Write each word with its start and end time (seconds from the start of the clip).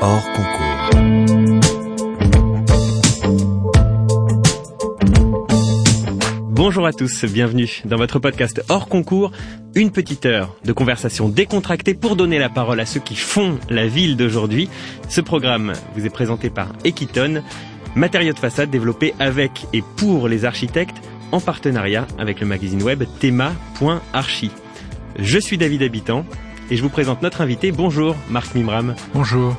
hors 0.00 0.24
concours. 0.32 0.68
Bonjour 6.50 6.86
à 6.86 6.92
tous, 6.92 7.24
bienvenue 7.24 7.82
dans 7.84 7.96
votre 7.96 8.18
podcast 8.18 8.62
hors 8.68 8.88
concours, 8.88 9.32
une 9.74 9.90
petite 9.90 10.26
heure 10.26 10.56
de 10.64 10.72
conversation 10.72 11.28
décontractée 11.28 11.94
pour 11.94 12.16
donner 12.16 12.38
la 12.38 12.48
parole 12.48 12.80
à 12.80 12.86
ceux 12.86 13.00
qui 13.00 13.16
font 13.16 13.58
la 13.70 13.86
ville 13.86 14.16
d'aujourd'hui. 14.16 14.68
Ce 15.08 15.20
programme 15.20 15.72
vous 15.94 16.06
est 16.06 16.10
présenté 16.10 16.50
par 16.50 16.68
Equiton, 16.84 17.42
matériaux 17.94 18.32
de 18.32 18.38
façade 18.38 18.70
développés 18.70 19.14
avec 19.18 19.66
et 19.72 19.82
pour 19.96 20.28
les 20.28 20.44
architectes 20.44 20.96
en 21.32 21.40
partenariat 21.40 22.06
avec 22.18 22.40
le 22.40 22.46
magazine 22.46 22.82
web 22.82 23.04
thema.archi. 23.20 24.50
Je 25.18 25.38
suis 25.38 25.58
David 25.58 25.82
Habitant 25.82 26.24
et 26.70 26.76
je 26.76 26.82
vous 26.82 26.90
présente 26.90 27.22
notre 27.22 27.40
invité. 27.40 27.72
Bonjour 27.72 28.16
Marc 28.30 28.54
Mimram. 28.54 28.94
Bonjour. 29.14 29.56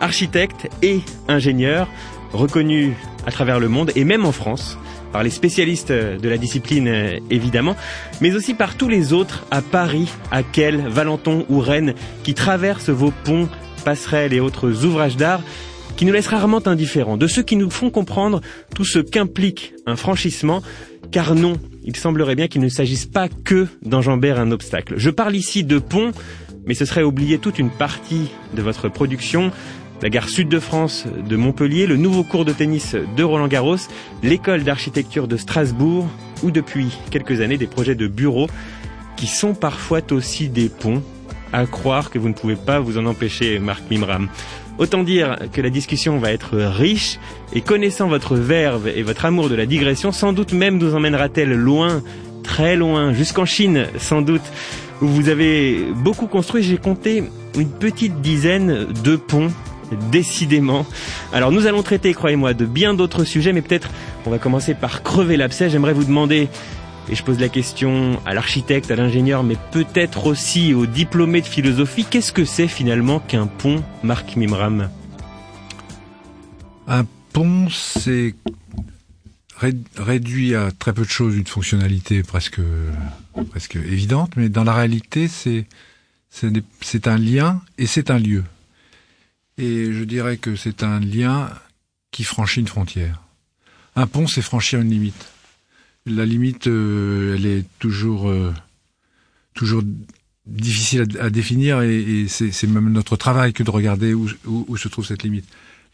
Architecte 0.00 0.68
et 0.82 1.00
ingénieur, 1.28 1.88
reconnu 2.32 2.94
à 3.26 3.30
travers 3.30 3.60
le 3.60 3.68
monde 3.68 3.92
et 3.96 4.04
même 4.04 4.24
en 4.24 4.32
France 4.32 4.78
par 5.12 5.22
les 5.22 5.30
spécialistes 5.30 5.90
de 5.90 6.28
la 6.28 6.36
discipline 6.36 7.20
évidemment, 7.30 7.76
mais 8.20 8.34
aussi 8.34 8.54
par 8.54 8.76
tous 8.76 8.88
les 8.88 9.12
autres 9.12 9.46
à 9.50 9.62
Paris, 9.62 10.08
à 10.30 10.42
Quel, 10.42 10.86
Valenton 10.88 11.46
ou 11.48 11.60
Rennes 11.60 11.94
qui 12.22 12.34
traversent 12.34 12.90
vos 12.90 13.10
ponts, 13.24 13.48
passerelles 13.84 14.34
et 14.34 14.40
autres 14.40 14.84
ouvrages 14.84 15.16
d'art 15.16 15.40
qui 15.96 16.04
nous 16.04 16.12
laissent 16.12 16.28
rarement 16.28 16.64
indifférents, 16.64 17.16
de 17.16 17.26
ceux 17.26 17.42
qui 17.42 17.56
nous 17.56 17.70
font 17.70 17.90
comprendre 17.90 18.40
tout 18.72 18.84
ce 18.84 19.00
qu'implique 19.00 19.74
un 19.84 19.96
franchissement, 19.96 20.62
car 21.10 21.34
non, 21.34 21.54
il 21.84 21.96
semblerait 21.96 22.36
bien 22.36 22.46
qu'il 22.46 22.60
ne 22.60 22.68
s'agisse 22.68 23.04
pas 23.04 23.28
que 23.28 23.66
d'enjamber 23.84 24.30
un 24.30 24.52
obstacle. 24.52 24.94
Je 24.96 25.10
parle 25.10 25.34
ici 25.34 25.64
de 25.64 25.80
ponts, 25.80 26.12
mais 26.66 26.74
ce 26.74 26.84
serait 26.84 27.02
oublier 27.02 27.38
toute 27.38 27.58
une 27.58 27.70
partie 27.70 28.30
de 28.54 28.62
votre 28.62 28.88
production, 28.88 29.50
la 30.02 30.10
gare 30.10 30.28
sud 30.28 30.48
de 30.48 30.60
France 30.60 31.06
de 31.06 31.36
Montpellier, 31.36 31.86
le 31.86 31.96
nouveau 31.96 32.22
cours 32.22 32.44
de 32.44 32.52
tennis 32.52 32.94
de 33.16 33.22
Roland 33.24 33.48
Garros, 33.48 33.76
l'école 34.22 34.62
d'architecture 34.62 35.26
de 35.26 35.36
Strasbourg, 35.36 36.08
ou 36.42 36.50
depuis 36.50 36.96
quelques 37.10 37.40
années 37.40 37.58
des 37.58 37.66
projets 37.66 37.96
de 37.96 38.06
bureaux 38.06 38.48
qui 39.16 39.26
sont 39.26 39.54
parfois 39.54 40.00
aussi 40.12 40.48
des 40.48 40.68
ponts, 40.68 41.02
à 41.52 41.66
croire 41.66 42.10
que 42.10 42.18
vous 42.18 42.28
ne 42.28 42.34
pouvez 42.34 42.54
pas 42.54 42.78
vous 42.78 42.98
en 42.98 43.06
empêcher, 43.06 43.58
Marc 43.58 43.82
Mimram. 43.90 44.28
Autant 44.78 45.02
dire 45.02 45.36
que 45.52 45.60
la 45.60 45.70
discussion 45.70 46.18
va 46.18 46.30
être 46.30 46.56
riche 46.56 47.18
et 47.52 47.60
connaissant 47.60 48.06
votre 48.06 48.36
verve 48.36 48.86
et 48.86 49.02
votre 49.02 49.24
amour 49.24 49.48
de 49.48 49.56
la 49.56 49.66
digression, 49.66 50.12
sans 50.12 50.32
doute 50.32 50.52
même 50.52 50.78
nous 50.78 50.94
emmènera-t-elle 50.94 51.52
loin, 51.52 52.02
très 52.44 52.76
loin, 52.76 53.12
jusqu'en 53.12 53.44
Chine 53.44 53.86
sans 53.98 54.22
doute, 54.22 54.42
où 55.02 55.08
vous 55.08 55.28
avez 55.28 55.84
beaucoup 55.96 56.28
construit. 56.28 56.62
J'ai 56.62 56.76
compté 56.76 57.24
une 57.58 57.70
petite 57.70 58.20
dizaine 58.20 58.86
de 59.02 59.16
ponts 59.16 59.50
décidément. 59.96 60.86
Alors 61.32 61.52
nous 61.52 61.66
allons 61.66 61.82
traiter, 61.82 62.14
croyez-moi, 62.14 62.54
de 62.54 62.66
bien 62.66 62.94
d'autres 62.94 63.24
sujets, 63.24 63.52
mais 63.52 63.62
peut-être 63.62 63.90
on 64.26 64.30
va 64.30 64.38
commencer 64.38 64.74
par 64.74 65.02
crever 65.02 65.36
l'abcès. 65.36 65.70
J'aimerais 65.70 65.92
vous 65.92 66.04
demander, 66.04 66.48
et 67.08 67.14
je 67.14 67.22
pose 67.22 67.38
la 67.38 67.48
question 67.48 68.20
à 68.26 68.34
l'architecte, 68.34 68.90
à 68.90 68.96
l'ingénieur, 68.96 69.42
mais 69.42 69.56
peut-être 69.72 70.26
aussi 70.26 70.74
aux 70.74 70.86
diplômés 70.86 71.40
de 71.40 71.46
philosophie, 71.46 72.04
qu'est-ce 72.08 72.32
que 72.32 72.44
c'est 72.44 72.68
finalement 72.68 73.20
qu'un 73.20 73.46
pont, 73.46 73.82
Marc 74.02 74.36
Mimram? 74.36 74.90
Un 76.86 77.04
pont, 77.32 77.68
c'est 77.70 78.34
réduit 79.96 80.54
à 80.54 80.70
très 80.70 80.92
peu 80.92 81.02
de 81.02 81.10
choses, 81.10 81.36
une 81.36 81.46
fonctionnalité 81.46 82.22
presque, 82.22 82.60
presque 83.50 83.76
évidente, 83.76 84.32
mais 84.36 84.48
dans 84.48 84.64
la 84.64 84.72
réalité, 84.72 85.28
c'est 85.28 85.66
c'est 86.30 87.08
un 87.08 87.18
lien 87.18 87.60
et 87.78 87.86
c'est 87.86 88.10
un 88.10 88.18
lieu. 88.18 88.44
Et 89.58 89.92
je 89.92 90.04
dirais 90.04 90.36
que 90.36 90.54
c'est 90.54 90.84
un 90.84 91.00
lien 91.00 91.50
qui 92.12 92.22
franchit 92.22 92.60
une 92.60 92.68
frontière. 92.68 93.20
Un 93.96 94.06
pont, 94.06 94.28
c'est 94.28 94.42
franchir 94.42 94.80
une 94.80 94.90
limite. 94.90 95.26
La 96.06 96.24
limite, 96.24 96.68
euh, 96.68 97.34
elle 97.36 97.44
est 97.44 97.64
toujours, 97.80 98.30
euh, 98.30 98.54
toujours 99.54 99.82
difficile 100.46 101.18
à, 101.20 101.28
définir 101.28 101.82
et, 101.82 102.26
c'est 102.28 102.66
même 102.68 102.90
notre 102.90 103.16
travail 103.16 103.52
que 103.52 103.64
de 103.64 103.70
regarder 103.70 104.14
où, 104.14 104.76
se 104.76 104.88
trouve 104.88 105.04
cette 105.04 105.24
limite. 105.24 105.46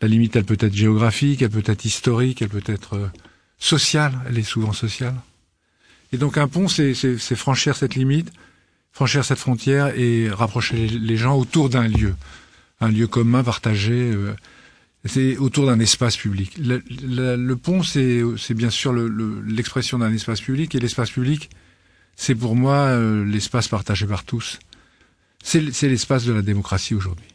La 0.03 0.09
limite, 0.09 0.37
elle 0.37 0.45
peut 0.45 0.59
être 0.61 0.75
géographique, 0.75 1.41
elle 1.41 1.51
peut 1.51 1.63
être 1.65 1.87
historique, 1.87 2.43
elle 2.43 2.51
peut 2.51 2.63
être 2.67 2.95
euh, 2.95 3.09
sociale, 3.59 4.13
elle 4.29 4.39
est 4.39 4.43
souvent 4.43 4.75
sociale. 4.75 5.15
Et 6.13 6.19
donc 6.19 6.37
un 6.37 6.47
pont, 6.47 6.69
c'est 6.69 6.95
franchir 7.35 7.75
cette 7.75 7.95
limite, 7.95 8.31
franchir 8.93 9.25
cette 9.25 9.39
frontière 9.39 9.99
et 9.99 10.29
rapprocher 10.31 10.87
les 10.87 11.17
gens 11.17 11.37
autour 11.37 11.71
d'un 11.71 11.89
lieu 11.89 12.15
un 12.81 12.89
lieu 12.89 13.07
commun 13.07 13.43
partagé. 13.45 14.11
Euh, 14.13 14.35
c'est 15.05 15.37
autour 15.37 15.67
d'un 15.67 15.81
espace 15.81 16.17
public. 16.17 16.57
Le, 16.59 16.83
le, 17.07 17.37
le 17.37 17.57
pont, 17.57 17.83
c'est 17.83 18.55
bien 18.55 18.71
sûr 18.71 18.93
l'expression 18.95 19.99
le, 19.99 20.05
d'un 20.07 20.13
espace 20.15 20.41
public, 20.41 20.75
et 20.75 20.81
l'espace 20.81 21.11
public, 21.11 21.51
c'est 22.17 22.35
pour 22.35 22.57
moi 22.57 22.77
euh, 22.77 23.25
l'espace 23.25 23.69
partagé 23.69 24.07
par 24.07 24.25
tous. 24.25 24.59
C'est 25.43 25.89
l'espace 25.89 26.25
de 26.25 26.33
la 26.33 26.41
démocratie 26.41 26.95
aujourd'hui. 26.95 27.27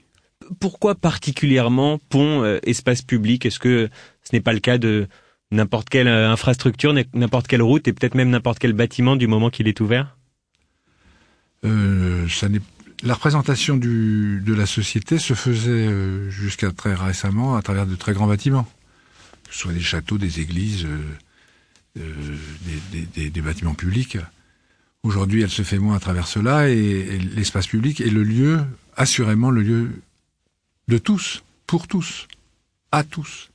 Pourquoi 0.60 0.96
particulièrement 0.96 2.00
pont, 2.10 2.44
euh, 2.44 2.58
espace 2.64 3.04
public? 3.04 3.46
Est-ce 3.46 3.60
que 3.60 3.88
ce 4.24 4.30
n'est 4.34 4.42
pas 4.42 4.54
le 4.54 4.60
cas 4.60 4.80
de 4.80 5.08
n'importe 5.52 5.90
quelle 5.90 6.08
infrastructure, 6.08 6.92
n'importe 7.14 7.48
quelle 7.48 7.62
route, 7.62 7.88
et 7.88 7.94
peut-être 7.94 8.16
même 8.16 8.32
n'importe 8.32 8.58
quel 8.58 8.74
bâtiment 8.74 9.16
du 9.16 9.28
moment 9.28 9.52
qu'il 9.52 9.68
est 9.68 9.80
ouvert? 9.80 10.18
Euh, 11.66 12.28
Ça 12.30 12.50
n'est 12.50 12.62
la 13.04 13.14
représentation 13.14 13.78
de 13.78 14.54
la 14.54 14.66
société 14.66 15.20
se 15.20 15.34
faisait 15.34 15.88
euh, 15.88 16.30
jusqu'à 16.30 16.72
très 16.72 16.94
récemment 16.94 17.56
à 17.56 17.62
travers 17.62 17.86
de 17.86 17.96
très 17.96 18.14
grands 18.14 18.28
bâtiments, 18.28 18.68
que 19.48 19.54
ce 19.54 19.60
soit 19.60 19.74
des 19.74 19.80
châteaux, 19.80 20.18
des 20.18 20.42
églises, 20.42 20.86
euh, 20.86 21.00
euh, 22.00 22.36
des, 23.14 23.42
bâtiments 23.42 23.74
publics. 23.74 24.18
Aujourd'hui, 25.04 25.42
elle 25.42 25.50
se 25.50 25.62
fait 25.62 25.80
moins 25.80 25.96
à 25.96 26.00
travers 26.00 26.28
cela 26.28 26.70
et, 26.70 27.20
l'espace 27.36 27.68
public 27.68 28.02
est 28.02 28.10
le 28.10 28.24
lieu, 28.24 28.62
assurément 28.98 29.50
le 29.50 29.62
lieu 29.62 30.02
de 30.90 30.98
tous, 30.98 31.44
pour 31.68 31.88
tous, 31.88 32.28
à 32.92 33.04
tous. 33.04 33.50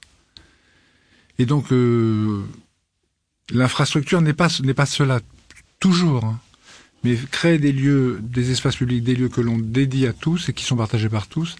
Et 1.38 1.46
donc, 1.46 1.66
l'infrastructure 3.50 4.22
n'est 4.22 4.32
pas 4.32 4.48
pas 4.74 4.86
cela 4.86 5.20
toujours. 5.80 6.24
Hein 6.24 6.40
mais 7.04 7.16
créer 7.30 7.58
des 7.58 7.72
lieux, 7.72 8.18
des 8.22 8.50
espaces 8.50 8.76
publics, 8.76 9.04
des 9.04 9.14
lieux 9.14 9.28
que 9.28 9.42
l'on 9.42 9.58
dédie 9.58 10.06
à 10.06 10.12
tous 10.12 10.48
et 10.48 10.52
qui 10.54 10.64
sont 10.64 10.76
partagés 10.76 11.10
par 11.10 11.26
tous, 11.26 11.56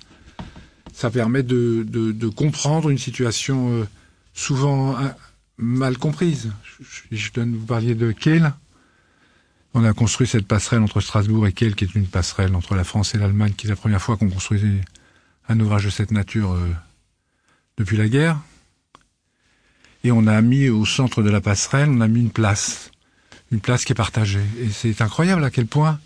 ça 0.93 1.11
permet 1.11 1.43
de, 1.43 2.29
comprendre 2.35 2.89
une 2.89 2.99
situation 2.99 3.71
euh, 3.71 3.85
souvent 4.33 4.99
euh, 4.99 5.09
mal 5.59 5.99
comprise. 5.99 6.51
Je, 7.11 7.17
je, 7.17 7.41
vous 7.41 7.67
parliez 7.67 7.95
de 7.95 8.11
Kiel. 8.13 8.55
On 9.75 9.85
a 9.85 9.93
construit 9.93 10.27
cette 10.27 10.47
passerelle 10.47 10.83
entre 10.83 11.01
Strasbourg 11.01 11.47
et 11.47 11.53
Kiel, 11.53 11.75
qui 11.75 11.85
est 11.85 11.95
une 11.95 12.07
passerelle 12.07 12.55
entre 12.55 12.75
la 12.75 12.85
France 12.85 13.15
et 13.15 13.19
l'Allemagne, 13.19 13.53
qui 13.57 13.67
est 13.67 13.71
la 13.71 13.77
première 13.77 14.01
fois 14.01 14.17
qu'on 14.17 14.31
construisait 14.31 14.81
un 15.49 15.61
ouvrage 15.61 15.85
de 15.85 15.91
cette 15.91 16.11
nature 16.11 16.53
euh, 16.53 16.71
depuis 17.77 17.99
la 17.99 18.09
guerre. 18.09 18.39
Et 20.05 20.13
on 20.13 20.27
a 20.27 20.41
mis 20.41 20.69
au 20.69 20.87
centre 20.87 21.23
de 21.23 21.31
la 21.31 21.41
passerelle, 21.41 21.91
on 21.91 22.01
a 22.01 22.09
mis 22.09 22.21
une 22.21 22.31
place 22.31 22.91
une 23.55 23.61
place 23.61 23.85
qui 23.85 23.93
est 23.93 23.95
partagée. 23.95 24.41
Et 24.61 24.69
c'est 24.69 25.01
incroyable 25.01 25.45
à 25.45 25.51
quel 25.51 25.67
point 25.67 26.01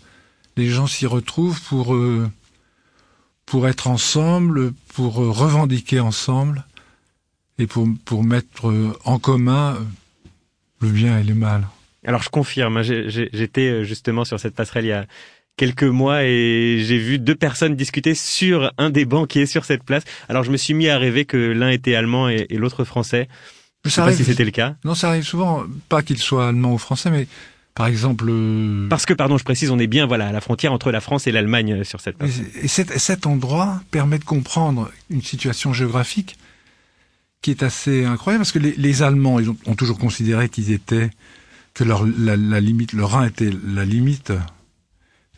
les 0.55 0.67
gens 0.69 0.85
s'y 0.85 1.07
retrouvent 1.07 1.59
pour, 1.63 1.95
euh, 1.95 2.29
pour 3.47 3.67
être 3.67 3.87
ensemble, 3.87 4.71
pour 4.93 5.23
euh, 5.23 5.31
revendiquer 5.31 5.99
ensemble 5.99 6.63
et 7.57 7.65
pour, 7.65 7.87
pour 8.05 8.23
mettre 8.23 8.69
euh, 8.69 8.93
en 9.03 9.17
commun 9.17 9.79
le 10.79 10.89
bien 10.89 11.17
et 11.17 11.23
le 11.23 11.33
mal. 11.33 11.67
Alors 12.05 12.21
je 12.21 12.29
confirme, 12.29 12.77
hein, 12.77 12.83
j'étais 12.83 13.83
justement 13.83 14.25
sur 14.25 14.39
cette 14.39 14.53
passerelle 14.53 14.85
il 14.85 14.89
y 14.89 14.93
a 14.93 15.05
quelques 15.57 15.83
mois 15.83 16.23
et 16.23 16.81
j'ai 16.85 16.99
vu 16.99 17.17
deux 17.17 17.35
personnes 17.35 17.75
discuter 17.75 18.13
sur 18.13 18.71
un 18.77 18.91
des 18.91 19.05
bancs 19.05 19.27
qui 19.27 19.39
est 19.39 19.47
sur 19.47 19.65
cette 19.65 19.83
place. 19.83 20.03
Alors 20.29 20.43
je 20.43 20.51
me 20.51 20.57
suis 20.57 20.75
mis 20.75 20.87
à 20.87 20.99
rêver 20.99 21.25
que 21.25 21.35
l'un 21.35 21.69
était 21.69 21.95
allemand 21.95 22.29
et 22.29 22.47
l'autre 22.51 22.85
français. 22.85 23.27
Je 23.85 23.89
sais 23.89 24.01
pas 24.01 24.13
si 24.13 24.25
c'était 24.25 24.45
le 24.45 24.51
cas. 24.51 24.75
Non, 24.83 24.93
ça 24.93 25.09
arrive 25.09 25.23
souvent, 25.23 25.63
pas 25.87 26.01
qu'il 26.01 26.17
soit 26.17 26.49
allemand 26.49 26.73
ou 26.73 26.77
français, 26.77 27.09
mais 27.09 27.27
par 27.75 27.87
exemple. 27.87 28.25
Euh... 28.27 28.87
Parce 28.89 29.05
que, 29.05 29.13
pardon, 29.13 29.37
je 29.37 29.43
précise, 29.43 29.71
on 29.71 29.79
est 29.79 29.87
bien 29.87 30.05
voilà 30.05 30.27
à 30.27 30.31
la 30.31 30.41
frontière 30.41 30.73
entre 30.73 30.91
la 30.91 30.99
France 30.99 31.27
et 31.27 31.31
l'Allemagne 31.31 31.73
euh, 31.73 31.83
sur 31.83 32.01
cette. 32.01 32.17
Et, 32.21 32.65
et 32.65 32.67
cet, 32.67 32.97
cet, 32.99 33.25
endroit 33.25 33.81
permet 33.89 34.19
de 34.19 34.25
comprendre 34.25 34.91
une 35.09 35.21
situation 35.21 35.73
géographique 35.73 36.37
qui 37.41 37.51
est 37.51 37.63
assez 37.63 38.03
incroyable 38.03 38.41
parce 38.41 38.51
que 38.51 38.59
les, 38.59 38.73
les 38.73 39.01
Allemands, 39.01 39.39
ils 39.39 39.49
ont, 39.49 39.57
ont 39.65 39.75
toujours 39.75 39.97
considéré 39.97 40.49
qu'ils 40.49 40.71
étaient 40.71 41.09
que 41.73 41.85
leur 41.85 42.05
la, 42.05 42.35
la, 42.35 42.59
limite, 42.59 42.91
leur 42.91 43.11
Rhin 43.11 43.25
était 43.25 43.51
la 43.65 43.85
limite. 43.85 44.33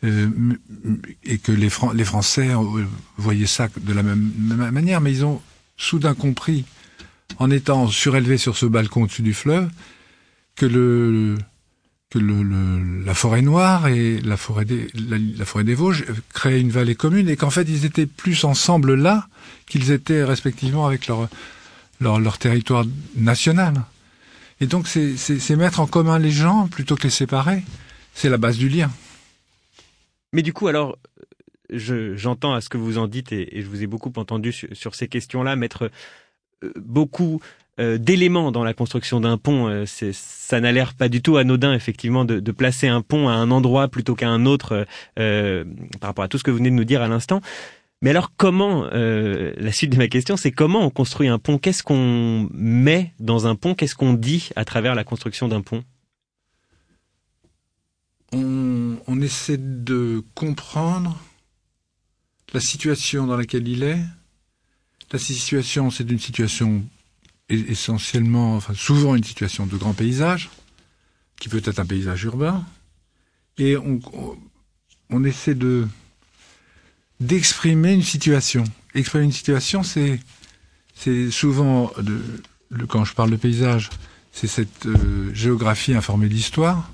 Euh, 0.04 0.28
et 1.22 1.38
que 1.38 1.52
les, 1.52 1.70
Fran 1.70 1.92
les 1.92 2.04
Français 2.04 2.48
voyaient 3.16 3.46
ça 3.46 3.68
de 3.80 3.92
la 3.92 4.02
même, 4.02 4.32
même 4.36 4.72
manière, 4.72 5.00
mais 5.00 5.12
ils 5.12 5.24
ont 5.24 5.40
soudain 5.76 6.14
compris 6.14 6.64
en 7.38 7.50
étant 7.50 7.88
surélevé 7.88 8.38
sur 8.38 8.56
ce 8.56 8.66
balcon 8.66 9.04
au-dessus 9.04 9.22
du 9.22 9.34
fleuve, 9.34 9.70
que 10.56 10.66
le 10.66 11.36
que 12.10 12.18
le, 12.18 13.04
la 13.04 13.14
forêt 13.14 13.40
noire 13.40 13.88
et 13.88 14.20
la 14.20 14.36
forêt 14.36 14.66
des, 14.66 14.88
la, 14.94 15.46
forêt 15.46 15.64
des 15.64 15.74
Vosges 15.74 16.04
créaient 16.34 16.60
une 16.60 16.70
vallée 16.70 16.94
commune 16.94 17.26
et 17.30 17.36
qu'en 17.36 17.48
fait 17.48 17.62
ils 17.62 17.86
étaient 17.86 18.04
plus 18.04 18.44
ensemble 18.44 18.94
là 18.94 19.28
qu'ils 19.64 19.92
étaient 19.92 20.22
respectivement 20.22 20.86
avec 20.86 21.06
leur, 21.06 21.30
leur, 22.00 22.36
territoire 22.36 22.84
national. 23.16 23.74
Et 24.60 24.66
donc 24.66 24.88
c'est 24.88 25.56
mettre 25.56 25.80
en 25.80 25.86
commun 25.86 26.18
les 26.18 26.30
gens 26.30 26.68
plutôt 26.68 26.96
que 26.96 27.04
les 27.04 27.10
séparer. 27.10 27.62
C'est 28.14 28.28
la 28.28 28.36
base 28.36 28.58
du 28.58 28.68
lien. 28.68 28.90
Mais 30.34 30.42
du 30.42 30.52
coup, 30.52 30.68
alors, 30.68 30.98
j'entends 31.70 32.52
à 32.54 32.60
ce 32.60 32.68
que 32.68 32.78
vous 32.78 32.98
en 32.98 33.06
dites 33.06 33.32
et, 33.32 33.62
je 33.62 33.66
vous 33.66 33.82
ai 33.82 33.86
beaucoup 33.86 34.12
entendu 34.16 34.52
sur, 34.52 34.94
ces 34.94 35.08
questions-là, 35.08 35.56
mettre 35.56 35.90
beaucoup 36.76 37.40
euh, 37.80 37.96
d'éléments 37.96 38.52
dans 38.52 38.64
la 38.64 38.74
construction 38.74 39.18
d'un 39.18 39.38
pont. 39.38 39.66
Euh, 39.68 39.84
ça 39.86 40.60
n'a 40.60 40.72
l'air 40.72 40.92
pas 40.92 41.08
du 41.08 41.22
tout 41.22 41.38
anodin, 41.38 41.72
effectivement, 41.72 42.24
de, 42.26 42.52
placer 42.52 42.86
un 42.86 43.00
pont 43.00 43.28
à 43.28 43.32
un 43.32 43.50
endroit 43.50 43.88
plutôt 43.88 44.14
qu'à 44.14 44.28
un 44.28 44.44
autre 44.44 44.86
par 45.16 46.08
rapport 46.08 46.24
à 46.24 46.28
tout 46.28 46.36
ce 46.36 46.44
que 46.44 46.50
vous 46.50 46.58
venez 46.58 46.70
de 46.70 46.74
nous 46.74 46.84
dire 46.84 47.00
à 47.00 47.08
l'instant. 47.08 47.40
Mais 48.02 48.10
alors 48.10 48.32
comment, 48.36 48.84
la 48.92 49.72
suite 49.72 49.90
de 49.92 49.96
ma 49.96 50.08
question, 50.08 50.36
c'est 50.36 50.50
comment 50.50 50.84
on 50.84 50.90
construit 50.90 51.28
un 51.28 51.38
pont? 51.38 51.56
Qu'est-ce 51.56 51.82
qu'on 51.82 52.48
met 52.52 53.14
dans 53.20 53.46
un 53.46 53.54
pont? 53.54 53.74
Qu'est-ce 53.74 53.94
qu'on 53.94 54.12
dit 54.12 54.50
à 54.54 54.64
travers 54.66 54.94
la 54.94 55.04
construction 55.04 55.48
d'un 55.48 55.62
pont? 55.62 55.82
On, 58.32 58.96
on, 59.06 59.20
essaie 59.20 59.58
de 59.58 60.22
comprendre 60.34 61.18
la 62.52 62.60
situation 62.60 63.26
dans 63.26 63.36
laquelle 63.36 63.68
il 63.68 63.82
est. 63.82 63.98
La 65.12 65.18
situation, 65.18 65.90
c'est 65.90 66.10
une 66.10 66.18
situation 66.18 66.82
essentiellement, 67.48 68.56
enfin 68.56 68.72
souvent 68.74 69.14
une 69.14 69.24
situation 69.24 69.66
de 69.66 69.76
grand 69.76 69.92
paysage, 69.92 70.48
qui 71.38 71.48
peut 71.48 71.60
être 71.64 71.78
un 71.78 71.86
paysage 71.86 72.24
urbain, 72.24 72.64
et 73.58 73.76
on, 73.76 74.00
on 75.10 75.24
essaie 75.24 75.54
de 75.54 75.86
d'exprimer 77.20 77.92
une 77.92 78.02
situation. 78.02 78.64
Exprimer 78.94 79.24
une 79.26 79.32
situation, 79.32 79.82
c'est 79.82 80.18
c'est 80.94 81.30
souvent, 81.30 81.90
de, 81.98 82.20
quand 82.86 83.04
je 83.04 83.14
parle 83.14 83.30
de 83.30 83.36
paysage, 83.36 83.90
c'est 84.32 84.46
cette 84.46 84.86
euh, 84.86 85.32
géographie 85.34 85.94
informée 85.94 86.28
d'histoire, 86.28 86.90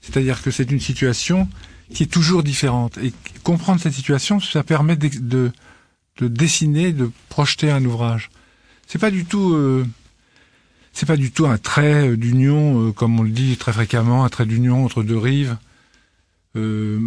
c'est-à-dire 0.00 0.42
que 0.42 0.50
c'est 0.50 0.70
une 0.70 0.80
situation 0.80 1.48
qui 1.92 2.04
est 2.04 2.12
toujours 2.12 2.42
différente. 2.42 2.98
Et 2.98 3.12
comprendre 3.42 3.80
cette 3.80 3.92
situation, 3.92 4.40
ça 4.40 4.62
permet 4.62 4.96
de, 4.96 5.08
de, 5.18 5.52
de 6.18 6.28
dessiner, 6.28 6.92
de 6.92 7.10
projeter 7.28 7.70
un 7.70 7.84
ouvrage. 7.84 8.30
C'est 8.86 8.98
pas 8.98 9.10
du 9.10 9.24
tout, 9.24 9.54
euh, 9.54 9.86
c'est 10.92 11.06
pas 11.06 11.16
du 11.16 11.30
tout 11.30 11.46
un 11.46 11.58
trait 11.58 12.16
d'union, 12.16 12.88
euh, 12.88 12.92
comme 12.92 13.18
on 13.18 13.22
le 13.22 13.30
dit 13.30 13.56
très 13.56 13.72
fréquemment, 13.72 14.24
un 14.24 14.28
trait 14.28 14.46
d'union 14.46 14.84
entre 14.84 15.02
deux 15.02 15.18
rives, 15.18 15.56
euh, 16.56 17.00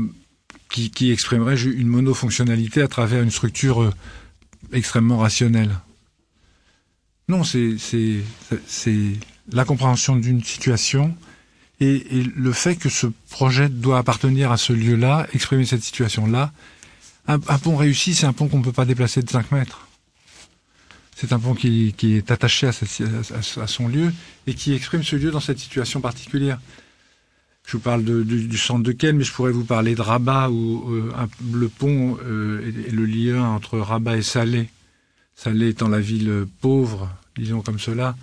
qui, 0.69 0.89
qui, 0.89 1.11
exprimerait 1.11 1.61
une 1.61 1.87
monofonctionnalité 1.87 2.81
à 2.81 2.87
travers 2.87 3.21
une 3.21 3.31
structure 3.31 3.83
euh, 3.83 3.93
extrêmement 4.71 5.17
rationnelle. 5.17 5.77
Non, 7.29 7.43
c'est 7.43 7.77
c'est 8.67 9.01
la 9.51 9.65
compréhension 9.65 10.15
d'une 10.15 10.43
situation 10.43 11.15
et, 11.79 12.23
le 12.35 12.51
fait 12.53 12.75
que 12.75 12.89
ce 12.89 13.07
projet 13.29 13.69
doit 13.69 13.97
appartenir 13.97 14.51
à 14.51 14.57
ce 14.57 14.73
lieu-là, 14.73 15.27
exprimer 15.33 15.65
cette 15.65 15.83
situation-là, 15.83 16.51
un, 17.27 17.39
pont 17.39 17.75
réussi, 17.75 18.15
c'est 18.15 18.25
un 18.25 18.33
pont 18.33 18.47
qu'on 18.47 18.59
ne 18.59 18.63
peut 18.63 18.71
pas 18.71 18.85
déplacer 18.85 19.21
de 19.21 19.29
5 19.29 19.51
mètres. 19.51 19.87
C'est 21.15 21.31
un 21.31 21.39
pont 21.39 21.53
qui, 21.53 21.93
est 22.03 22.31
attaché 22.31 22.67
à, 22.67 23.67
son 23.67 23.87
lieu 23.87 24.11
et 24.47 24.53
qui 24.53 24.73
exprime 24.73 25.03
ce 25.03 25.15
lieu 25.15 25.31
dans 25.31 25.39
cette 25.39 25.59
situation 25.59 26.01
particulière. 26.01 26.59
Je 27.65 27.77
vous 27.77 27.83
parle 27.83 28.03
du, 28.03 28.57
centre 28.57 28.83
de 28.83 28.91
Ken, 28.91 29.15
mais 29.15 29.23
je 29.23 29.31
pourrais 29.31 29.51
vous 29.51 29.63
parler 29.63 29.95
de 29.95 30.01
Rabat, 30.01 30.49
où 30.49 30.91
euh, 30.91 31.13
le 31.53 31.69
pont 31.69 32.17
euh, 32.25 32.67
est, 32.87 32.91
le 32.91 33.05
lien 33.05 33.41
entre 33.41 33.79
Rabat 33.79 34.17
et 34.17 34.21
Salé. 34.21 34.69
Salé 35.35 35.69
étant 35.69 35.87
la 35.87 36.01
ville 36.01 36.45
pauvre, 36.59 37.09
disons 37.37 37.61
comme 37.61 37.79
cela, 37.79 38.17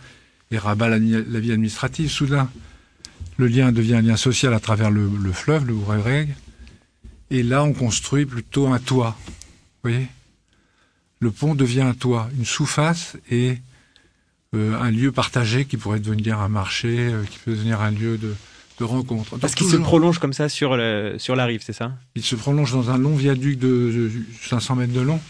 et 0.51 0.59
Rabat 0.59 0.89
la, 0.89 0.99
la 0.99 1.41
ville 1.41 1.53
administrative. 1.53 2.11
Soudain, 2.11 2.51
le 3.41 3.47
lien 3.47 3.73
devient 3.73 3.95
un 3.95 4.03
lien 4.03 4.17
social 4.17 4.53
à 4.53 4.61
travers 4.61 4.91
le, 4.91 5.09
fleuve, 5.33 5.67
le 5.67 5.73
Oureg. 5.73 6.35
Et 7.31 7.43
là, 7.43 7.63
on 7.63 7.73
construit 7.73 8.27
plutôt 8.27 8.69
un 8.69 8.79
toit. 8.79 9.17
Vous 9.83 9.91
voyez? 9.91 10.09
Le 11.21 11.31
pont 11.31 11.55
devient 11.55 11.83
un 11.83 11.95
toit, 11.95 12.29
une 12.37 12.45
sous-face 12.45 13.17
et 13.31 13.59
euh, 14.55 14.81
un 14.81 14.91
lieu 14.91 15.13
partagé 15.13 15.65
qui 15.65 15.77
pourrait 15.77 16.01
devenir 16.01 16.41
un 16.41 16.49
marché, 16.49 16.97
euh, 16.99 17.23
qui 17.25 17.39
peut 17.39 17.53
devenir 17.53 17.81
un 17.81 17.91
lieu 17.91 18.19
de, 18.19 18.35
rencontre. 18.83 19.37
Parce 19.37 19.55
qu'il 19.55 19.69
se 19.69 19.77
prolonge 19.77 20.19
comme 20.19 20.33
ça 20.33 20.49
sur, 20.49 20.71
sur 21.19 21.37
la 21.37 21.45
rive, 21.45 21.61
c'est 21.63 21.75
ça? 21.75 21.93
Il 22.15 22.23
se 22.23 22.35
prolonge 22.35 22.73
dans 22.73 22.91
un 22.91 22.97
long 22.97 23.15
viaduc 23.15 23.59
de, 23.59 24.11
500 24.41 24.77
mètres 24.77 24.95
de 24.95 25.03
long, 25.03 25.21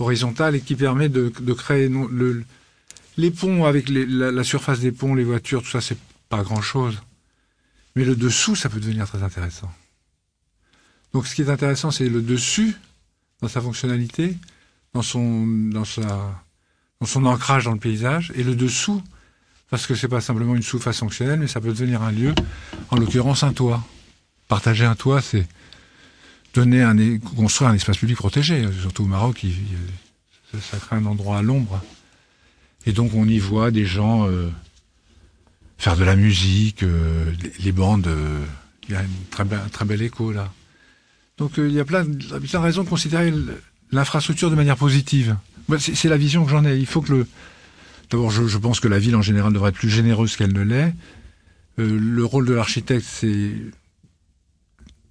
horizontal, 0.00 0.56
et 0.56 0.60
qui 0.60 0.74
permet 0.74 1.08
de, 1.08 1.28
créer 1.52 1.88
le, 1.88 2.42
les 3.16 3.30
ponts 3.30 3.66
avec 3.66 3.88
la, 3.88 4.32
la, 4.32 4.42
surface 4.42 4.80
des 4.80 4.90
ponts, 4.90 5.14
les 5.14 5.22
voitures, 5.22 5.62
tout 5.62 5.70
ça, 5.70 5.80
c'est 5.80 5.96
pas 6.28 6.42
grand-chose. 6.42 7.00
Mais 7.94 8.04
le 8.04 8.16
dessous, 8.16 8.56
ça 8.56 8.68
peut 8.68 8.80
devenir 8.80 9.06
très 9.06 9.22
intéressant. 9.22 9.70
Donc 11.12 11.26
ce 11.26 11.34
qui 11.34 11.42
est 11.42 11.50
intéressant, 11.50 11.90
c'est 11.90 12.08
le 12.08 12.22
dessus, 12.22 12.76
dans 13.40 13.48
sa 13.48 13.60
fonctionnalité, 13.60 14.36
dans 14.94 15.02
son, 15.02 15.46
dans 15.46 15.84
sa, 15.84 16.42
dans 17.00 17.06
son 17.06 17.24
ancrage 17.26 17.64
dans 17.64 17.72
le 17.72 17.78
paysage, 17.78 18.32
et 18.34 18.42
le 18.42 18.54
dessous, 18.54 19.02
parce 19.70 19.86
que 19.86 19.94
c'est 19.94 20.08
pas 20.08 20.20
simplement 20.20 20.54
une 20.54 20.62
sous-face 20.62 20.98
fonctionnelle, 20.98 21.40
mais 21.40 21.46
ça 21.46 21.60
peut 21.60 21.68
devenir 21.68 22.02
un 22.02 22.12
lieu, 22.12 22.34
en 22.90 22.96
l'occurrence 22.96 23.42
un 23.42 23.52
toit. 23.52 23.84
Partager 24.48 24.84
un 24.84 24.94
toit, 24.94 25.20
c'est 25.20 25.46
donner 26.54 26.82
un, 26.82 27.18
construire 27.18 27.70
un 27.70 27.74
espace 27.74 27.98
public 27.98 28.16
protégé, 28.16 28.66
surtout 28.80 29.04
au 29.04 29.06
Maroc, 29.06 29.44
ça 30.60 30.78
crée 30.78 30.96
un 30.96 31.06
endroit 31.06 31.38
à 31.38 31.42
l'ombre. 31.42 31.80
Et 32.86 32.92
donc 32.92 33.12
on 33.14 33.28
y 33.28 33.38
voit 33.38 33.70
des 33.70 33.84
gens 33.84 34.26
euh, 34.26 34.50
faire 35.76 35.96
de 35.96 36.04
la 36.04 36.16
musique, 36.16 36.82
euh, 36.82 37.32
les, 37.60 37.72
bandes, 37.72 38.06
euh, 38.06 38.44
il 38.88 38.94
y 38.94 38.96
a 38.96 39.00
un 39.00 39.06
très, 39.30 39.44
très 39.70 39.84
bel 39.84 40.00
écho 40.02 40.32
là. 40.32 40.50
Donc 41.38 41.58
euh, 41.58 41.68
il 41.68 41.74
y 41.74 41.80
a 41.80 41.84
plein, 41.84 42.04
plein 42.04 42.38
de 42.38 42.56
raisons 42.56 42.84
de 42.84 42.88
considérer 42.88 43.32
l'infrastructure 43.92 44.50
de 44.50 44.56
manière 44.56 44.76
positive. 44.76 45.36
C'est 45.78 46.08
la 46.08 46.16
vision 46.16 46.44
que 46.44 46.50
j'en 46.50 46.64
ai. 46.64 46.76
Il 46.76 46.86
faut 46.86 47.00
que 47.00 47.12
le... 47.12 47.26
D'abord, 48.10 48.30
je, 48.30 48.46
je, 48.46 48.58
pense 48.58 48.80
que 48.80 48.88
la 48.88 48.98
ville 48.98 49.16
en 49.16 49.22
général 49.22 49.52
devrait 49.52 49.68
être 49.70 49.76
plus 49.76 49.90
généreuse 49.90 50.36
qu'elle 50.36 50.52
ne 50.52 50.62
l'est. 50.62 50.94
le 51.76 52.24
rôle 52.24 52.46
de 52.46 52.54
l'architecte, 52.54 53.06
c'est 53.06 53.52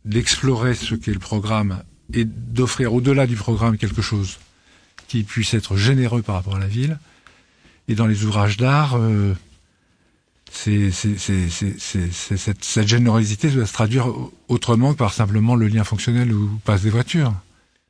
d'explorer 0.04 0.74
ce 0.74 0.96
qu'est 0.96 1.14
le 1.14 1.20
programme 1.20 1.84
et 2.14 2.26
d'offrir 2.26 2.94
au-delà 2.94 3.28
du 3.28 3.36
programme 3.36 3.78
quelque 3.78 4.02
chose 4.02 4.40
qui 5.08 5.24
puisse 5.24 5.54
être 5.54 5.78
généreux 5.78 6.22
par 6.22 6.36
rapport 6.36 6.56
à 6.56 6.60
la 6.60 6.68
ville. 6.68 6.98
Et 7.88 7.96
dans 7.96 8.08
les 8.08 8.26
ouvrages 8.26 8.58
d'art, 8.58 8.98
c'est 10.58 10.92
cette, 10.92 12.64
cette 12.64 12.88
générosité 12.88 13.50
doit 13.50 13.66
se 13.66 13.74
traduire 13.74 14.08
autrement 14.48 14.94
que 14.94 14.98
par 14.98 15.14
simplement 15.14 15.56
le 15.56 15.68
lien 15.68 15.84
fonctionnel 15.84 16.34
où 16.34 16.50
passent 16.66 16.82
des 16.82 16.90
voitures. 16.90 17.34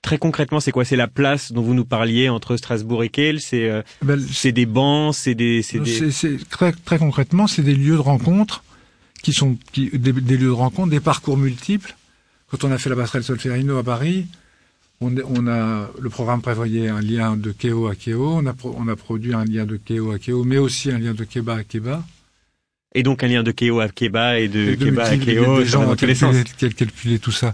Très 0.01 0.17
concrètement, 0.17 0.59
c'est 0.59 0.71
quoi? 0.71 0.86
C'est 0.86 0.95
la 0.95 1.07
place 1.07 1.51
dont 1.51 1.62
vous 1.62 1.74
nous 1.74 1.86
parliez 1.86 2.29
entre 2.29 2.55
Strasbourg 2.57 3.03
et 3.03 3.09
Kiel? 3.09 3.41
C'est 3.41 3.69
euh, 3.69 3.81
ben, 4.01 4.19
c'est 4.31 4.51
des 4.51 4.65
bancs, 4.65 5.15
c'est 5.15 5.36
des 5.36 5.62
très 6.50 6.71
très 6.71 6.97
concrètement, 6.97 7.47
c'est 7.47 7.63
des 7.63 7.75
lieux 7.75 7.95
de 7.95 8.01
rencontre 8.01 8.63
qui 9.24 9.33
sont 9.33 9.57
qui, 9.71 9.89
des, 9.89 10.12
lieux 10.12 10.38
de 10.38 10.50
rencontre, 10.50 10.89
des 10.89 11.00
parcours 11.00 11.38
multiples. 11.38 11.95
Quand 12.50 12.63
on 12.63 12.71
a 12.71 12.77
fait 12.77 12.89
la 12.89 12.95
passerelle 12.95 13.24
Solferino 13.24 13.77
à 13.77 13.83
Paris, 13.83 14.27
on, 15.01 15.13
on, 15.25 15.47
a 15.47 15.89
le 16.00 16.09
programme 16.09 16.41
prévoyait 16.41 16.88
un 16.88 17.01
lien 17.01 17.36
de 17.36 17.51
Keo 17.51 17.88
à 17.88 17.95
Keo. 17.95 18.36
On 18.36 18.45
a 18.45 18.53
on 18.63 18.88
a 18.88 18.95
produit 18.95 19.33
un 19.33 19.45
lien 19.45 19.65
de 19.65 19.77
Keo 19.77 20.12
à 20.12 20.19
Keo, 20.19 20.43
mais 20.43 20.57
aussi 20.57 20.91
un 20.91 21.00
lien 21.00 21.13
de 21.13 21.24
Keba 21.24 21.55
à 21.55 21.63
Keba. 21.63 22.03
Et 22.98 23.04
donc 23.04 23.24
un 23.24 23.27
lien 23.27 23.44
de 23.44 23.51
Keo 23.51 23.80
à 23.80 23.89
Keba 23.89 24.39
et 24.39 24.48
de, 24.48 24.74
Keba 24.74 25.04
à 25.04 25.18
Keo. 25.18 25.60
Des 25.60 25.66
gens 25.68 25.88
ont 25.88 25.96
calculé 25.96 27.20
tout 27.20 27.32
ça. 27.32 27.54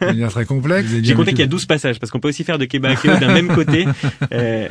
un 0.00 0.12
lien 0.12 0.26
très 0.26 0.44
complexe. 0.44 0.88
J'ai 1.02 1.14
compté 1.14 1.30
qu'il 1.30 1.38
y 1.38 1.44
a 1.44 1.46
12 1.46 1.66
passages, 1.66 2.00
parce 2.00 2.10
qu'on 2.10 2.18
peut 2.18 2.28
aussi 2.28 2.42
faire 2.42 2.58
de 2.58 2.64
Keba 2.64 2.88
à 2.88 2.96
Keo 2.96 3.16
d'un 3.16 3.32
même 3.32 3.48
côté. 3.54 3.86
Euh... 4.32 4.68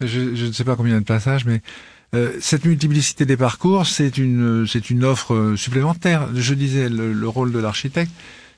Je, 0.00 0.34
je, 0.34 0.46
ne 0.46 0.52
sais 0.52 0.64
pas 0.64 0.74
combien 0.76 0.98
de 0.98 1.04
passages, 1.04 1.44
mais 1.44 1.62
euh, 2.14 2.32
cette 2.40 2.64
multiplicité 2.64 3.24
des 3.24 3.36
parcours, 3.36 3.86
c'est 3.86 4.18
une, 4.18 4.66
c'est 4.66 4.90
une 4.90 5.04
offre 5.04 5.54
supplémentaire. 5.56 6.28
Je 6.34 6.54
disais, 6.54 6.88
le, 6.88 7.12
le 7.12 7.28
rôle 7.28 7.52
de 7.52 7.58
l'architecte, 7.58 8.10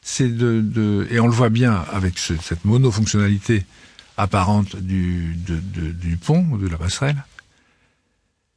c'est 0.02 0.28
de, 0.28 0.60
de, 0.60 1.06
et 1.10 1.20
on 1.20 1.26
le 1.26 1.32
voit 1.32 1.50
bien 1.50 1.84
avec 1.92 2.18
ce, 2.18 2.34
cette 2.42 2.64
monofonctionnalité 2.64 3.64
apparente 4.16 4.76
du, 4.76 5.36
de, 5.46 5.56
de, 5.56 5.92
du 5.92 6.16
pont, 6.16 6.44
de 6.56 6.66
la 6.68 6.78
passerelle, 6.78 7.22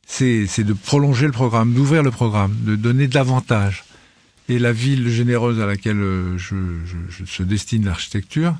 c'est 0.07 0.63
de 0.63 0.73
prolonger 0.73 1.25
le 1.25 1.31
programme, 1.31 1.73
d'ouvrir 1.73 2.01
le 2.01 2.11
programme, 2.11 2.55
de 2.61 2.75
donner 2.75 3.07
davantage. 3.07 3.83
Et 4.49 4.59
la 4.59 4.71
ville 4.71 5.09
généreuse 5.09 5.59
à 5.59 5.65
laquelle 5.65 5.99
euh, 5.99 6.37
je, 6.37 6.55
je, 7.09 7.25
se 7.25 7.43
destine 7.43 7.85
l'architecture, 7.85 8.55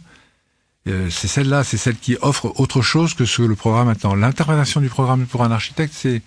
euh, 0.88 1.10
c'est 1.10 1.28
celle-là, 1.28 1.64
c'est 1.64 1.78
celle 1.78 1.96
qui 1.96 2.18
offre 2.22 2.60
autre 2.60 2.82
chose 2.82 3.14
que 3.14 3.26
ce 3.26 3.38
que 3.38 3.44
le 3.44 3.56
programme 3.56 3.88
attend. 3.88 4.14
L'interprétation 4.14 4.82
du 4.82 4.90
programme 4.90 5.26
pour 5.26 5.44
un 5.44 5.52
architecte, 5.52 5.94
c'est 5.96 6.22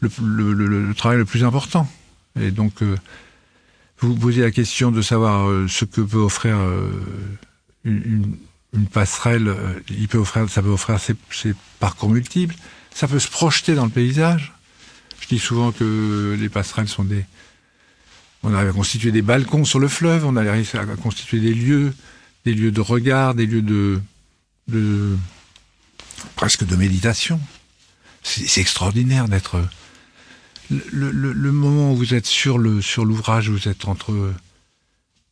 le, 0.00 0.10
le, 0.22 0.52
le, 0.66 0.94
travail 0.94 1.18
le 1.18 1.24
plus 1.24 1.44
important. 1.44 1.88
Et 2.40 2.50
donc, 2.50 2.82
euh, 2.82 2.96
vous 4.00 4.14
posiez 4.14 4.42
la 4.42 4.50
question 4.50 4.90
de 4.90 5.00
savoir 5.00 5.48
euh, 5.48 5.66
ce 5.68 5.84
que 5.84 6.02
peut 6.02 6.18
offrir 6.18 6.56
euh, 6.56 6.90
une, 7.84 8.36
une, 8.74 8.86
passerelle. 8.86 9.54
Il 9.88 10.08
peut 10.08 10.18
offrir, 10.18 10.48
ça 10.50 10.62
peut 10.62 10.68
offrir 10.68 11.00
ses, 11.00 11.14
ses, 11.30 11.54
parcours 11.80 12.10
multiples. 12.10 12.56
Ça 12.96 13.06
peut 13.06 13.18
se 13.18 13.28
projeter 13.28 13.74
dans 13.74 13.84
le 13.84 13.90
paysage. 13.90 14.54
Je 15.20 15.28
dis 15.28 15.38
souvent 15.38 15.70
que 15.70 16.34
les 16.40 16.48
passerelles 16.48 16.88
sont 16.88 17.04
des. 17.04 17.26
On 18.42 18.54
arrive 18.54 18.70
à 18.70 18.72
constituer 18.72 19.12
des 19.12 19.20
balcons 19.20 19.66
sur 19.66 19.78
le 19.78 19.86
fleuve. 19.86 20.24
On 20.24 20.34
arrive 20.34 20.74
à 20.74 20.96
constituer 20.96 21.38
des 21.40 21.52
lieux, 21.52 21.92
des 22.46 22.54
lieux 22.54 22.70
de 22.70 22.80
regard, 22.80 23.34
des 23.34 23.44
lieux 23.44 23.60
de, 23.60 24.00
de 24.68 25.14
presque 26.36 26.64
de 26.64 26.74
méditation. 26.74 27.38
C'est 28.22 28.62
extraordinaire 28.62 29.28
d'être 29.28 29.62
le, 30.70 31.52
moment 31.52 31.92
où 31.92 31.96
vous 31.96 32.14
êtes 32.14 32.24
sur 32.24 32.56
le 32.56 32.80
sur 32.80 33.04
l'ouvrage, 33.04 33.50
vous 33.50 33.68
êtes 33.68 33.88
entre 33.88 34.32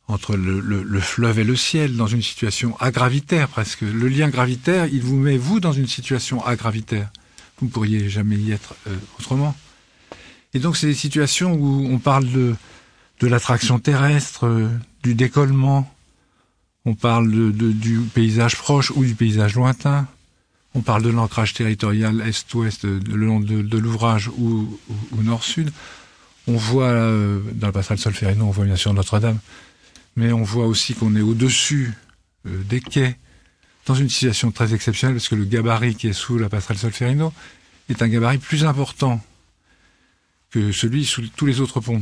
entre 0.07 0.35
le, 0.35 0.59
le, 0.59 0.99
fleuve 0.99 1.39
et 1.39 1.43
le 1.43 1.55
ciel, 1.55 1.95
dans 1.95 2.05
une 2.05 2.21
situation 2.21 2.77
agravitaire 2.79 3.47
presque. 3.47 3.81
Le 3.81 4.07
lien 4.07 4.29
gravitaire, 4.29 4.85
il 4.85 5.01
vous 5.01 5.17
met 5.17 5.37
vous 5.37 5.59
dans 5.59 5.73
une 5.73 5.87
situation 5.87 6.45
agravitaire. 6.45 7.09
Vous 7.59 7.67
ne 7.67 7.71
pourriez 7.71 8.09
jamais 8.09 8.35
y 8.35 8.51
être 8.51 8.75
euh, 8.87 8.95
autrement. 9.19 9.55
Et 10.53 10.59
donc 10.59 10.77
c'est 10.77 10.87
des 10.87 10.93
situations 10.93 11.53
où 11.53 11.87
on 11.89 11.99
parle 11.99 12.31
de 12.31 12.55
de 13.19 13.27
l'attraction 13.27 13.79
terrestre, 13.79 14.45
euh, 14.45 14.69
du 15.03 15.15
décollement. 15.15 15.91
On 16.85 16.93
parle 16.93 17.31
de, 17.31 17.51
de, 17.51 17.71
du 17.71 17.99
paysage 18.13 18.57
proche 18.57 18.91
ou 18.91 19.03
du 19.03 19.15
paysage 19.15 19.55
lointain. 19.55 20.07
On 20.75 20.81
parle 20.81 21.03
de 21.03 21.09
l'ancrage 21.09 21.53
territorial 21.53 22.21
est-ouest 22.21 22.83
le 22.83 23.15
long 23.15 23.39
de, 23.39 23.77
l'ouvrage 23.77 24.29
ou, 24.37 24.77
nord-sud. 25.17 25.71
On 26.47 26.57
voit 26.57 26.89
euh, 26.89 27.39
dans 27.53 27.67
le 27.67 27.73
passerelle 27.73 27.97
Solferino, 27.97 28.45
on 28.45 28.51
voit 28.51 28.65
bien 28.65 28.75
sûr 28.75 28.93
Notre-Dame, 28.93 29.39
mais 30.15 30.31
on 30.31 30.43
voit 30.43 30.67
aussi 30.67 30.93
qu'on 30.93 31.15
est 31.15 31.21
au-dessus 31.21 31.93
euh, 32.45 32.61
des 32.69 32.81
quais, 32.81 33.17
dans 33.85 33.95
une 33.95 34.09
situation 34.09 34.51
très 34.51 34.73
exceptionnelle, 34.73 35.15
parce 35.15 35.29
que 35.29 35.35
le 35.35 35.45
gabarit 35.45 35.95
qui 35.95 36.07
est 36.07 36.13
sous 36.13 36.37
la 36.37 36.49
passerelle 36.49 36.77
Solferino 36.77 37.33
est 37.89 38.01
un 38.01 38.07
gabarit 38.07 38.39
plus 38.39 38.65
important 38.65 39.21
que 40.51 40.71
celui 40.71 41.05
sous 41.05 41.21
tous 41.35 41.45
les 41.45 41.59
autres 41.59 41.79
ponts. 41.79 42.01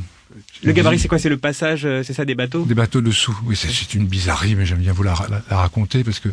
Le 0.64 0.72
gabarit, 0.72 1.00
c'est 1.00 1.08
quoi? 1.08 1.20
C'est 1.20 1.30
le 1.30 1.38
passage, 1.38 1.86
euh, 1.86 2.04
c'est 2.04 2.14
ça, 2.14 2.26
des 2.26 2.36
bateaux? 2.36 2.66
Des 2.66 2.76
bateaux 2.76 3.02
dessous. 3.02 3.38
Oui, 3.46 3.56
c'est 3.56 3.94
une 3.94 4.08
bizarrerie, 4.08 4.56
mais 4.56 4.66
j'aime 4.66 4.80
bien 4.80 4.94
vous 4.94 5.04
la, 5.04 5.16
la 5.50 5.58
raconter 5.58 6.04
parce 6.04 6.20
que 6.20 6.30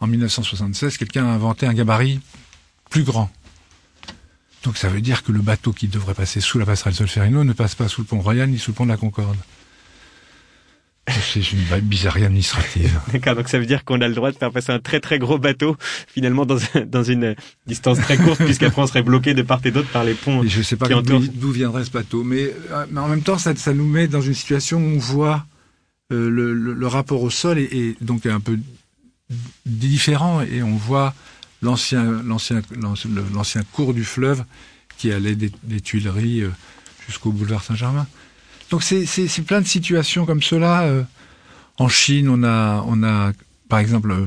en 0.00 0.06
1976, 0.06 0.96
quelqu'un 0.96 1.26
a 1.26 1.30
inventé 1.30 1.66
un 1.66 1.74
gabarit 1.74 2.20
plus 2.90 3.04
grand. 3.04 3.30
Donc 4.64 4.76
ça 4.76 4.88
veut 4.88 5.00
dire 5.00 5.22
que 5.22 5.32
le 5.32 5.40
bateau 5.40 5.72
qui 5.72 5.88
devrait 5.88 6.14
passer 6.14 6.40
sous 6.40 6.58
la 6.58 6.66
passerelle 6.66 6.94
Solferino 6.94 7.42
ne 7.44 7.52
passe 7.52 7.74
pas 7.74 7.88
sous 7.88 8.02
le 8.02 8.06
pont 8.06 8.20
Royal 8.20 8.48
ni 8.48 8.58
sous 8.58 8.70
le 8.70 8.74
pont 8.76 8.84
de 8.84 8.90
la 8.90 8.96
Concorde. 8.96 9.36
C'est 11.08 11.52
une 11.52 11.80
bizarrerie 11.80 12.24
administrative. 12.24 13.00
D'accord, 13.12 13.34
donc 13.34 13.48
ça 13.48 13.58
veut 13.58 13.66
dire 13.66 13.84
qu'on 13.84 14.00
a 14.00 14.08
le 14.08 14.14
droit 14.14 14.30
de 14.30 14.36
faire 14.36 14.52
passer 14.52 14.70
un 14.70 14.78
très 14.78 15.00
très 15.00 15.18
gros 15.18 15.36
bateau, 15.36 15.76
finalement 16.06 16.46
dans, 16.46 16.58
dans 16.86 17.02
une 17.02 17.34
distance 17.66 17.98
très 17.98 18.16
courte, 18.16 18.40
puisqu'après 18.44 18.82
on 18.82 18.86
serait 18.86 19.02
bloqué 19.02 19.34
de 19.34 19.42
part 19.42 19.60
et 19.64 19.72
d'autre 19.72 19.88
par 19.90 20.04
les 20.04 20.14
ponts. 20.14 20.44
je 20.46 20.58
ne 20.58 20.62
sais 20.62 20.76
pas 20.76 20.88
d'où 20.88 21.50
viendrait 21.50 21.84
ce 21.84 21.90
bateau, 21.90 22.22
mais, 22.22 22.54
euh, 22.70 22.86
mais 22.90 23.00
en 23.00 23.08
même 23.08 23.22
temps 23.22 23.36
ça, 23.36 23.54
ça, 23.56 23.74
nous 23.74 23.86
met 23.86 24.06
dans 24.06 24.20
une 24.20 24.34
situation 24.34 24.78
où 24.78 24.94
on 24.94 24.98
voit 24.98 25.44
euh, 26.12 26.30
le, 26.30 26.54
le, 26.54 26.86
rapport 26.86 27.22
au 27.22 27.30
sol 27.30 27.58
est, 27.58 27.72
est 27.72 27.96
donc 28.02 28.26
un 28.26 28.40
peu 28.40 28.58
différent 29.66 30.40
et 30.42 30.62
on 30.62 30.76
voit 30.76 31.14
l'ancien 31.62 32.22
cours 33.72 33.94
du 33.94 34.04
fleuve 34.04 34.44
qui 34.98 35.12
allait 35.12 35.34
des, 35.36 35.80
Tuileries 35.80 36.42
euh, 36.42 36.50
jusqu'au 37.06 37.32
boulevard 37.32 37.64
Saint-Germain. 37.64 38.06
Donc 38.72 38.82
c'est 38.82 39.42
plein 39.42 39.60
de 39.60 39.66
situations 39.66 40.26
comme 40.26 40.42
cela. 40.42 40.82
Euh. 40.82 41.04
En 41.78 41.88
Chine, 41.88 42.28
on 42.28 42.42
a 42.42 42.84
on 42.86 43.04
a 43.04 43.32
par 43.68 43.78
exemple 43.78 44.10
euh, 44.10 44.26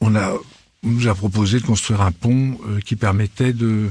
on 0.00 0.14
a 0.14 0.34
nous 0.82 1.08
a 1.08 1.14
proposé 1.14 1.60
de 1.60 1.64
construire 1.64 2.02
un 2.02 2.12
pont 2.12 2.58
qui 2.84 2.96
permettait 2.96 3.54
de 3.54 3.90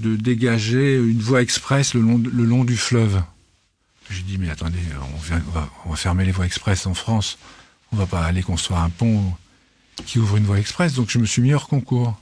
de 0.00 0.16
dégager 0.16 0.96
une 0.96 1.20
voie 1.20 1.40
express 1.40 1.94
le 1.94 2.02
long 2.02 2.22
le 2.22 2.44
long 2.44 2.64
du 2.64 2.76
fleuve. 2.76 3.22
J'ai 4.10 4.22
dit 4.22 4.36
mais 4.36 4.50
attendez, 4.50 4.78
on, 5.00 5.16
on, 5.16 5.50
va, 5.52 5.70
on 5.86 5.90
va 5.90 5.96
fermer 5.96 6.26
les 6.26 6.32
voies 6.32 6.44
express 6.44 6.86
en 6.86 6.92
France 6.92 7.38
on 7.92 7.96
va 7.96 8.06
pas 8.06 8.24
aller 8.24 8.42
construire 8.42 8.80
un 8.80 8.90
pont 8.90 9.34
qui 10.06 10.18
ouvre 10.18 10.36
une 10.36 10.44
voie 10.44 10.58
express, 10.58 10.94
donc 10.94 11.10
je 11.10 11.18
me 11.18 11.26
suis 11.26 11.42
mis 11.42 11.52
hors 11.52 11.68
concours. 11.68 12.18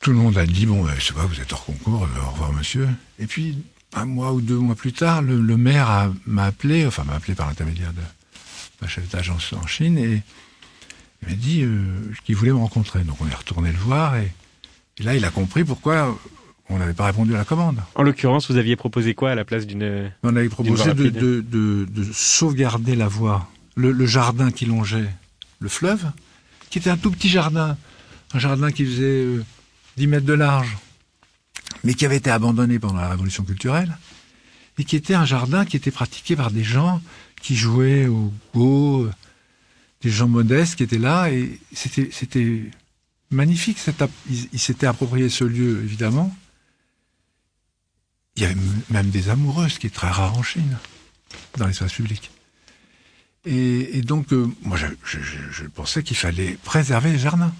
Tout 0.00 0.10
le 0.12 0.16
monde 0.16 0.38
a 0.38 0.46
dit, 0.46 0.64
bon, 0.64 0.82
ben, 0.82 0.94
je 0.98 1.04
sais 1.04 1.12
pas, 1.12 1.26
vous 1.26 1.40
êtes 1.40 1.52
hors 1.52 1.64
concours, 1.64 2.04
euh, 2.04 2.26
au 2.26 2.30
revoir 2.30 2.52
monsieur. 2.54 2.88
Et 3.18 3.26
puis, 3.26 3.58
un 3.92 4.06
mois 4.06 4.32
ou 4.32 4.40
deux 4.40 4.56
mois 4.56 4.74
plus 4.74 4.94
tard, 4.94 5.20
le, 5.20 5.56
maire 5.56 6.10
m'a 6.26 6.44
appelé, 6.44 6.86
enfin 6.86 7.04
m'a 7.04 7.14
appelé 7.14 7.34
par 7.34 7.48
l'intermédiaire 7.48 7.92
de 7.92 8.00
ma 8.80 8.88
chef 8.88 9.08
d'agence 9.10 9.52
en 9.52 9.66
Chine, 9.66 9.98
et 9.98 10.22
il 11.22 11.28
m'a 11.28 11.34
dit 11.34 11.62
euh, 11.62 11.84
qu'il 12.24 12.34
voulait 12.34 12.52
me 12.52 12.56
rencontrer. 12.56 13.00
Donc 13.00 13.20
on 13.20 13.28
est 13.28 13.34
retourné 13.34 13.72
le 13.72 13.78
voir, 13.78 14.16
et, 14.16 14.32
là 15.00 15.14
il 15.14 15.24
a 15.26 15.30
compris 15.30 15.64
pourquoi 15.64 16.18
on 16.70 16.78
n'avait 16.78 16.94
pas 16.94 17.04
répondu 17.04 17.34
à 17.34 17.38
la 17.38 17.44
commande. 17.44 17.82
En 17.94 18.02
l'occurrence, 18.02 18.50
vous 18.50 18.56
aviez 18.56 18.76
proposé 18.76 19.14
quoi 19.14 19.32
à 19.32 19.34
la 19.34 19.44
place 19.44 19.66
d'une... 19.66 20.12
On 20.22 20.34
avait 20.34 20.48
proposé 20.48 20.94
de, 20.94 21.10
de, 21.10 21.40
de, 21.40 21.84
de, 21.84 22.12
sauvegarder 22.12 22.94
la 22.96 23.08
voie, 23.08 23.50
le, 23.74 23.92
le, 23.92 24.06
jardin 24.06 24.50
qui 24.50 24.64
longeait 24.64 25.10
le 25.58 25.68
fleuve, 25.68 26.06
qui 26.70 26.78
était 26.78 26.90
un 26.90 26.96
tout 26.96 27.10
petit 27.10 27.28
jardin, 27.28 27.76
un 28.32 28.38
jardin 28.38 28.70
qui 28.70 28.86
faisait 28.86 29.24
euh, 29.24 29.44
10 29.96 30.06
mètres 30.06 30.26
de 30.26 30.32
large, 30.32 30.76
mais 31.84 31.94
qui 31.94 32.06
avait 32.06 32.16
été 32.16 32.30
abandonné 32.30 32.78
pendant 32.78 33.00
la 33.00 33.08
Révolution 33.08 33.44
culturelle, 33.44 33.96
et 34.78 34.84
qui 34.84 34.96
était 34.96 35.14
un 35.14 35.24
jardin 35.24 35.64
qui 35.64 35.76
était 35.76 35.90
pratiqué 35.90 36.36
par 36.36 36.50
des 36.50 36.64
gens 36.64 37.02
qui 37.42 37.56
jouaient 37.56 38.06
au 38.06 38.32
go, 38.54 39.08
des 40.02 40.10
gens 40.10 40.28
modestes 40.28 40.76
qui 40.76 40.82
étaient 40.82 40.98
là, 40.98 41.30
et 41.30 41.58
c'était, 41.72 42.70
magnifique. 43.30 43.78
Ils 44.28 44.58
s'étaient 44.58 44.86
approprié 44.86 45.28
ce 45.28 45.44
lieu, 45.44 45.82
évidemment, 45.84 46.34
il 48.36 48.42
y 48.42 48.46
avait 48.46 48.56
même 48.90 49.10
des 49.10 49.28
amoureuses, 49.28 49.74
ce 49.74 49.78
qui 49.78 49.86
est 49.86 49.94
très 49.94 50.08
rare 50.08 50.36
en 50.36 50.42
Chine, 50.42 50.78
dans 51.58 51.66
l'espace 51.66 51.92
public. 51.92 52.30
Et, 53.44 54.02
donc, 54.02 54.32
euh, 54.32 54.48
moi, 54.62 54.76
je 54.78 55.66
pensais 55.66 56.02
qu'il 56.02 56.16
fallait 56.16 56.58
préserver 56.62 57.12
les 57.12 57.18
jardins. 57.18 57.54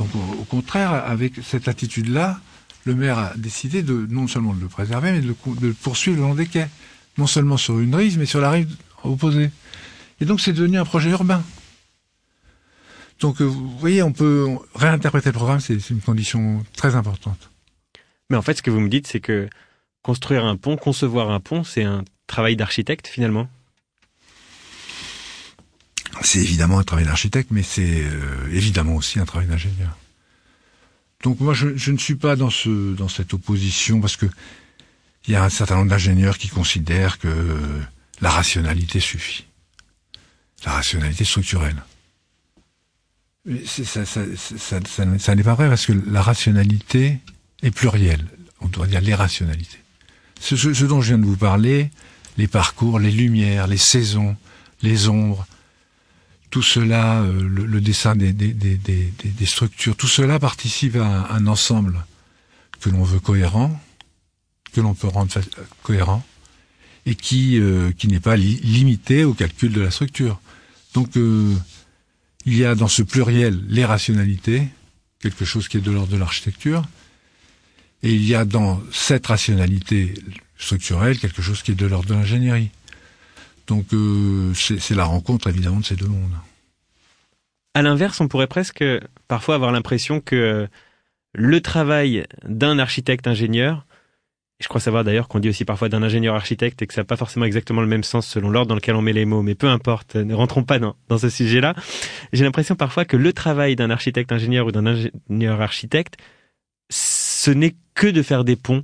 Donc, 0.00 0.08
au, 0.14 0.44
contraire, 0.44 0.92
avec 0.92 1.34
cette 1.42 1.68
attitude-là, 1.68 2.40
le 2.86 2.94
maire 2.94 3.18
a 3.18 3.32
décidé 3.36 3.82
de 3.82 4.06
non 4.08 4.26
seulement 4.26 4.54
de 4.54 4.60
le 4.60 4.68
préserver, 4.68 5.12
mais 5.12 5.20
de 5.20 5.28
le, 5.28 5.60
de 5.60 5.66
le 5.68 5.74
poursuivre 5.74 6.16
le 6.16 6.22
long 6.22 6.34
des 6.34 6.46
quais. 6.46 6.70
Non 7.18 7.26
seulement 7.26 7.58
sur 7.58 7.78
une 7.78 7.94
rive, 7.94 8.18
mais 8.18 8.24
sur 8.24 8.40
la 8.40 8.50
rive 8.50 8.74
opposée. 9.04 9.50
Et 10.20 10.24
donc, 10.24 10.40
c'est 10.40 10.54
devenu 10.54 10.78
un 10.78 10.86
projet 10.86 11.10
urbain. 11.10 11.44
Donc, 13.20 13.42
euh, 13.42 13.44
vous 13.44 13.76
voyez, 13.76 14.02
on 14.02 14.12
peut 14.12 14.48
réinterpréter 14.74 15.28
le 15.28 15.34
programme, 15.34 15.60
c'est 15.60 15.90
une 15.90 16.00
condition 16.00 16.64
très 16.74 16.96
importante. 16.96 17.50
Mais 18.30 18.38
en 18.38 18.42
fait, 18.42 18.54
ce 18.54 18.62
que 18.62 18.70
vous 18.70 18.80
me 18.80 18.88
dites, 18.88 19.06
c'est 19.06 19.20
que 19.20 19.50
construire 20.00 20.46
un 20.46 20.56
pont, 20.56 20.78
concevoir 20.78 21.30
un 21.30 21.40
pont, 21.40 21.62
c'est 21.62 21.84
un 21.84 22.04
travail 22.26 22.56
d'architecte 22.56 23.06
finalement? 23.06 23.50
C'est 26.22 26.40
évidemment 26.40 26.78
un 26.78 26.84
travail 26.84 27.04
d'architecte, 27.04 27.50
mais 27.50 27.62
c'est 27.62 28.04
euh, 28.04 28.48
évidemment 28.52 28.96
aussi 28.96 29.18
un 29.18 29.24
travail 29.24 29.48
d'ingénieur. 29.48 29.96
Donc 31.22 31.40
moi, 31.40 31.54
je, 31.54 31.90
ne 31.90 31.98
suis 31.98 32.14
pas 32.14 32.36
dans 32.36 32.50
ce 32.50 32.94
dans 32.94 33.08
cette 33.08 33.34
opposition 33.34 34.00
parce 34.00 34.16
que 34.16 34.26
il 35.26 35.32
y 35.32 35.36
a 35.36 35.44
un 35.44 35.50
certain 35.50 35.76
nombre 35.76 35.90
d'ingénieurs 35.90 36.38
qui 36.38 36.48
considèrent 36.48 37.18
que 37.18 37.58
la 38.20 38.30
rationalité 38.30 39.00
suffit, 39.00 39.44
la 40.64 40.72
rationalité 40.72 41.24
structurelle. 41.24 41.82
Ça, 43.64 45.34
n'est 45.34 45.42
pas 45.42 45.54
vrai 45.54 45.68
parce 45.68 45.86
que 45.86 45.92
la 45.92 46.22
rationalité 46.22 47.18
est 47.62 47.70
plurielle. 47.70 48.24
On 48.60 48.68
doit 48.68 48.86
dire 48.86 49.00
les 49.00 49.14
rationalités 49.14 49.80
ce, 50.40 50.84
dont 50.84 51.00
je 51.00 51.08
viens 51.08 51.18
de 51.18 51.26
vous 51.26 51.36
parler, 51.36 51.90
les 52.36 52.48
parcours, 52.48 52.98
les 52.98 53.10
lumières, 53.10 53.66
les 53.66 53.76
saisons, 53.76 54.36
les 54.82 55.08
ombres, 55.08 55.46
tout 56.50 56.62
cela, 56.62 57.22
euh, 57.22 57.48
le, 57.48 57.80
dessin 57.80 58.16
des, 58.16 58.34
structures, 59.46 59.96
tout 59.96 60.08
cela 60.08 60.38
participe 60.38 60.96
à 60.96 61.32
un, 61.32 61.46
ensemble 61.46 62.04
que 62.80 62.90
l'on 62.90 63.04
veut 63.04 63.20
cohérent, 63.20 63.80
que 64.72 64.80
l'on 64.80 64.94
peut 64.94 65.08
rendre 65.08 65.32
cohérent, 65.82 66.24
et 67.06 67.14
qui, 67.14 67.58
euh, 67.58 67.92
qui 67.92 68.08
n'est 68.08 68.20
pas 68.20 68.36
limité 68.36 69.24
au 69.24 69.32
calcul 69.32 69.72
de 69.72 69.80
la 69.80 69.90
structure. 69.90 70.40
Donc, 70.94 71.16
euh, 71.16 71.54
il 72.46 72.56
y 72.56 72.64
a 72.64 72.74
dans 72.74 72.88
ce 72.88 73.02
pluriel 73.02 73.60
les 73.68 73.84
rationalités, 73.84 74.68
quelque 75.20 75.44
chose 75.44 75.68
qui 75.68 75.76
est 75.76 75.82
de 75.82 75.90
l'ordre 75.90 76.12
de 76.12 76.16
l'architecture, 76.16 76.84
et 78.02 78.12
il 78.12 78.24
y 78.24 78.34
a 78.34 78.44
dans 78.44 78.82
cette 78.92 79.26
rationalité 79.26 80.14
structurelle 80.58 81.18
quelque 81.18 81.42
chose 81.42 81.62
qui 81.62 81.72
est 81.72 81.74
de 81.74 81.86
l'ordre 81.86 82.08
de 82.08 82.14
l'ingénierie. 82.14 82.70
Donc 83.70 83.86
euh, 83.94 84.52
c'est 84.54 84.96
la 84.96 85.04
rencontre 85.04 85.48
évidemment 85.48 85.78
de 85.78 85.84
ces 85.84 85.94
deux 85.94 86.08
mondes. 86.08 86.34
À 87.74 87.82
l'inverse, 87.82 88.20
on 88.20 88.26
pourrait 88.26 88.48
presque 88.48 88.84
parfois 89.28 89.54
avoir 89.54 89.70
l'impression 89.70 90.20
que 90.20 90.68
le 91.32 91.60
travail 91.60 92.24
d'un 92.44 92.80
architecte 92.80 93.28
ingénieur 93.28 93.86
Je 94.58 94.66
crois 94.66 94.80
savoir 94.80 95.04
d'ailleurs 95.04 95.28
qu'on 95.28 95.38
dit 95.38 95.48
aussi 95.48 95.64
parfois 95.64 95.88
d'un 95.88 96.02
ingénieur 96.02 96.34
architecte 96.34 96.82
et 96.82 96.88
que 96.88 96.92
ça 96.92 97.02
n'a 97.02 97.04
pas 97.04 97.16
forcément 97.16 97.44
exactement 97.44 97.80
le 97.80 97.86
même 97.86 98.02
sens 98.02 98.26
selon 98.26 98.50
l'ordre 98.50 98.68
dans 98.70 98.74
lequel 98.74 98.96
on 98.96 99.02
met 99.02 99.12
les 99.12 99.24
mots, 99.24 99.42
mais 99.42 99.54
peu 99.54 99.68
importe, 99.68 100.16
ne 100.16 100.34
rentrons 100.34 100.64
pas 100.64 100.80
dans, 100.80 100.96
dans 101.08 101.18
ce 101.18 101.28
sujet-là. 101.30 101.76
J'ai 102.32 102.42
l'impression 102.42 102.74
parfois 102.74 103.04
que 103.04 103.16
le 103.16 103.32
travail 103.32 103.76
d'un 103.76 103.90
architecte 103.90 104.32
ingénieur 104.32 104.66
ou 104.66 104.72
d'un 104.72 104.86
ingénieur 104.86 105.60
architecte, 105.60 106.16
ce 106.90 107.52
n'est 107.52 107.76
que 107.94 108.08
de 108.08 108.22
faire 108.22 108.42
des 108.42 108.56
ponts. 108.56 108.82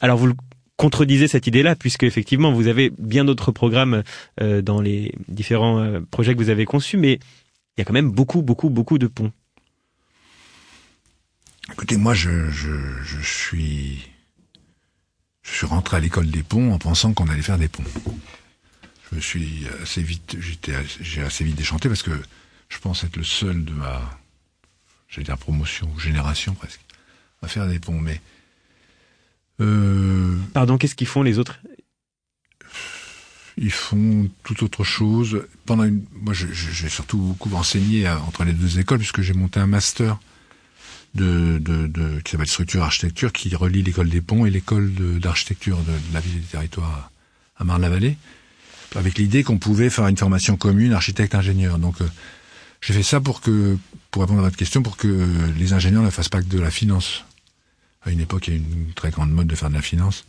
Alors 0.00 0.18
vous 0.18 0.34
contredisez 0.80 1.28
cette 1.28 1.46
idée-là, 1.46 1.76
puisque 1.76 2.04
effectivement 2.04 2.54
vous 2.54 2.66
avez 2.66 2.90
bien 2.98 3.26
d'autres 3.26 3.52
programmes 3.52 4.02
euh, 4.40 4.62
dans 4.62 4.80
les 4.80 5.14
différents 5.28 5.78
euh, 5.78 6.00
projets 6.10 6.32
que 6.32 6.38
vous 6.38 6.48
avez 6.48 6.64
conçus, 6.64 6.96
mais 6.96 7.20
il 7.76 7.80
y 7.80 7.82
a 7.82 7.84
quand 7.84 7.92
même 7.92 8.10
beaucoup, 8.10 8.40
beaucoup, 8.40 8.70
beaucoup 8.70 8.96
de 8.96 9.06
ponts. 9.06 9.30
Écoutez, 11.70 11.98
moi 11.98 12.14
je, 12.14 12.48
je, 12.48 12.72
je 13.02 13.20
suis 13.20 14.08
je 15.42 15.50
suis 15.52 15.66
rentré 15.66 15.98
à 15.98 16.00
l'école 16.00 16.30
des 16.30 16.42
ponts 16.42 16.72
en 16.72 16.78
pensant 16.78 17.12
qu'on 17.12 17.28
allait 17.28 17.42
faire 17.42 17.58
des 17.58 17.68
ponts. 17.68 17.84
Je 19.10 19.16
me 19.16 19.20
suis 19.20 19.66
assez 19.82 20.02
vite, 20.02 20.36
j'étais, 20.40 20.72
j'ai 21.00 21.22
assez 21.22 21.44
vite 21.44 21.56
déchanté 21.56 21.90
parce 21.90 22.02
que 22.02 22.18
je 22.70 22.78
pense 22.78 23.04
être 23.04 23.18
le 23.18 23.24
seul 23.24 23.66
de 23.66 23.72
ma, 23.72 24.18
j'allais 25.10 25.26
dire 25.26 25.36
promotion 25.36 25.90
ou 25.94 26.00
génération 26.00 26.54
presque, 26.54 26.80
à 27.42 27.48
faire 27.48 27.68
des 27.68 27.80
ponts. 27.80 28.00
Mais 28.00 28.18
euh, 29.60 30.36
pardon, 30.54 30.78
qu'est-ce 30.78 30.94
qu'ils 30.94 31.06
font 31.06 31.22
les 31.22 31.38
autres? 31.38 31.60
Ils 33.56 33.72
font 33.72 34.28
tout 34.42 34.64
autre 34.64 34.84
chose. 34.84 35.46
Pendant 35.66 35.84
une, 35.84 36.04
moi, 36.12 36.32
j'ai 36.32 36.88
surtout 36.88 37.18
beaucoup 37.18 37.54
enseigné 37.54 38.08
entre 38.08 38.44
les 38.44 38.52
deux 38.52 38.78
écoles 38.78 38.98
puisque 38.98 39.20
j'ai 39.20 39.34
monté 39.34 39.60
un 39.60 39.66
master 39.66 40.18
de, 41.14 41.58
de, 41.58 41.86
de 41.86 42.20
qui 42.20 42.30
s'appelle 42.30 42.46
structure 42.46 42.82
architecture, 42.82 43.32
qui 43.32 43.54
relie 43.54 43.82
l'école 43.82 44.08
des 44.08 44.20
ponts 44.20 44.46
et 44.46 44.50
l'école 44.50 44.92
d'architecture 45.20 45.78
de, 45.78 45.92
la 46.14 46.20
ville 46.20 46.36
et 46.36 46.40
des 46.40 46.46
territoires 46.46 47.10
à, 47.56 47.64
Marne-la-Vallée, 47.64 48.16
avec 48.94 49.18
l'idée 49.18 49.42
qu'on 49.42 49.58
pouvait 49.58 49.90
faire 49.90 50.06
une 50.06 50.16
formation 50.16 50.56
commune 50.56 50.94
architecte-ingénieur. 50.94 51.78
Donc 51.78 52.00
euh, 52.00 52.08
j'ai 52.80 52.94
fait 52.94 53.02
ça 53.02 53.20
pour 53.20 53.42
que, 53.42 53.76
pour 54.10 54.22
répondre 54.22 54.38
à 54.40 54.44
votre 54.44 54.56
question, 54.56 54.82
pour 54.82 54.96
que 54.96 55.26
les 55.58 55.72
ingénieurs 55.74 56.02
ne 56.02 56.10
fassent 56.10 56.30
pas 56.30 56.40
que 56.40 56.48
de 56.48 56.60
la 56.60 56.70
finance. 56.70 57.24
À 58.02 58.10
une 58.10 58.20
époque, 58.20 58.48
il 58.48 58.54
y 58.54 58.56
a 58.56 58.60
une 58.60 58.92
très 58.94 59.10
grande 59.10 59.30
mode 59.30 59.46
de 59.46 59.54
faire 59.54 59.68
de 59.68 59.74
la 59.74 59.82
finance. 59.82 60.24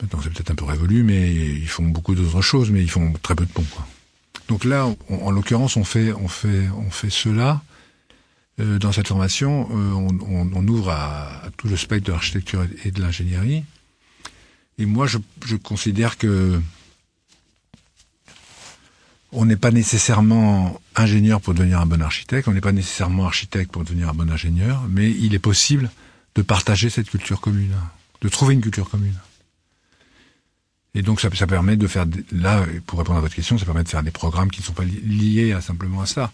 Maintenant, 0.00 0.20
c'est 0.22 0.30
peut-être 0.30 0.50
un 0.50 0.54
peu 0.54 0.64
révolu, 0.64 1.02
mais 1.02 1.34
ils 1.34 1.68
font 1.68 1.84
beaucoup 1.84 2.14
d'autres 2.14 2.42
choses, 2.42 2.70
mais 2.70 2.82
ils 2.82 2.90
font 2.90 3.12
très 3.22 3.34
peu 3.34 3.46
de 3.46 3.52
ponts. 3.52 3.64
Donc 4.48 4.64
là, 4.64 4.88
en 5.08 5.30
l'occurrence, 5.30 5.76
on 5.76 5.84
fait, 5.84 6.12
on 6.12 6.28
fait, 6.28 6.68
on 6.76 6.90
fait 6.90 7.10
cela 7.10 7.62
euh, 8.60 8.78
dans 8.78 8.92
cette 8.92 9.08
formation, 9.08 9.68
euh, 9.72 9.92
on, 10.52 10.68
ouvre 10.68 10.90
à, 10.90 11.42
tout 11.56 11.68
le 11.68 11.76
spectre 11.76 12.08
de 12.08 12.12
l'architecture 12.12 12.66
et 12.84 12.90
de 12.90 13.00
l'ingénierie. 13.00 13.64
Et 14.78 14.84
moi, 14.84 15.06
je, 15.06 15.56
considère 15.56 16.18
que 16.18 16.60
on 19.30 19.46
n'est 19.46 19.56
pas 19.56 19.70
nécessairement 19.70 20.78
ingénieur 20.94 21.40
pour 21.40 21.54
devenir 21.54 21.80
un 21.80 21.86
bon 21.86 22.02
architecte, 22.02 22.46
on 22.48 22.52
n'est 22.52 22.60
pas 22.60 22.72
nécessairement 22.72 23.24
architecte 23.24 23.72
pour 23.72 23.84
devenir 23.84 24.10
un 24.10 24.14
bon 24.14 24.30
ingénieur, 24.30 24.82
mais 24.90 25.10
il 25.10 25.34
est 25.34 25.38
possible 25.38 25.90
de 26.34 26.42
partager 26.42 26.90
cette 26.90 27.10
culture 27.10 27.40
commune, 27.40 27.74
de 28.20 28.28
trouver 28.28 28.54
une 28.54 28.60
culture 28.60 28.88
commune. 28.88 29.18
Et 30.94 31.02
donc 31.02 31.20
ça, 31.20 31.28
ça 31.34 31.46
permet 31.46 31.76
de 31.76 31.86
faire, 31.86 32.06
là, 32.32 32.66
pour 32.86 32.98
répondre 32.98 33.18
à 33.18 33.22
votre 33.22 33.34
question, 33.34 33.56
ça 33.56 33.64
permet 33.64 33.82
de 33.82 33.88
faire 33.88 34.02
des 34.02 34.10
programmes 34.10 34.50
qui 34.50 34.60
ne 34.60 34.66
sont 34.66 34.74
pas 34.74 34.84
liés 34.84 35.52
à 35.52 35.60
simplement 35.60 36.02
à 36.02 36.06
ça. 36.06 36.32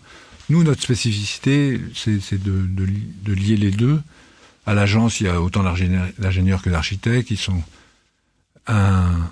Nous, 0.48 0.64
notre 0.64 0.82
spécificité, 0.82 1.80
c'est 1.94 2.42
de, 2.42 2.66
de, 2.66 2.88
de, 3.22 3.32
lier 3.32 3.56
les 3.56 3.70
deux. 3.70 4.00
À 4.66 4.74
l'agence, 4.74 5.20
il 5.20 5.24
y 5.24 5.28
a 5.28 5.40
autant 5.40 5.62
d'ingénieurs 5.62 6.62
que 6.62 6.70
d'architectes. 6.70 7.30
Ils 7.30 7.38
sont 7.38 7.62
un, 8.66 9.30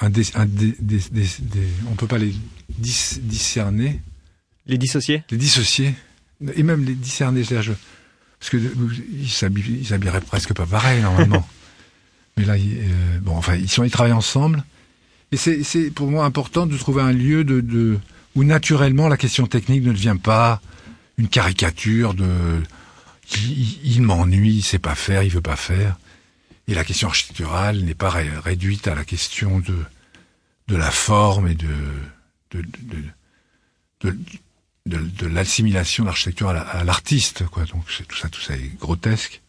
un, 0.00 0.10
des, 0.10 0.36
un 0.36 0.46
des, 0.46 0.74
des, 0.80 1.28
on 1.90 1.94
peut 1.94 2.06
pas 2.06 2.18
les 2.18 2.34
discerner. 2.68 4.00
Les 4.66 4.78
dissocier 4.78 5.24
Les 5.30 5.36
dissocier. 5.36 5.94
Et 6.54 6.62
même 6.62 6.84
les 6.84 6.94
discerner, 6.94 7.42
c'est-à-dire, 7.42 7.74
parce 8.38 8.50
que 8.50 8.56
ils 8.56 9.28
s'habilleraient 9.28 10.20
presque 10.20 10.52
pas 10.52 10.66
pareil 10.66 11.02
normalement. 11.02 11.46
Mais 12.36 12.44
là, 12.44 12.54
euh, 12.54 13.18
bon, 13.20 13.36
enfin, 13.36 13.56
ils 13.56 13.68
sont, 13.68 13.82
ils 13.82 13.90
travaillent 13.90 14.12
ensemble. 14.12 14.64
Et 15.32 15.36
c'est 15.36 15.90
pour 15.90 16.06
moi 16.06 16.24
important 16.24 16.66
de 16.66 16.76
trouver 16.76 17.02
un 17.02 17.12
lieu 17.12 17.44
de, 17.44 17.60
de 17.60 17.98
où 18.34 18.44
naturellement 18.44 19.08
la 19.08 19.16
question 19.16 19.46
technique 19.46 19.82
ne 19.82 19.92
devient 19.92 20.16
pas 20.22 20.62
une 21.18 21.28
caricature 21.28 22.14
de 22.14 22.62
il, 23.84 24.00
m'ennuie, 24.00 24.54
il 24.54 24.62
sait 24.62 24.78
pas 24.78 24.94
faire, 24.94 25.22
il 25.22 25.30
veut 25.30 25.42
pas 25.42 25.56
faire. 25.56 25.98
Et 26.66 26.74
la 26.74 26.84
question 26.84 27.08
architecturale 27.08 27.80
n'est 27.80 27.94
pas 27.94 28.10
réduite 28.10 28.88
à 28.88 28.94
la 28.94 29.04
question 29.04 29.58
de 29.58 29.76
de 30.68 30.76
la 30.76 30.90
forme 30.90 31.48
et 31.48 31.54
de 31.54 31.74
de 32.52 32.64
de, 34.00 34.16
de, 34.88 34.98
de, 34.98 35.26
l'assimilation 35.26 36.04
de 36.04 36.08
l'architecture 36.08 36.48
à 36.48 36.84
l'artiste, 36.84 37.46
quoi. 37.46 37.64
Donc 37.64 37.84
tout 38.08 38.16
ça, 38.16 38.28
tout 38.28 38.40
ça 38.40 38.54
est 38.54 38.78
grotesque. 38.78 39.40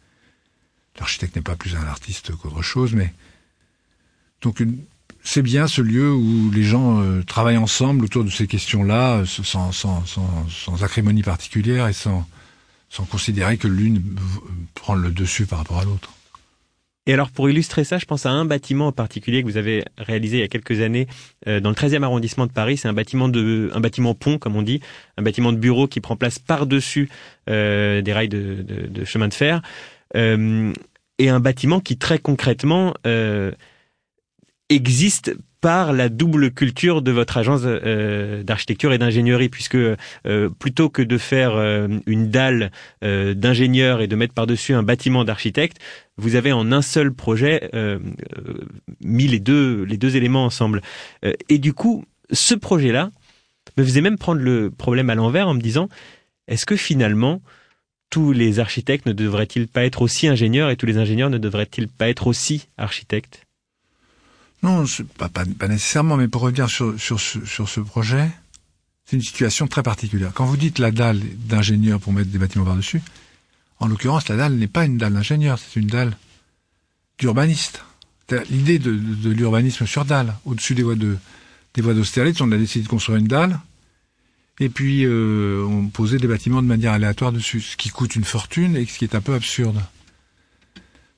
L'architecte 1.00 1.36
n'est 1.36 1.42
pas 1.42 1.56
plus 1.56 1.76
un 1.76 1.84
artiste 1.88 2.36
qu'autre 2.36 2.62
chose, 2.62 2.94
mais 2.94 3.14
donc 4.42 4.62
c'est 5.24 5.42
bien 5.42 5.68
ce 5.68 5.82
lieu 5.82 6.12
où 6.12 6.52
les 6.52 6.64
gens 6.64 7.02
euh, 7.02 7.24
travaillent 7.24 7.58
ensemble 7.58 8.06
autour 8.06 8.24
de 8.24 8.30
ces 8.30 8.48
questions-là, 8.48 9.18
euh, 9.18 9.26
sans, 9.26 9.72
sans, 9.72 10.06
sans, 10.06 10.48
sans, 10.50 10.84
acrimonie 10.84 11.24
particulière 11.24 11.88
et 11.88 11.94
sans, 11.94 12.28
sans 12.90 13.06
considérer 13.06 13.58
que 13.58 13.68
l'une 13.68 14.02
prend 14.76 14.96
le 14.96 15.12
dessus 15.12 15.46
par 15.46 15.60
rapport 15.60 15.80
à 15.80 15.86
l'autre. 15.86 16.12
Et 17.10 17.14
alors 17.14 17.32
pour 17.32 17.50
illustrer 17.50 17.84
ça, 17.86 17.98
je 17.98 18.06
pense 18.06 18.28
à 18.28 18.30
un 18.30 18.46
bâtiment 18.46 18.86
en 18.86 18.92
particulier 18.92 19.42
que 19.42 19.48
vous 19.48 19.58
avez 19.58 19.84
réalisé 19.98 20.38
il 20.38 20.42
y 20.42 20.44
a 20.44 20.48
quelques 20.48 20.80
années 20.80 21.08
euh, 21.48 21.60
dans 21.60 21.70
le 21.70 21.76
13e 21.76 22.04
arrondissement 22.04 22.46
de 22.46 22.52
Paris. 22.52 22.78
C'est 22.78 22.88
un 22.88 22.94
bâtiment 22.94 23.30
de 23.30 23.72
un 23.74 23.80
bâtiment 23.80 24.14
pont 24.14 24.38
comme 24.38 24.56
on 24.56 24.62
dit, 24.62 24.80
un 25.18 25.24
bâtiment 25.24 25.52
de 25.52 25.58
bureau 25.58 25.88
qui 25.88 26.02
prend 26.02 26.16
place 26.16 26.38
par-dessus 26.38 27.10
euh, 27.50 28.04
des 28.04 28.14
rails 28.14 28.30
de, 28.30 28.62
de, 28.62 28.86
de, 28.86 29.06
chemin 29.06 29.28
de 29.28 29.34
fer 29.34 29.64
euh, 30.16 30.72
et 31.18 31.30
un 31.30 31.40
bâtiment 31.40 31.80
qui 31.80 31.98
très 31.98 32.20
concrètement 32.20 32.94
existe 34.70 35.36
par 35.62 35.92
la 35.94 36.10
double 36.10 36.52
culture 36.52 37.02
de 37.02 37.12
votre 37.12 37.38
agence 37.38 37.62
euh, 37.66 38.44
d'architecture 38.44 38.94
et 38.94 38.98
d'ingénierie, 38.98 39.50
puisque 39.50 39.76
euh, 39.76 39.98
plutôt 40.58 40.90
que 40.90 41.02
de 41.02 41.18
faire 41.18 41.56
euh, 41.56 41.88
une 42.06 42.30
dalle 42.30 42.72
d'ingénieur 43.02 44.02
et 44.02 44.08
de 44.08 44.16
mettre 44.16 44.34
par-dessus 44.34 44.74
un 44.74 44.84
bâtiment 44.84 45.24
d'architecte, 45.24 45.78
vous 46.18 46.36
avez 46.36 46.52
en 46.52 46.72
un 46.72 46.82
seul 46.82 47.14
projet 47.14 47.70
mis 49.02 49.28
les 49.28 49.40
deux, 49.40 49.84
les 49.84 49.98
deux 49.98 50.16
éléments 50.16 50.46
ensemble. 50.46 50.82
et 51.24 51.58
du 51.58 51.74
coup, 51.74 52.06
ce 52.32 52.56
projet-là 52.56 53.10
me 53.78 53.84
faisait 53.84 54.02
même 54.02 54.18
prendre 54.18 54.42
le 54.42 54.70
problème 54.70 55.10
à 55.10 55.16
l'envers 55.16 55.48
en 55.48 55.54
me 55.54 55.62
disant, 55.62 55.88
est-ce 56.48 56.66
que 56.66 56.76
finalement, 56.76 57.42
tous 58.10 58.32
les 58.32 58.60
architectes 58.60 59.06
ne 59.06 59.14
devraient-ils 59.14 59.68
pas 59.68 59.86
être 59.86 60.02
aussi 60.02 60.28
ingénieurs 60.28 60.70
et 60.70 60.76
tous 60.76 60.86
les 60.86 60.98
ingénieurs 60.98 61.30
ne 61.30 61.38
devraient-ils 61.38 61.88
pas 61.88 62.10
être 62.10 62.28
aussi 62.28 62.68
architectes? 62.78 63.49
Non, 64.64 64.84
pas, 65.18 65.30
pas, 65.30 65.44
pas, 65.46 65.68
nécessairement, 65.68 66.18
mais 66.18 66.28
pour 66.28 66.42
revenir 66.42 66.70
sur, 66.70 67.00
sur, 67.00 67.20
ce, 67.20 67.46
sur 67.46 67.70
ce 67.70 67.80
projet, 67.80 68.30
c'est 69.06 69.16
une 69.16 69.22
situation 69.22 69.68
très 69.68 69.84
particulière. 69.84 70.32
Quand 70.34 70.46
vous 70.46 70.58
dites 70.58 70.80
la 70.80 70.92
dalle 70.92 71.22
d'ingénieur 71.48 72.00
pour 72.00 72.14
mettre 72.14 72.30
des 72.30 72.38
bâtiments 72.38 72.66
par-dessus, 72.66 73.02
en 73.80 73.88
l'occurrence, 73.88 74.28
la 74.28 74.36
dalle 74.36 74.54
n'est 74.56 74.68
pas 74.68 74.86
une 74.86 74.98
dalle 74.98 75.14
d'ingénieur, 75.14 75.58
c'est 75.60 75.80
une 75.80 75.88
dalle 75.88 76.16
d'urbaniste. 77.18 77.84
L'idée 78.50 78.78
de, 78.78 78.96
de, 78.96 79.30
l'urbanisme 79.32 79.88
sur 79.88 80.06
dalle, 80.06 80.36
au-dessus 80.46 80.76
des 80.76 80.84
voies 80.84 80.96
de 80.96 81.18
des 81.74 81.82
voies 81.82 81.94
d'Austerlitz, 81.94 82.42
on 82.42 82.52
a 82.52 82.58
décidé 82.58 82.84
de 82.84 82.90
construire 82.90 83.20
une 83.20 83.28
dalle, 83.28 83.60
et 84.60 84.70
puis 84.70 85.06
euh, 85.06 85.64
on 85.64 85.88
posait 85.88 86.18
des 86.18 86.28
bâtiments 86.28 86.62
de 86.62 86.68
manière 86.68 86.94
aléatoire 86.94 87.32
dessus, 87.32 87.62
ce 87.62 87.78
qui 87.78 87.90
coûte 87.90 88.16
une 88.16 88.24
fortune 88.24 88.76
et 88.76 88.86
ce 88.86 88.98
qui 88.98 89.06
est 89.06 89.16
un 89.16 89.22
peu 89.22 89.34
absurde. 89.34 89.80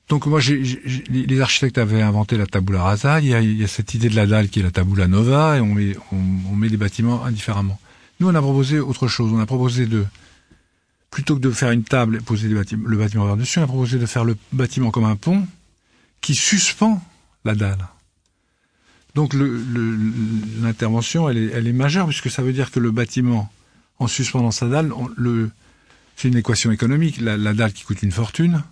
Donc 0.08 0.26
moi, 0.26 0.40
les 0.40 1.40
architectes 1.40 1.78
avaient 1.78 2.02
inventé 2.02 2.36
la 2.36 2.46
tabula 2.46 2.82
rasa. 2.82 3.20
Il 3.20 3.28
y, 3.28 3.64
a, 3.64 3.68
cette 3.68 3.94
idée 3.94 4.08
de 4.08 4.16
la 4.16 4.26
dalle 4.26 4.48
qui 4.48 4.60
est 4.60 4.62
la 4.62 4.70
tabula 4.70 5.08
nova, 5.08 5.56
et 5.56 5.60
on 5.60 5.74
met, 5.74 5.96
on, 6.12 6.54
met 6.54 6.68
des 6.68 6.76
bâtiments 6.76 7.24
indifféremment. 7.24 7.80
Nous, 8.20 8.28
on 8.28 8.34
a 8.34 8.40
proposé 8.40 8.78
autre 8.78 9.08
chose. 9.08 9.32
On 9.32 9.40
a 9.40 9.46
proposé 9.46 9.86
de, 9.86 10.04
plutôt 11.10 11.36
que 11.36 11.40
de 11.40 11.50
faire 11.50 11.70
une 11.70 11.84
table 11.84 12.16
et 12.16 12.20
poser 12.20 12.48
le 12.48 12.96
bâtiment 12.96 13.26
par-dessus, 13.26 13.58
on 13.60 13.62
a 13.62 13.66
proposé 13.66 13.98
de 13.98 14.06
faire 14.06 14.24
le 14.24 14.36
bâtiment 14.52 14.90
comme 14.90 15.04
un 15.04 15.16
pont 15.16 15.46
qui 16.20 16.34
suspend 16.34 17.02
la 17.44 17.54
dalle. 17.54 17.88
Donc 19.14 19.34
l'intervention, 19.34 21.28
elle, 21.28 21.38
est, 21.38 21.50
elle 21.54 21.66
est 21.66 21.72
majeure, 21.72 22.06
puisque 22.06 22.30
ça 22.30 22.42
veut 22.42 22.52
dire 22.52 22.70
que 22.70 22.80
le 22.80 22.90
bâtiment, 22.90 23.50
en 23.98 24.08
suspendant 24.08 24.50
sa 24.50 24.68
dalle, 24.68 24.92
c'est 26.16 26.28
une 26.28 26.36
équation 26.36 26.70
économique. 26.70 27.20
la 27.20 27.54
dalle 27.54 27.72
qui 27.72 27.84
coûte 27.84 28.02
une 28.02 28.12
fortune, 28.12 28.62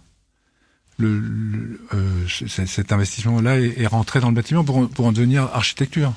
le, 1.00 1.80
euh, 1.94 2.28
cet 2.46 2.92
investissement-là 2.92 3.60
est, 3.60 3.86
rentré 3.86 4.20
dans 4.20 4.28
le 4.28 4.34
bâtiment 4.34 4.64
pour, 4.64 5.06
en 5.06 5.12
devenir 5.12 5.44
architecture. 5.52 6.12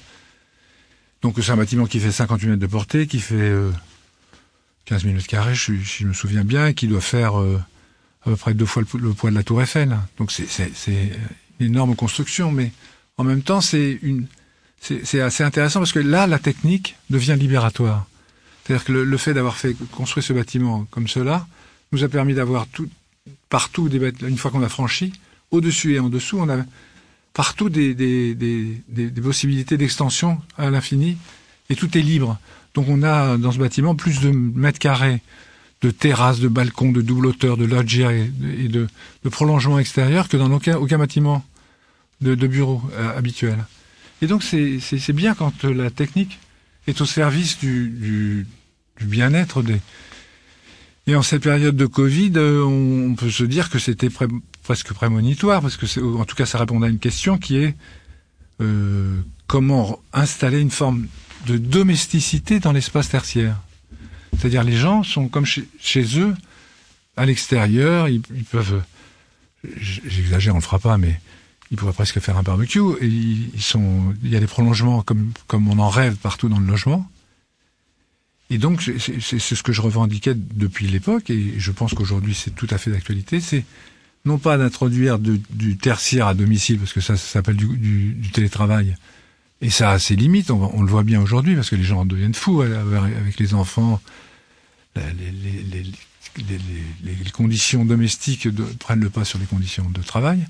Donc 1.22 1.36
c'est 1.42 1.52
un 1.52 1.58
bâtiment 1.58 1.86
qui 1.86 2.00
fait 2.00 2.12
58 2.12 2.48
mètres 2.48 2.60
de 2.60 2.68
portée, 2.68 3.08
qui 3.08 3.20
fait 3.20 3.36
euh, 3.36 3.72
15 4.86 5.04
000 5.04 5.16
mètres 5.16 5.28
carrés, 5.28 5.56
si 5.56 5.82
je, 5.82 6.06
me 6.06 6.14
souviens 6.14 6.44
bien, 6.44 6.68
et 6.68 6.74
qui 6.74 6.88
doit 6.88 7.02
faire 7.02 7.40
euh, 7.40 7.60
à 8.26 8.30
peu 8.30 8.36
près 8.36 8.54
deux 8.54 8.66
fois 8.66 8.84
le, 9.00 9.14
poids 9.14 9.30
de 9.30 9.36
la 9.36 9.44
tour 9.44 9.62
Eiffel. 9.62 9.98
Donc 10.18 10.32
c'est, 10.32 10.70
énorme 11.60 11.96
construction, 11.96 12.52
mais 12.52 12.72
en 13.18 13.24
même 13.24 13.42
temps, 13.42 13.62
c'est 13.62 14.00
une, 14.02 14.28
assez 14.90 15.44
intéressant 15.44 15.80
parce 15.80 15.94
que 15.94 16.00
là, 16.00 16.28
la 16.28 16.40
technique 16.40 16.98
devient 17.10 17.38
libératoire. 17.40 18.06
C'est-à-dire 18.64 18.86
que 18.86 18.92
le, 18.92 19.18
fait 19.18 19.34
d'avoir 19.34 19.56
fait 19.56 19.76
construire 19.92 20.26
ce 20.26 20.34
bâtiment 20.34 20.86
comme 20.92 21.08
cela 21.08 21.48
nous 21.92 22.04
a 22.04 22.10
permis 22.10 22.34
d'avoir 22.34 22.68
tout 22.68 22.90
partout 23.54 23.88
une 23.88 24.38
fois 24.40 24.50
qu'on 24.50 24.64
a 24.64 24.68
franchi, 24.68 25.14
au-dessus 25.52 25.94
et 25.94 26.00
en 26.00 26.10
dessous, 26.10 26.40
on 26.40 26.50
a 26.50 26.66
partout 27.34 27.70
des, 27.70 27.94
possibilités 29.22 29.78
d'extension 29.78 30.42
à 30.58 30.72
l'infini 30.72 31.18
et 31.70 31.76
tout 31.76 31.96
est 31.96 32.02
libre. 32.02 32.40
Donc 32.74 32.88
on 32.90 33.04
a 33.04 33.38
dans 33.38 33.52
ce 33.52 33.60
bâtiment 33.60 33.94
plus 33.94 34.22
de 34.22 34.32
mètres 34.32 34.80
carrés 34.80 35.22
de 35.84 35.92
terrasses, 35.92 36.40
de 36.40 36.48
balcons, 36.48 36.92
de 36.92 37.04
double 37.04 37.28
hauteur, 37.28 37.56
de 37.56 37.66
loggia 37.66 38.12
et 38.12 38.28
de, 38.70 38.88
de, 39.24 39.30
prolongement 39.30 39.78
extérieur 39.78 40.30
que 40.30 40.38
dans 40.38 40.52
aucun, 40.52 40.98
bâtiment 40.98 41.46
de, 42.22 42.34
de 42.34 42.48
bureau 42.48 42.82
euh, 42.94 43.16
habituel. 43.16 43.64
Et 44.24 44.26
donc 44.26 44.42
c'est 44.42 45.14
bien 45.14 45.36
quand 45.36 45.64
la 45.64 45.92
technique 45.92 46.40
est 46.88 47.02
au 47.02 47.06
service 47.06 47.60
du 47.60 48.48
bien-être 49.00 49.62
des... 49.62 49.80
Et 51.06 51.16
en 51.16 51.22
cette 51.22 51.44
période 51.44 51.76
de 51.76 51.86
Covid, 51.86 52.32
euh, 52.38 52.64
on, 52.64 53.16
peut 53.16 53.30
se 53.30 53.44
dire 53.44 53.70
que 53.70 53.78
c'était 53.78 54.10
presque 54.64 54.94
prémonitoire, 54.94 55.62
parce 55.62 55.76
que 55.76 56.00
en 56.02 56.24
tout 56.24 56.36
cas 56.36 56.46
ça 56.46 56.58
répond 56.58 56.82
à 56.82 56.88
une 56.88 57.00
question 57.00 57.38
qui 57.38 57.58
est 57.58 57.76
euh, 58.62 59.20
comment 59.48 60.00
installer 60.14 60.62
une 60.62 60.72
forme 60.72 61.08
de 61.46 61.58
domesticité 61.58 62.62
dans 62.62 62.72
l'espace 62.72 63.10
tertiaire. 63.10 63.58
C'est-à-dire 64.38 64.64
les 64.64 64.78
gens 64.78 65.04
sont 65.04 65.28
comme 65.28 65.46
chez, 65.46 66.20
eux, 66.20 66.34
à 67.18 67.26
l'extérieur, 67.26 68.08
ils, 68.08 68.22
peuvent, 68.50 68.82
j'exagère, 69.78 70.54
on 70.54 70.60
le 70.60 70.64
fera 70.64 70.80
pas, 70.80 70.98
mais 70.98 71.20
ils 71.70 71.78
pourraient 71.78 71.94
presque 71.94 72.20
faire 72.20 72.38
un 72.38 72.44
barbecue. 72.44 72.80
Et 73.02 73.08
ils 73.08 73.62
sont, 73.62 74.16
il 74.24 74.30
y 74.30 74.38
a 74.38 74.40
des 74.40 74.48
prolongements 74.48 75.04
comme 75.04 75.68
on 75.68 75.80
en 75.80 75.90
rêve 75.90 76.16
partout 76.16 76.48
dans 76.48 76.60
le 76.60 76.66
logement. 76.66 77.08
Et 78.54 78.60
donc 78.60 78.84
c'est 78.84 79.40
ce 79.40 79.64
que 79.64 79.74
je 79.74 79.82
revendiquais 79.82 80.36
depuis 80.36 80.88
l'époque, 80.88 81.32
et 81.32 81.56
je 81.58 81.72
pense 81.72 81.96
qu'aujourd'hui 81.96 82.36
c'est 82.36 82.52
tout 82.52 82.68
à 82.70 82.78
fait 82.78 82.92
d'actualité. 82.92 83.42
C'est 83.42 83.66
non 84.26 84.38
pas 84.38 84.60
d'introduire 84.60 85.18
du 85.18 85.78
tertiaire 85.78 86.28
à 86.28 86.36
domicile, 86.36 86.78
parce 86.78 86.94
que 86.94 87.02
ça, 87.02 87.18
s'appelle 87.18 87.56
du, 87.56 87.66
du, 87.76 88.30
télétravail, 88.30 88.96
et 89.62 89.72
ça 89.72 89.90
a 89.90 89.98
ses 89.98 90.16
limites, 90.16 90.52
on, 90.52 90.84
le 90.84 90.88
voit 90.88 91.02
bien 91.02 91.20
aujourd'hui, 91.20 91.56
parce 91.56 91.72
que 91.72 91.76
les 91.76 91.84
gens 91.84 92.06
deviennent 92.06 92.36
fous 92.36 92.62
avec 92.62 93.40
les 93.40 93.56
enfants, 93.56 94.00
les, 94.96 95.02
conditions 97.34 97.86
domestiques 97.86 98.48
prennent 98.78 99.02
le 99.02 99.10
pas 99.10 99.26
sur 99.26 99.40
les 99.40 99.46
conditions 99.46 99.90
de 99.90 100.02
travail. 100.04 100.46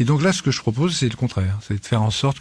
Et 0.00 0.04
donc 0.04 0.20
là, 0.20 0.32
ce 0.32 0.42
que 0.42 0.50
je 0.50 0.58
propose, 0.58 0.96
c'est 0.96 1.08
le 1.08 1.14
contraire. 1.14 1.60
C'est 1.62 1.80
de 1.80 1.86
faire 1.86 2.02
en 2.02 2.10
sorte 2.10 2.40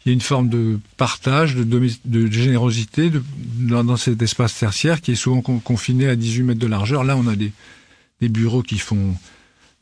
qu'il 0.00 0.10
y 0.10 0.12
ait 0.12 0.14
une 0.14 0.22
forme 0.22 0.48
de 0.48 0.80
partage, 0.96 1.54
de, 1.54 1.64
de, 2.04 2.30
générosité 2.30 3.10
dans, 3.58 3.96
cet 3.96 4.22
espace 4.22 4.58
tertiaire 4.58 5.00
qui 5.00 5.12
est 5.12 5.16
souvent 5.16 5.42
confiné 5.42 6.08
à 6.08 6.16
18 6.16 6.42
mètres 6.42 6.60
de 6.60 6.66
largeur. 6.66 7.04
Là, 7.04 7.16
on 7.16 7.26
a 7.26 7.36
des, 7.36 7.52
bureaux 8.22 8.62
qui 8.62 8.78
font 8.78 9.14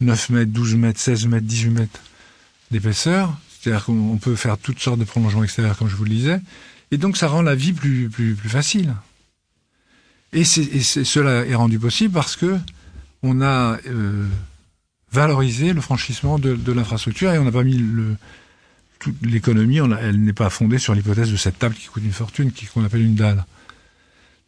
9 0.00 0.30
mètres, 0.30 0.50
12 0.50 0.74
mètres, 0.74 1.00
16 1.00 1.26
mètres, 1.26 1.46
18 1.46 1.70
mètres 1.70 2.00
d'épaisseur. 2.72 3.32
C'est-à-dire 3.60 3.84
qu'on 3.84 4.18
peut 4.18 4.34
faire 4.34 4.58
toutes 4.58 4.80
sortes 4.80 4.98
de 4.98 5.04
prolongements 5.04 5.44
extérieurs, 5.44 5.76
comme 5.76 5.88
je 5.88 5.96
vous 5.96 6.04
le 6.04 6.10
disais. 6.10 6.40
Et 6.90 6.96
donc, 6.96 7.16
ça 7.16 7.28
rend 7.28 7.42
la 7.42 7.54
vie 7.54 7.72
plus, 7.72 8.10
facile. 8.44 8.94
Et, 10.32 10.44
cela 10.44 11.46
est 11.46 11.54
rendu 11.54 11.78
possible 11.78 12.12
parce 12.12 12.34
que 12.36 12.58
on 13.22 13.40
a 13.40 13.78
euh, 13.86 14.26
valorisé 15.12 15.72
le 15.72 15.80
franchissement 15.80 16.38
de 16.38 16.72
l'infrastructure 16.72 17.32
et 17.32 17.38
on 17.38 17.44
n'a 17.44 17.52
pas 17.52 17.64
mis 17.64 17.78
le 17.78 18.16
toute 18.98 19.16
l'économie, 19.22 19.78
elle 20.00 20.22
n'est 20.22 20.32
pas 20.32 20.50
fondée 20.50 20.78
sur 20.78 20.94
l'hypothèse 20.94 21.30
de 21.30 21.36
cette 21.36 21.58
table 21.58 21.74
qui 21.74 21.86
coûte 21.86 22.02
une 22.04 22.12
fortune, 22.12 22.50
qu'on 22.72 22.84
appelle 22.84 23.02
une 23.02 23.14
dalle. 23.14 23.44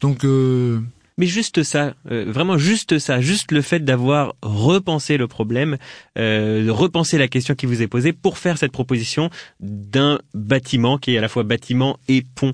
Donc 0.00 0.24
euh, 0.24 0.80
mais 1.20 1.26
juste 1.26 1.62
ça, 1.64 1.92
euh, 2.10 2.24
vraiment 2.32 2.56
juste 2.56 2.98
ça, 2.98 3.20
juste 3.20 3.52
le 3.52 3.60
fait 3.60 3.80
d'avoir 3.80 4.36
repensé 4.40 5.18
le 5.18 5.28
problème, 5.28 5.76
euh, 6.18 6.68
repensé 6.70 7.18
la 7.18 7.28
question 7.28 7.54
qui 7.54 7.66
vous 7.66 7.82
est 7.82 7.88
posée 7.88 8.14
pour 8.14 8.38
faire 8.38 8.56
cette 8.56 8.72
proposition 8.72 9.28
d'un 9.60 10.18
bâtiment 10.32 10.96
qui 10.96 11.14
est 11.14 11.18
à 11.18 11.20
la 11.20 11.28
fois 11.28 11.42
bâtiment 11.42 11.98
et 12.08 12.24
pont. 12.34 12.52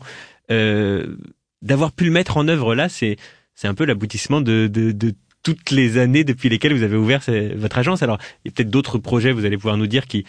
Euh, 0.51 1.17
d'avoir 1.63 1.93
pu 1.93 2.07
le 2.07 2.11
mettre 2.11 2.39
en 2.39 2.49
œuvre 2.49 2.75
là, 2.75 2.89
c'est 2.89 3.17
c'est 3.55 3.69
un 3.69 3.75
peu 3.75 3.85
l'aboutissement 3.85 4.41
de, 4.41 4.67
de, 4.67 4.91
de 4.91 5.15
toutes 5.47 5.71
les 5.71 5.97
années 5.97 6.25
depuis 6.25 6.49
lesquelles 6.49 6.75
vous 6.75 6.83
avez 6.83 6.97
ouvert 6.97 7.21
votre 7.55 7.79
agence. 7.79 8.03
Alors, 8.03 8.19
il 8.45 8.49
y 8.49 8.51
a 8.51 8.53
peut-être 8.53 8.69
d'autres 8.69 8.99
projets, 8.99 9.31
vous 9.31 9.45
allez 9.45 9.57
pouvoir 9.57 9.77
nous 9.77 9.87
dire, 9.87 10.09
qui, 10.09 10.25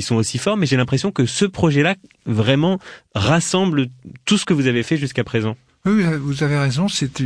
sont 0.00 0.14
aussi 0.14 0.38
forts, 0.38 0.56
mais 0.56 0.64
j'ai 0.64 0.78
l'impression 0.78 1.12
que 1.12 1.26
ce 1.26 1.44
projet-là 1.44 1.94
vraiment 2.24 2.78
rassemble 3.14 3.88
tout 4.24 4.38
ce 4.38 4.46
que 4.46 4.54
vous 4.54 4.68
avez 4.68 4.82
fait 4.82 4.96
jusqu'à 4.96 5.24
présent. 5.24 5.58
Oui, 5.84 6.04
vous 6.18 6.42
avez 6.42 6.56
raison, 6.56 6.88
c'est 6.88 7.20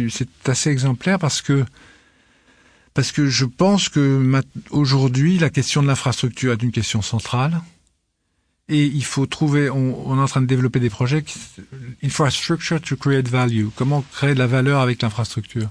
assez 0.44 0.70
exemplaire 0.70 1.20
parce 1.20 1.40
que 1.40 1.64
parce 2.94 3.12
que 3.12 3.28
je 3.28 3.44
pense 3.44 3.90
que 3.90 4.42
aujourd'hui 4.70 5.38
la 5.38 5.50
question 5.50 5.82
de 5.84 5.86
l'infrastructure 5.86 6.52
est 6.52 6.62
une 6.64 6.72
question 6.72 7.00
centrale. 7.00 7.60
Et 8.68 8.86
il 8.86 9.04
faut 9.04 9.26
trouver, 9.26 9.70
on, 9.70 10.18
est 10.18 10.20
en 10.20 10.26
train 10.26 10.40
de 10.40 10.46
développer 10.46 10.80
des 10.80 10.90
projets, 10.90 11.22
infrastructure 12.02 12.80
to 12.80 12.96
create 12.96 13.28
value. 13.28 13.66
Comment 13.76 14.04
créer 14.10 14.34
de 14.34 14.40
la 14.40 14.48
valeur 14.48 14.80
avec 14.80 15.02
l'infrastructure? 15.02 15.70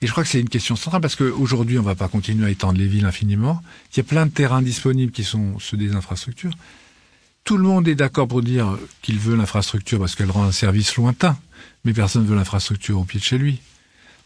Et 0.00 0.06
je 0.06 0.12
crois 0.12 0.22
que 0.22 0.30
c'est 0.30 0.40
une 0.40 0.48
question 0.48 0.76
centrale 0.76 1.00
parce 1.00 1.16
qu'aujourd'hui, 1.16 1.78
on 1.78 1.82
ne 1.82 1.86
va 1.86 1.94
pas 1.94 2.08
continuer 2.08 2.46
à 2.46 2.50
étendre 2.50 2.78
les 2.78 2.86
villes 2.86 3.04
infiniment. 3.04 3.62
Il 3.92 3.96
y 3.96 4.00
a 4.00 4.04
plein 4.04 4.26
de 4.26 4.30
terrains 4.30 4.62
disponibles 4.62 5.12
qui 5.12 5.24
sont 5.24 5.58
ceux 5.58 5.76
des 5.76 5.94
infrastructures. 5.94 6.52
Tout 7.44 7.56
le 7.56 7.64
monde 7.64 7.88
est 7.88 7.94
d'accord 7.94 8.28
pour 8.28 8.42
dire 8.42 8.78
qu'il 9.02 9.18
veut 9.18 9.34
l'infrastructure 9.34 9.98
parce 9.98 10.14
qu'elle 10.14 10.30
rend 10.30 10.44
un 10.44 10.52
service 10.52 10.96
lointain, 10.96 11.36
mais 11.84 11.92
personne 11.92 12.22
ne 12.22 12.28
veut 12.28 12.36
l'infrastructure 12.36 13.00
au 13.00 13.04
pied 13.04 13.18
de 13.18 13.24
chez 13.24 13.38
lui. 13.38 13.60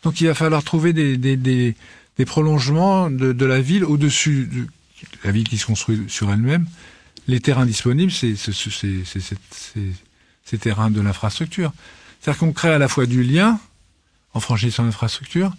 Donc 0.02 0.20
il 0.20 0.26
va 0.26 0.34
falloir 0.34 0.62
trouver 0.64 0.92
des, 0.92 1.16
des, 1.16 1.36
des, 1.36 1.76
des 2.18 2.24
prolongements 2.24 3.10
de, 3.10 3.32
de, 3.32 3.46
la 3.46 3.60
ville 3.60 3.84
au-dessus 3.84 4.46
de 4.46 4.66
la 5.24 5.30
ville 5.30 5.48
qui 5.48 5.56
se 5.56 5.66
construit 5.66 6.02
sur 6.08 6.30
elle-même 6.32 6.66
les 7.28 7.40
terrains 7.40 7.66
disponibles, 7.66 8.12
c'est 8.12 8.34
ces 10.44 10.58
terrains 10.58 10.90
de 10.90 11.00
l'infrastructure. 11.00 11.72
C'est-à-dire 12.20 12.38
qu'on 12.40 12.52
crée 12.52 12.72
à 12.72 12.78
la 12.78 12.88
fois 12.88 13.06
du 13.06 13.22
lien 13.22 13.60
en 14.34 14.40
franchissant 14.40 14.84
l'infrastructure, 14.84 15.52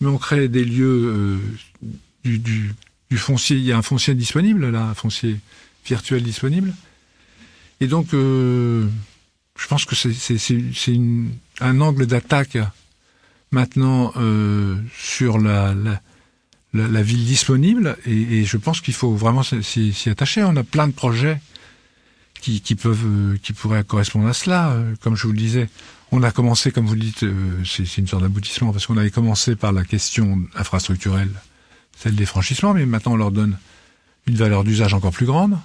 mais 0.00 0.08
on 0.08 0.18
crée 0.18 0.48
des 0.48 0.64
lieux 0.64 1.40
euh, 2.24 2.38
du, 2.38 2.74
foncier. 3.16 3.56
Il 3.56 3.64
y 3.64 3.72
a 3.72 3.78
un 3.78 3.82
foncier 3.82 4.14
disponible, 4.14 4.70
là, 4.70 4.82
un 4.82 4.94
foncier 4.94 5.36
virtuel 5.86 6.22
disponible. 6.22 6.74
Et 7.80 7.86
donc, 7.86 8.14
euh, 8.14 8.86
je 9.58 9.66
pense 9.68 9.84
que 9.84 9.94
c'est 9.94 11.00
un 11.60 11.80
angle 11.80 12.06
d'attaque 12.06 12.58
maintenant 13.52 14.12
euh, 14.16 14.76
sur 14.98 15.38
la, 15.38 15.74
ville 16.74 17.24
disponible 17.24 17.96
et, 18.06 18.44
je 18.44 18.56
pense 18.56 18.80
qu'il 18.80 18.94
faut 18.94 19.14
vraiment 19.14 19.42
s'y 19.42 20.10
attacher. 20.10 20.42
On 20.42 20.56
a 20.56 20.64
plein 20.64 20.88
de 20.88 20.92
projets 20.92 21.40
qui, 22.40 22.60
qui, 22.60 22.76
qui 23.42 23.52
pourraient 23.52 23.84
correspondre 23.84 24.26
à 24.26 24.34
cela. 24.34 24.76
Comme 25.00 25.16
je 25.16 25.26
vous 25.26 25.32
le 25.32 25.38
disais, 25.38 25.68
on 26.12 26.22
a 26.22 26.30
commencé, 26.30 26.70
comme 26.70 26.86
vous 26.86 26.94
le 26.94 27.00
dites, 27.00 27.24
euh, 27.24 27.64
c'est 27.64 27.98
une 27.98 28.06
sorte 28.06 28.22
d'aboutissement 28.22 28.72
parce 28.72 28.86
qu'on 28.86 28.96
avait 28.96 29.10
commencé 29.10 29.56
par 29.56 29.72
la 29.72 29.84
question 29.84 30.40
infrastructurelle, 30.54 31.32
celle 31.96 32.14
des 32.14 32.26
franchissements, 32.26 32.74
mais 32.74 32.86
maintenant 32.86 33.12
on 33.12 33.16
leur 33.16 33.32
donne 33.32 33.58
une 34.26 34.36
valeur 34.36 34.64
d'usage 34.64 34.94
encore 34.94 35.12
plus 35.12 35.26
grande. 35.26 35.58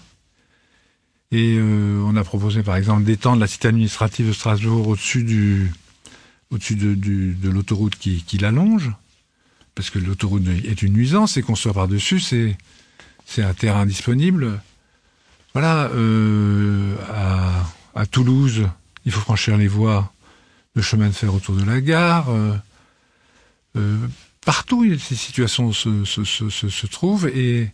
Et 1.32 1.58
euh, 1.58 2.04
on 2.06 2.16
a 2.16 2.24
proposé 2.24 2.64
par 2.64 2.76
exemple 2.76 3.04
d'étendre 3.04 3.40
la 3.40 3.48
cité 3.48 3.70
administrative 3.70 4.28
de 4.28 4.34
Strasbourg 4.34 4.88
au-dessus 4.88 5.24
de, 5.24 5.68
l'autoroute 7.50 7.96
qui, 7.96 8.24
qui 8.24 8.38
l'allonge 8.38 8.92
parce 9.76 9.90
que 9.90 10.00
l'autoroute 10.00 10.44
est 10.48 10.82
une 10.82 10.94
nuisance 10.94 11.38
et 11.38 11.42
construire 11.42 11.76
par-dessus, 11.76 12.20
c'est 12.20 13.44
un 13.44 13.54
terrain 13.54 13.86
disponible. 13.86 14.62
Voilà, 15.54 15.90
euh, 15.94 16.96
à, 17.96 18.06
Toulouse, 18.06 18.68
il 19.06 19.12
faut 19.12 19.22
franchir 19.22 19.58
les 19.58 19.68
voies 19.68 20.12
de 20.76 20.82
chemin 20.82 21.08
de 21.08 21.14
fer 21.14 21.34
autour 21.34 21.56
de 21.56 21.64
la 21.64 21.82
gare. 21.82 22.30
Euh, 22.30 22.56
euh, 23.78 23.98
partout, 24.46 24.86
ces 24.98 25.16
situations 25.16 25.72
se, 25.72 26.06
se, 26.06 26.24
se, 26.24 26.50
se, 26.50 26.88
trouvent 26.88 27.28
et 27.28 27.70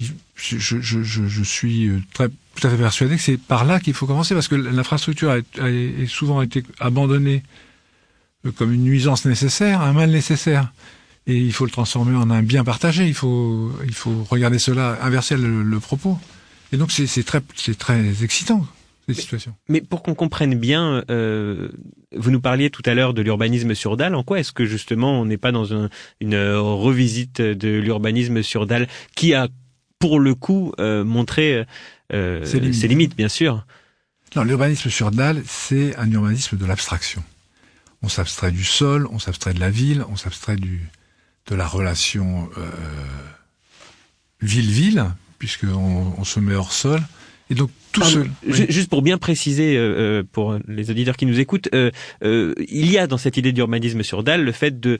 je, 0.00 0.58
je, 0.58 0.78
je, 0.80 1.42
suis 1.42 1.90
très, 2.12 2.28
tout 2.28 2.66
à 2.66 2.70
fait 2.70 2.76
persuadé 2.76 3.16
que 3.16 3.22
c'est 3.22 3.38
par 3.38 3.64
là 3.64 3.80
qu'il 3.80 3.94
faut 3.94 4.06
commencer 4.06 4.34
parce 4.34 4.48
que 4.48 4.56
l'infrastructure 4.56 5.30
a, 5.30 5.36
a, 5.60 5.66
a, 5.66 6.06
souvent 6.08 6.42
été 6.42 6.62
abandonnée 6.80 7.42
comme 8.56 8.72
une 8.72 8.84
nuisance 8.84 9.24
nécessaire, 9.24 9.80
un 9.80 9.92
mal 9.92 10.10
nécessaire 10.10 10.72
et 11.26 11.36
il 11.36 11.52
faut 11.52 11.64
le 11.64 11.70
transformer 11.70 12.16
en 12.16 12.30
un 12.30 12.42
bien 12.42 12.64
partagé. 12.64 13.06
Il 13.06 13.14
faut, 13.14 13.72
il 13.86 13.94
faut 13.94 14.24
regarder 14.30 14.58
cela, 14.58 14.98
inverser 15.02 15.36
le, 15.36 15.80
propos. 15.80 16.18
Et 16.72 16.76
donc 16.76 16.92
c'est 16.92 17.22
très, 17.22 17.42
c'est 17.56 17.78
très 17.78 18.22
excitant. 18.22 18.66
Mais 19.68 19.80
pour 19.80 20.02
qu'on 20.02 20.14
comprenne 20.14 20.54
bien, 20.54 21.04
euh, 21.10 21.68
vous 22.14 22.30
nous 22.30 22.40
parliez 22.40 22.70
tout 22.70 22.82
à 22.86 22.94
l'heure 22.94 23.14
de 23.14 23.22
l'urbanisme 23.22 23.74
sur 23.74 23.96
dalle. 23.96 24.14
En 24.14 24.22
quoi 24.22 24.40
est-ce 24.40 24.52
que 24.52 24.64
justement 24.64 25.20
on 25.20 25.24
n'est 25.24 25.38
pas 25.38 25.52
dans 25.52 25.88
une 26.20 26.36
revisite 26.36 27.40
de 27.40 27.68
l'urbanisme 27.78 28.42
sur 28.42 28.66
dalle 28.66 28.88
qui 29.14 29.34
a 29.34 29.48
pour 29.98 30.20
le 30.20 30.34
coup, 30.34 30.72
ses 30.76 31.04
limites. 31.04 32.74
ses, 32.74 32.88
limites. 32.88 33.16
bien 33.16 33.28
sûr. 33.28 33.64
Non, 34.36 34.42
l'urbanisme 34.42 34.90
sur 34.90 35.10
dalle, 35.10 35.42
c'est 35.46 35.96
un 35.96 36.10
urbanisme 36.10 36.56
de 36.56 36.66
l'abstraction. 36.66 37.22
On 38.02 38.08
s'abstrait 38.08 38.50
du 38.50 38.64
sol, 38.64 39.08
on 39.10 39.18
s'abstrait 39.18 39.54
de 39.54 39.60
la 39.60 39.70
ville, 39.70 40.04
on 40.10 40.16
s'abstrait 40.16 40.56
du 40.56 40.88
de 41.46 41.54
la 41.54 41.66
relation 41.66 42.48
ville-ville, 44.40 45.06
puisqu'on 45.38 46.14
on 46.16 46.24
se 46.24 46.40
met 46.40 46.54
hors 46.54 46.72
sol. 46.72 47.00
Et 47.50 47.54
donc 47.54 47.70
tout 47.92 48.02
seul. 48.02 48.30
Juste 48.46 48.88
pour 48.88 49.02
bien 49.02 49.18
préciser 49.18 49.76
euh, 49.76 49.80
euh, 49.80 50.22
pour 50.32 50.56
les 50.66 50.90
auditeurs 50.90 51.16
qui 51.16 51.26
nous 51.26 51.40
écoutent, 51.40 51.68
euh, 51.74 51.90
il 52.22 52.90
y 52.90 52.98
a 52.98 53.06
dans 53.06 53.18
cette 53.18 53.36
idée 53.36 53.52
d'urbanisme 53.52 54.02
sur 54.02 54.22
dalle 54.22 54.42
le 54.42 54.52
fait 54.52 54.80
de 54.80 54.98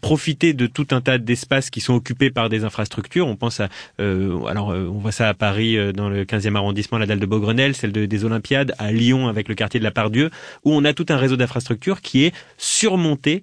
profiter 0.00 0.54
de 0.54 0.66
tout 0.66 0.86
un 0.92 1.00
tas 1.00 1.18
d'espaces 1.18 1.70
qui 1.70 1.80
sont 1.80 1.94
occupés 1.94 2.30
par 2.30 2.48
des 2.48 2.64
infrastructures. 2.64 3.26
On 3.26 3.36
pense 3.36 3.60
à, 3.60 3.68
alors 3.98 4.68
on 4.68 4.98
voit 4.98 5.12
ça 5.12 5.28
à 5.28 5.34
Paris 5.34 5.76
dans 5.92 6.08
le 6.08 6.24
15e 6.24 6.56
arrondissement, 6.56 6.98
la 6.98 7.06
dalle 7.06 7.20
de 7.20 7.26
Beaugrenelle, 7.26 7.74
celle 7.74 7.92
de, 7.92 8.06
des 8.06 8.24
Olympiades, 8.24 8.74
à 8.78 8.92
Lyon 8.92 9.28
avec 9.28 9.48
le 9.48 9.54
quartier 9.54 9.80
de 9.80 9.84
la 9.84 9.90
Pardieu, 9.90 10.30
où 10.64 10.72
on 10.72 10.84
a 10.84 10.92
tout 10.92 11.06
un 11.08 11.16
réseau 11.16 11.36
d'infrastructures 11.36 12.00
qui 12.00 12.24
est 12.24 12.34
surmonté 12.56 13.42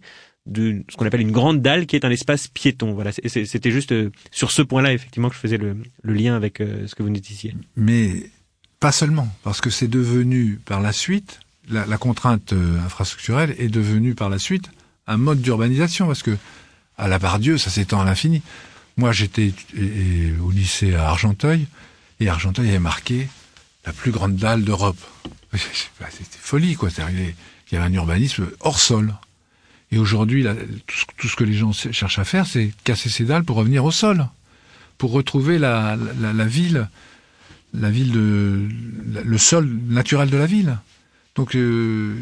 de 0.49 0.83
ce 0.89 0.97
qu'on 0.97 1.05
appelle 1.05 1.21
une 1.21 1.31
grande 1.31 1.61
dalle 1.61 1.85
qui 1.85 1.95
est 1.95 2.05
un 2.05 2.09
espace 2.09 2.47
piéton. 2.47 2.93
Voilà, 2.93 3.11
c'était 3.11 3.71
juste 3.71 3.91
euh, 3.91 4.11
sur 4.31 4.51
ce 4.51 4.61
point-là 4.61 4.93
effectivement 4.93 5.29
que 5.29 5.35
je 5.35 5.39
faisais 5.39 5.57
le, 5.57 5.77
lien 6.03 6.35
avec 6.35 6.59
euh, 6.59 6.87
ce 6.87 6.95
que 6.95 7.03
vous 7.03 7.09
nous 7.09 7.19
disiez. 7.19 7.55
Mais 7.75 8.29
pas 8.79 8.91
seulement, 8.91 9.27
parce 9.43 9.61
que 9.61 9.69
c'est 9.69 9.87
devenu 9.87 10.59
par 10.65 10.81
la 10.81 10.91
suite 10.91 11.39
la, 11.69 11.97
contrainte 11.97 12.53
euh, 12.53 12.79
infrastructurelle 12.83 13.55
est 13.59 13.67
devenue 13.67 14.15
par 14.15 14.29
la 14.29 14.39
suite 14.39 14.71
un 15.07 15.17
mode 15.17 15.41
d'urbanisation, 15.41 16.07
parce 16.07 16.23
que 16.23 16.35
à 16.97 17.07
la 17.07 17.19
Bardieu, 17.19 17.57
ça 17.57 17.69
s'étend 17.69 18.01
à 18.01 18.05
l'infini. 18.05 18.41
Moi, 18.97 19.11
j'étais 19.11 19.53
au 20.41 20.51
lycée 20.51 20.93
à 20.93 21.07
Argenteuil, 21.09 21.67
et 22.19 22.27
Argenteuil 22.27 22.69
avait 22.69 22.79
marqué 22.79 23.27
la 23.85 23.93
plus 23.93 24.11
grande 24.11 24.35
dalle 24.35 24.63
d'Europe. 24.63 24.99
C'était 25.53 26.37
folie, 26.39 26.75
quoi. 26.75 26.89
Il 26.89 27.33
y 27.71 27.75
avait 27.75 27.85
un 27.85 27.93
urbanisme 27.93 28.47
hors 28.59 28.79
sol. 28.79 29.13
Et 29.91 29.97
aujourd'hui, 29.97 30.45
tout, 31.17 31.27
ce 31.27 31.35
que 31.35 31.43
les 31.43 31.53
gens 31.53 31.71
cherchent 31.71 32.19
à 32.19 32.23
faire, 32.23 32.45
c'est 32.45 32.71
casser 32.83 33.09
ces 33.09 33.25
dalles 33.25 33.43
pour 33.43 33.55
revenir 33.55 33.85
au 33.85 33.91
sol, 33.91 34.27
pour 34.97 35.11
retrouver 35.11 35.57
la, 35.57 35.97
ville, 36.45 36.87
la 37.73 37.89
ville 37.89 38.13
le 38.13 39.37
sol 39.37 39.67
naturel 39.87 40.29
de 40.29 40.37
la 40.37 40.45
ville. 40.45 40.77
Donc, 41.35 41.55
euh, 41.55 42.15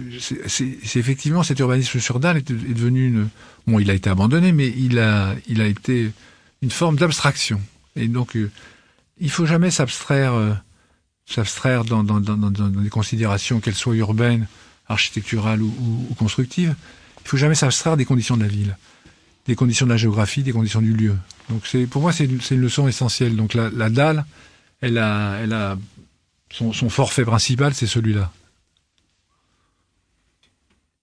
c'est 0.47 0.77
effectivement 0.95 1.43
cet 1.43 1.59
urbanisme 1.59 1.99
sur 1.99 2.19
dalle 2.19 2.37
est, 2.37 2.51
devenu 2.51 3.07
une. 3.07 3.29
Bon, 3.65 3.79
il 3.79 3.89
a 3.89 3.93
été 3.93 4.09
abandonné, 4.09 4.51
mais 4.51 4.67
il 4.77 4.99
a, 4.99 5.33
il 5.47 5.59
a 5.59 5.65
été 5.65 6.11
une 6.61 6.69
forme 6.69 6.97
d'abstraction. 6.97 7.59
Et 7.95 8.07
donc, 8.07 8.35
euh, 8.35 8.51
il 9.19 9.31
faut 9.31 9.45
jamais 9.45 9.71
s'abstraire, 9.71 10.33
euh, 10.33 10.53
s'abstraire 11.25 11.83
dans, 11.83 12.03
des 12.03 12.89
considérations, 12.89 13.59
qu'elles 13.59 13.75
soient 13.75 13.95
urbaines, 13.95 14.47
architecturales 14.87 15.63
ou 15.63 16.15
constructives 16.17 16.75
il 17.27 17.29
faut 17.31 17.35
jamais 17.35 17.55
s'abstraire 17.55 17.97
des 17.97 18.05
conditions 18.05 18.37
de 18.37 18.43
la 18.43 18.47
ville, 18.47 18.77
des 19.47 19.55
conditions 19.55 19.85
de 19.85 19.91
la 19.91 19.97
géographie, 19.97 20.43
des 20.43 20.53
conditions 20.53 20.81
du 20.81 20.93
lieu. 20.93 21.13
Donc 21.49 21.61
pour 21.89 22.01
moi 22.01 22.13
c'est 22.13 22.23
une, 22.23 22.61
leçon 22.61 22.87
essentielle. 22.87 23.35
Donc 23.35 23.53
la, 23.53 23.89
dalle, 23.89 24.23
elle 24.79 24.97
a, 24.97 25.77
son, 26.49 26.71
forfait 26.89 27.25
principal, 27.25 27.73
c'est 27.73 27.85
celui-là. 27.85 28.31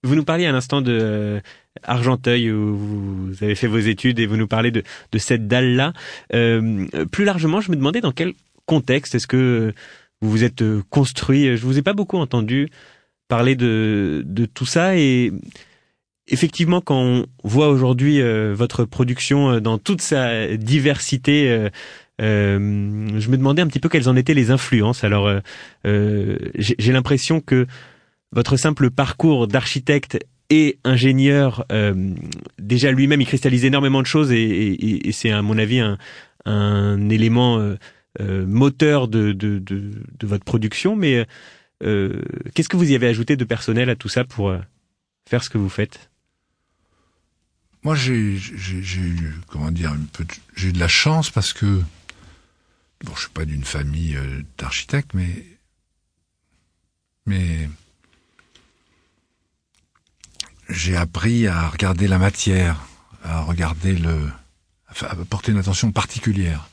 Vous 0.01 0.15
nous 0.15 0.23
parliez 0.23 0.47
à 0.47 0.51
l'instant 0.51 0.81
de 0.81 0.97
euh, 0.99 1.39
Argenteuil 1.83 2.51
où 2.51 2.75
vous 2.75 3.43
avez 3.43 3.53
fait 3.53 3.67
vos 3.67 3.77
études 3.77 4.17
et 4.17 4.25
vous 4.25 4.37
nous 4.37 4.47
parlez 4.47 4.71
de, 4.71 4.83
cette 5.19 5.47
dalle-là. 5.47 5.93
Euh, 6.33 6.87
plus 7.11 7.25
largement, 7.25 7.61
je 7.61 7.69
me 7.69 7.75
demandais 7.75 8.01
dans 8.01 8.11
quel 8.11 8.33
contexte 8.65 9.13
est-ce 9.13 9.27
que 9.27 9.75
vous 10.21 10.31
vous 10.31 10.43
êtes 10.43 10.63
euh, 10.63 10.81
construit. 10.89 11.55
Je 11.55 11.63
vous 11.63 11.77
ai 11.77 11.83
pas 11.83 11.93
beaucoup 11.93 12.17
entendu 12.17 12.69
parler 13.27 13.55
de, 13.55 14.23
de 14.25 14.45
tout 14.45 14.65
ça 14.65 14.97
et 14.97 15.31
effectivement, 16.27 16.81
quand 16.81 16.99
on 16.99 17.25
voit 17.43 17.69
aujourd'hui 17.69 18.21
euh, 18.21 18.53
votre 18.55 18.85
production 18.85 19.51
euh, 19.51 19.59
dans 19.59 19.77
toute 19.77 20.01
sa 20.01 20.55
diversité, 20.57 21.49
euh, 21.49 21.69
je 23.19 23.29
me 23.29 23.37
demandais 23.37 23.61
un 23.61 23.67
petit 23.67 23.79
peu 23.79 23.89
quelles 23.89 24.09
en 24.09 24.15
étaient 24.15 24.33
les 24.33 24.51
influences. 24.51 25.03
Alors, 25.03 25.29
j'ai 25.83 26.91
l'impression 26.93 27.41
que 27.41 27.67
votre 28.31 28.57
simple 28.57 28.89
parcours 28.89 29.47
d'architecte 29.47 30.17
et 30.49 30.77
ingénieur, 30.85 31.65
déjà 32.57 32.91
lui-même, 32.91 33.19
il 33.19 33.27
cristallise 33.27 33.65
énormément 33.65 34.01
de 34.01 34.07
choses 34.07 34.31
et, 34.31 35.09
c'est 35.11 35.31
à 35.31 35.41
mon 35.41 35.57
avis 35.57 35.81
un, 36.45 37.09
élément 37.09 37.75
moteur 38.21 39.09
de, 39.09 39.61
votre 40.23 40.45
production. 40.45 40.95
Mais 40.95 41.25
qu'est-ce 41.81 42.69
que 42.69 42.77
vous 42.77 42.91
y 42.91 42.95
avez 42.95 43.07
ajouté 43.07 43.35
de 43.35 43.43
personnel 43.43 43.89
à 43.89 43.97
tout 43.97 44.09
ça 44.09 44.23
pour 44.23 44.55
faire 45.27 45.43
ce 45.43 45.49
que 45.49 45.57
vous 45.57 45.69
faites? 45.69 46.09
Moi, 47.85 47.93
j'ai, 47.93 48.13
eu, 48.13 49.35
comment 49.47 49.69
dire, 49.69 49.95
j'ai 50.55 50.71
de 50.71 50.79
la 50.79 50.87
chance 50.87 51.29
parce 51.29 51.53
que, 51.53 51.83
bon, 53.03 53.13
je 53.13 53.21
suis 53.21 53.29
pas 53.29 53.45
d'une 53.45 53.63
famille 53.63 54.17
euh, 54.17 54.41
d'architectes, 54.57 55.13
mais, 55.13 55.45
mais 57.27 57.69
j'ai 60.67 60.97
appris 60.97 61.45
à 61.45 61.69
regarder 61.69 62.07
la 62.07 62.17
matière, 62.17 62.87
à 63.23 63.41
regarder 63.41 63.95
le, 63.95 64.31
à 65.01 65.15
porter 65.29 65.51
une 65.51 65.59
attention 65.59 65.91
particulière 65.91 66.67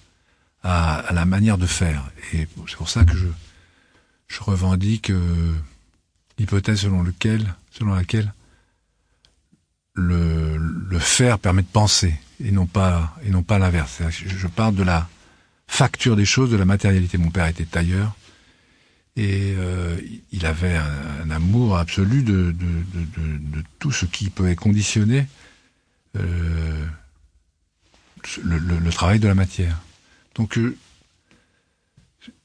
à, 0.63 1.05
la 1.13 1.27
manière 1.27 1.59
de 1.59 1.67
faire. 1.67 2.11
Et 2.33 2.49
c'est 2.67 2.77
pour 2.77 2.89
ça 2.89 3.05
que 3.05 3.15
je, 3.15 3.29
je 4.29 4.41
revendique 4.41 5.11
euh, 5.11 5.55
l'hypothèse 6.39 6.81
selon 6.81 7.03
lequel, 7.03 7.55
selon 7.71 7.93
laquelle 7.95 8.33
le, 9.95 10.52
le 10.93 10.99
faire 10.99 11.39
permet 11.39 11.63
de 11.63 11.67
penser 11.67 12.15
et 12.45 12.51
non 12.51 12.67
pas 12.67 13.15
l'inverse. 13.59 14.03
Je, 14.11 14.47
parle 14.47 14.75
de 14.75 14.83
la 14.83 15.09
facture 15.67 16.17
des 16.17 16.27
choses, 16.27 16.51
de 16.51 16.57
la 16.57 16.67
matérialité. 16.67 17.17
Mon 17.17 17.31
père 17.31 17.47
était 17.47 17.65
tailleur 17.65 18.15
et 19.17 19.55
euh, 19.57 19.99
il 20.33 20.45
avait 20.45 20.77
un, 20.77 21.31
amour 21.31 21.79
absolu 21.79 22.23
de, 22.23 22.55
tout 23.79 23.91
ce 23.91 24.05
qui 24.05 24.29
peut 24.29 24.55
conditionner 24.55 25.27
euh, 26.19 26.85
le, 28.43 28.91
travail 28.91 29.19
de 29.19 29.29
la 29.29 29.35
matière. 29.35 29.81
Donc 30.35 30.59
euh, 30.59 30.77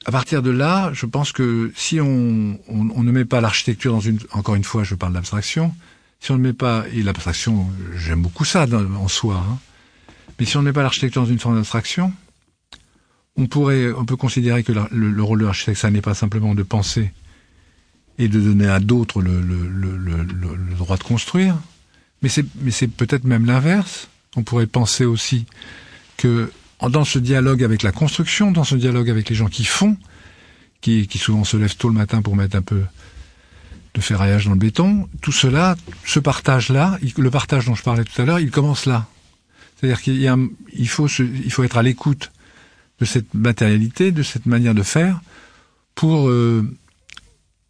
à 0.05 0.11
partir 0.11 0.41
de 0.41 0.51
là, 0.51 0.91
je 0.93 1.05
pense 1.05 1.33
que 1.33 1.73
si 1.75 1.99
on 1.99 2.07
ne 2.07 3.11
met 3.11 3.25
pas 3.25 3.41
l'architecture 3.41 3.91
dans 3.91 3.99
une, 3.99 4.19
encore 4.31 4.55
une 4.55 4.63
fois, 4.63 4.85
je 4.85 4.95
parle 4.95 5.11
d'abstraction, 5.11 5.75
si 6.19 6.31
on 6.31 6.37
ne 6.37 6.43
met 6.43 6.53
pas, 6.53 6.85
et 6.93 7.03
l'abstraction, 7.03 7.67
j'aime 7.95 8.21
beaucoup 8.21 8.45
ça 8.45 8.65
en 8.65 9.07
soi, 9.07 9.35
hein, 9.35 9.59
mais 10.39 10.45
si 10.45 10.57
on 10.57 10.61
ne 10.61 10.65
met 10.65 10.73
pas 10.73 10.83
l'architecture 10.83 11.23
dans 11.23 11.29
une 11.29 11.39
forme 11.39 11.55
d'abstraction, 11.55 12.13
on 13.37 13.47
pourrait, 13.47 13.91
on 13.91 14.05
peut 14.05 14.15
considérer 14.15 14.63
que 14.63 14.71
le, 14.71 15.23
rôle 15.23 15.39
de 15.39 15.45
l'architecte, 15.45 15.79
ça 15.79 15.91
n'est 15.91 16.01
pas 16.01 16.15
simplement 16.15 16.55
de 16.55 16.63
penser 16.63 17.11
et 18.17 18.27
de 18.27 18.39
donner 18.39 18.67
à 18.67 18.79
d'autres 18.79 19.21
le, 19.21 19.41
le, 19.41 20.75
droit 20.75 20.97
de 20.97 21.03
construire, 21.03 21.55
mais 22.21 22.29
c'est, 22.29 22.45
mais 22.61 22.71
c'est 22.71 22.87
peut-être 22.87 23.25
même 23.25 23.45
l'inverse. 23.45 24.09
On 24.35 24.43
pourrait 24.43 24.67
penser 24.67 25.05
aussi 25.05 25.45
que 26.17 26.51
dans 26.81 27.05
ce 27.05 27.19
dialogue 27.19 27.63
avec 27.63 27.83
la 27.83 27.91
construction, 27.91 28.51
dans 28.51 28.63
ce 28.63 28.75
dialogue 28.75 29.09
avec 29.09 29.29
les 29.29 29.35
gens 29.35 29.47
qui 29.47 29.65
font, 29.65 29.97
qui, 30.81 31.07
qui 31.07 31.17
souvent 31.19 31.43
se 31.43 31.57
lèvent 31.57 31.75
tôt 31.75 31.89
le 31.89 31.95
matin 31.95 32.21
pour 32.23 32.35
mettre 32.35 32.55
un 32.55 32.61
peu 32.61 32.81
de 33.93 34.01
ferraillage 34.01 34.45
dans 34.45 34.51
le 34.51 34.57
béton, 34.57 35.07
tout 35.21 35.31
cela, 35.31 35.75
ce 36.05 36.19
partage-là, 36.19 36.97
le 37.17 37.31
partage 37.31 37.65
dont 37.65 37.75
je 37.75 37.83
parlais 37.83 38.03
tout 38.03 38.21
à 38.21 38.25
l'heure, 38.25 38.39
il 38.39 38.51
commence 38.51 38.85
là. 38.85 39.07
C'est-à-dire 39.75 40.01
qu'il 40.01 40.89
faut, 40.89 41.07
être 41.63 41.77
à 41.77 41.83
l'écoute 41.83 42.31
de 42.99 43.05
cette 43.05 43.33
matérialité, 43.33 44.11
de 44.11 44.23
cette 44.23 44.45
manière 44.45 44.73
de 44.73 44.83
faire, 44.83 45.21
pour 45.93 46.29
euh, 46.29 46.63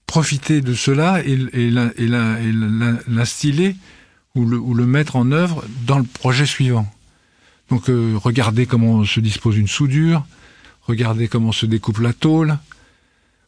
profiter 0.06 0.62
de 0.62 0.74
cela 0.74 1.22
et, 1.26 1.38
et, 1.54 1.70
l'instiller 3.08 3.76
ou 4.36 4.46
le, 4.46 4.58
ou 4.58 4.74
le 4.74 4.86
mettre 4.86 5.16
en 5.18 5.32
œuvre 5.32 5.64
dans 5.86 5.98
le 5.98 6.06
projet 6.06 6.46
suivant. 6.46 6.92
Donc 7.70 7.90
euh, 7.90 8.14
regardez 8.16 8.66
comment 8.66 9.04
se 9.04 9.20
dispose 9.20 9.58
une 9.58 9.68
soudure, 9.68 10.26
regardez 10.84 11.28
comment 11.28 11.52
se 11.52 11.66
découpe 11.66 12.00
la 12.00 12.14
tôle, 12.14 12.58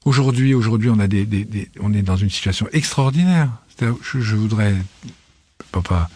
Aujourd'hui, 0.05 0.53
aujourd'hui, 0.53 0.89
on 0.89 0.99
a 0.99 1.07
des, 1.07 1.25
des, 1.25 1.69
on 1.79 1.93
est 1.93 2.01
dans 2.01 2.15
une 2.15 2.29
situation 2.29 2.67
extraordinaire. 2.71 3.51
Je, 3.79 4.19
je, 4.19 4.35
voudrais 4.35 4.75
pas, 5.71 6.09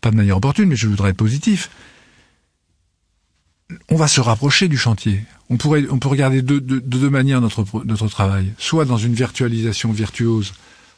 pas 0.00 0.10
de 0.10 0.16
manière 0.16 0.36
opportune, 0.36 0.68
mais 0.68 0.76
je 0.76 0.88
voudrais 0.88 1.10
être 1.10 1.16
positif. 1.16 1.70
On 3.88 3.96
va 3.96 4.08
se 4.08 4.20
rapprocher 4.20 4.68
du 4.68 4.76
chantier. 4.76 5.22
On 5.50 5.56
pourrait, 5.56 5.84
on 5.90 5.98
peut 5.98 6.08
regarder 6.08 6.42
de, 6.42 6.58
de, 6.58 6.78
de 6.78 6.98
deux 6.98 7.10
manières 7.10 7.40
notre 7.40 7.64
notre 7.84 8.08
travail. 8.08 8.52
Soit 8.58 8.84
dans 8.84 8.98
une 8.98 9.14
virtualisation 9.14 9.90
virtuose 9.92 10.52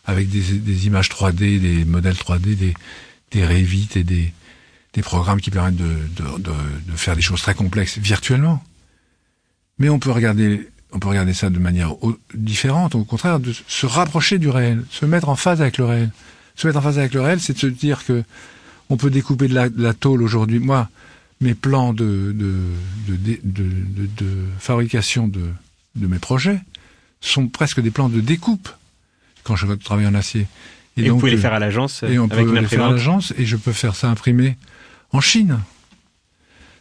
avec 0.05 0.29
des, 0.29 0.59
des 0.59 0.87
images 0.87 1.09
3D, 1.09 1.61
des 1.61 1.85
modèles 1.85 2.15
3D, 2.15 2.57
des 2.57 2.75
des 3.33 3.47
Revit 3.47 3.89
et 3.97 4.05
des 4.05 4.33
des 4.95 5.03
programmes 5.03 5.41
qui 5.41 5.51
permettent 5.51 5.77
de, 5.77 5.97
de, 6.17 6.39
de 6.39 6.97
faire 6.97 7.17
des 7.17 7.23
choses 7.23 7.41
très 7.41 7.55
complexes 7.55 7.99
virtuellement. 7.99 8.62
Mais 9.79 9.91
on 9.91 9.99
peut 9.99 10.11
regarder, 10.11 10.69
on 10.97 10.99
peut 10.99 11.09
regarder 11.09 11.35
ça 11.35 11.51
de 11.51 11.59
manière 11.59 11.95
différente, 12.33 12.95
au 12.95 13.05
contraire, 13.05 13.39
de 13.39 13.53
se 13.53 13.85
rapprocher 13.85 14.39
du 14.39 14.49
réel, 14.49 14.83
se 14.91 15.05
mettre 15.05 15.29
en 15.29 15.37
phase 15.37 15.61
avec 15.61 15.77
le 15.77 15.85
réel. 15.85 16.11
Se 16.55 16.67
mettre 16.67 16.79
en 16.79 16.83
phase 16.83 16.99
avec 16.99 17.13
le 17.13 17.21
réel, 17.21 17.39
c'est 17.39 17.53
de 17.53 17.59
se 17.59 17.67
dire 17.67 18.07
que 18.07 18.25
on 18.89 18.97
peut 18.97 19.11
découper 19.11 19.47
de 19.47 19.55
la, 19.55 19.69
de 19.69 19.83
la 19.83 19.93
tôle 19.93 20.23
aujourd'hui. 20.23 20.59
Moi, 20.59 20.89
mes 21.43 21.55
plans 21.55 21.93
de, 21.93 22.35
de, 22.35 22.55
de, 23.09 23.39
de 23.45 24.45
fabrication 24.59 25.29
de, 25.29 25.43
mes 25.97 26.19
projets 26.19 26.61
sont 27.21 27.49
presque 27.49 27.81
des 27.81 27.91
plans 27.91 28.09
de 28.09 28.21
découpe 28.21 28.71
quand 29.45 29.55
je 29.55 29.67
travaille 29.75 30.07
en 30.07 30.15
acier. 30.15 30.47
Et, 30.97 31.03
donc, 31.03 31.15
vous 31.15 31.21
pouvez 31.21 31.33
les 31.33 31.37
faire 31.37 31.53
à 31.53 31.59
l'agence 31.59 32.03
Et 32.05 32.19
on 32.19 32.25
avec 32.25 32.47
peut 32.47 32.59
les 32.59 32.67
faire 32.67 32.87
à 32.87 32.91
l'agence 32.91 33.35
et 33.37 33.45
je 33.45 33.57
peux 33.57 33.73
faire 33.73 33.95
ça 33.95 34.09
imprimé 34.09 34.57
en 35.13 35.21
Chine. 35.21 35.59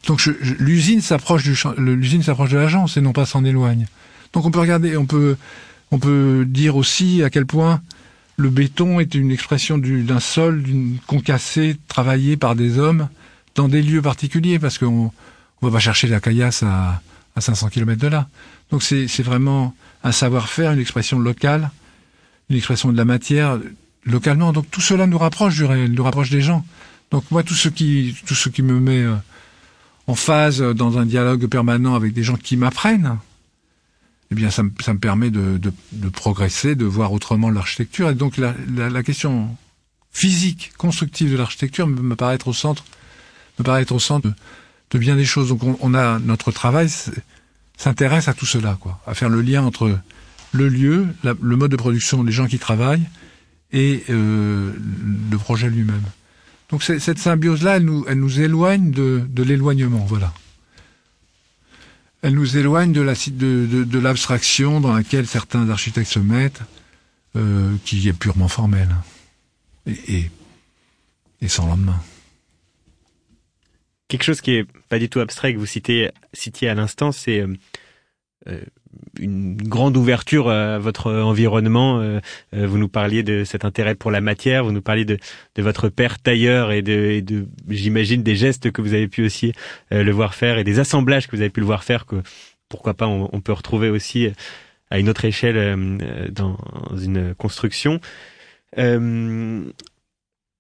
Donc 0.08 0.26
l'usine 0.60 1.02
s'approche 1.02 1.44
du 1.44 1.58
l'usine 1.78 2.22
s'approche 2.22 2.52
de 2.52 2.58
l'agence 2.58 2.98
et 2.98 3.02
non 3.02 3.14
pas 3.14 3.26
s'en 3.26 3.44
éloigne. 3.44 3.88
Donc 4.34 4.46
on 4.46 4.52
peut 4.52 4.60
regarder, 4.60 4.98
on 4.98 5.06
peut 5.06 5.36
on 5.92 6.00
peut 6.00 6.46
dire 6.48 6.76
aussi 6.76 7.24
à 7.24 7.30
quel 7.30 7.46
point 7.46 7.82
le 8.38 8.50
béton 8.50 9.00
est 9.00 9.16
une 9.16 9.32
expression 9.32 9.78
d'un 9.78 10.20
sol 10.20 10.62
d'une 10.62 10.98
concassé 11.08 11.78
travaillé 11.88 12.38
par 12.38 12.56
des 12.56 12.78
hommes 12.78 13.08
dans 13.56 13.68
des 13.68 13.82
lieux 13.82 14.02
particuliers 14.02 14.60
parce 14.60 14.78
qu'on 14.78 15.12
on 15.62 15.68
va 15.68 15.72
pas 15.72 15.80
chercher 15.80 16.08
la 16.08 16.20
caillasse 16.20 16.64
à, 16.64 17.02
à 17.36 17.42
500 17.42 17.70
km 17.70 18.00
de 18.00 18.08
là. 18.08 18.28
Donc 18.72 18.84
c'est 18.84 19.24
vraiment 19.24 19.76
un 20.04 20.12
savoir-faire, 20.12 20.72
une 20.74 20.80
expression 20.80 21.18
locale, 21.18 21.72
une 22.50 22.58
expression 22.58 22.92
de 22.92 22.98
la 22.98 23.06
matière 23.06 23.60
localement. 24.06 24.54
Donc 24.54 24.70
tout 24.70 24.82
cela 24.82 25.08
nous 25.08 25.18
rapproche 25.18 25.56
du 25.56 25.66
réel, 25.66 25.92
nous 25.92 26.04
rapproche 26.04 26.30
des 26.30 26.42
gens. 26.42 26.66
Donc 27.12 27.24
moi 27.32 27.44
tout 27.44 27.54
ce 27.54 27.70
qui 27.70 28.16
tout 28.26 28.36
ce 28.36 28.50
qui 28.50 28.62
me 28.62 28.80
met 28.80 29.02
euh, 29.02 29.16
en 30.08 30.16
phase 30.16 30.62
dans 30.62 30.98
un 30.98 31.06
dialogue 31.06 31.48
permanent 31.48 31.96
avec 31.96 32.14
des 32.14 32.24
gens 32.24 32.36
qui 32.36 32.58
m'apprennent, 32.58 33.18
eh 34.32 34.36
bien 34.36 34.50
ça 34.52 34.64
me, 34.64 34.70
permet 34.98 35.30
de, 35.30 35.60
progresser, 36.14 36.76
de 36.76 36.86
voir 36.86 37.12
autrement 37.12 37.50
l'architecture. 37.50 38.10
Et 38.10 38.16
donc 38.16 38.38
la, 38.38 39.04
question 39.04 39.56
physique, 40.12 40.74
constructive 40.78 41.32
de 41.32 41.38
l'architecture 41.38 41.88
me, 41.88 42.16
paraît 42.16 42.36
être 42.36 42.48
au 42.48 42.54
centre, 42.54 42.86
me 43.60 43.64
paraît 43.64 43.92
au 43.92 44.00
centre 44.00 44.30
de, 44.92 44.98
bien 44.98 45.16
des 45.16 45.26
choses. 45.26 45.50
Donc 45.50 45.64
on, 45.64 45.78
on 45.82 45.94
a 45.94 46.20
notre 46.20 46.52
travail 46.52 46.90
s'intéresse 47.78 48.28
à 48.28 48.34
tout 48.34 48.46
cela, 48.46 48.78
quoi, 48.80 49.02
à 49.06 49.14
faire 49.14 49.30
le 49.30 49.42
lien 49.42 49.64
entre 49.64 49.98
le 50.54 50.70
lieu, 50.70 51.08
le 51.24 51.56
mode 51.56 51.72
de 51.72 51.76
production, 51.76 52.24
les 52.24 52.32
gens 52.32 52.48
qui 52.48 52.60
travaillent 52.60 53.08
et 53.72 54.04
euh, 54.10 54.72
le 55.32 55.38
projet 55.38 55.70
lui-même. 55.70 56.04
Donc 56.70 56.84
cette 56.84 57.20
symbiose-là, 57.20 57.78
elle 57.78 57.86
nous, 57.86 58.06
elle 58.08 58.20
nous 58.20 58.42
éloigne 58.42 58.92
de, 58.92 59.24
de 59.28 59.44
l'éloignement, 59.44 60.06
voilà. 60.06 60.34
Elle 62.22 62.34
nous 62.34 62.58
éloigne 62.58 62.92
de, 62.92 63.02
la, 63.02 63.14
de, 63.14 63.68
de, 63.68 63.84
de 63.84 64.00
l'abstraction 64.00 64.82
dans 64.82 64.94
laquelle 64.94 65.28
certains 65.28 65.70
architectes 65.70 66.10
se 66.10 66.20
mettent, 66.20 66.62
euh, 67.36 67.76
qui 67.86 68.08
est 68.10 68.14
purement 68.14 68.48
formelle 68.48 68.96
et, 69.86 70.16
et, 70.16 70.32
et 71.42 71.48
sans 71.48 71.68
lendemain. 71.68 72.02
Quelque 74.08 74.24
chose 74.24 74.42
qui 74.42 74.52
est 74.52 74.66
pas 74.90 74.98
du 74.98 75.10
tout 75.10 75.20
abstrait 75.20 75.54
que 75.54 75.60
vous 75.60 75.66
citez, 75.66 76.10
citiez 76.34 76.70
à 76.70 76.74
l'instant, 76.74 77.12
c'est 77.12 77.42
euh, 77.42 77.54
euh, 78.48 78.62
une 79.20 79.56
grande 79.56 79.98
ouverture 79.98 80.50
à 80.50 80.80
votre 80.80 81.12
environnement. 81.12 82.00
Euh, 82.00 82.20
vous 82.54 82.78
nous 82.78 82.88
parliez 82.88 83.24
de 83.24 83.44
cet 83.44 83.66
intérêt 83.66 83.96
pour 83.96 84.12
la 84.12 84.22
matière, 84.22 84.64
vous 84.64 84.72
nous 84.72 84.82
parliez 84.82 85.06
de, 85.06 85.18
votre 85.58 85.90
père 85.90 86.20
tailleur 86.20 86.72
et 86.72 86.82
de, 86.82 87.48
j'imagine, 87.70 88.24
des 88.24 88.36
gestes 88.36 88.72
que 88.72 88.82
vous 88.82 88.94
avez 88.94 89.08
pu 89.08 89.24
aussi 89.24 89.54
le 89.92 90.12
voir 90.12 90.36
faire 90.36 90.58
et 90.58 90.64
des 90.64 90.80
assemblages 90.80 91.28
que 91.28 91.36
vous 91.36 91.42
avez 91.42 91.50
pu 91.50 91.60
le 91.60 91.66
voir 91.66 91.84
faire 91.84 92.06
que 92.06 92.18
pourquoi 92.70 92.94
pas 92.94 93.08
on, 93.08 93.42
peut 93.42 93.54
retrouver 93.54 93.90
aussi 93.90 94.30
à 94.90 95.00
une 95.00 95.10
autre 95.10 95.26
échelle 95.26 95.98
dans 96.32 96.58
une 96.98 97.34
construction. 97.36 98.00
Euh, 98.78 99.72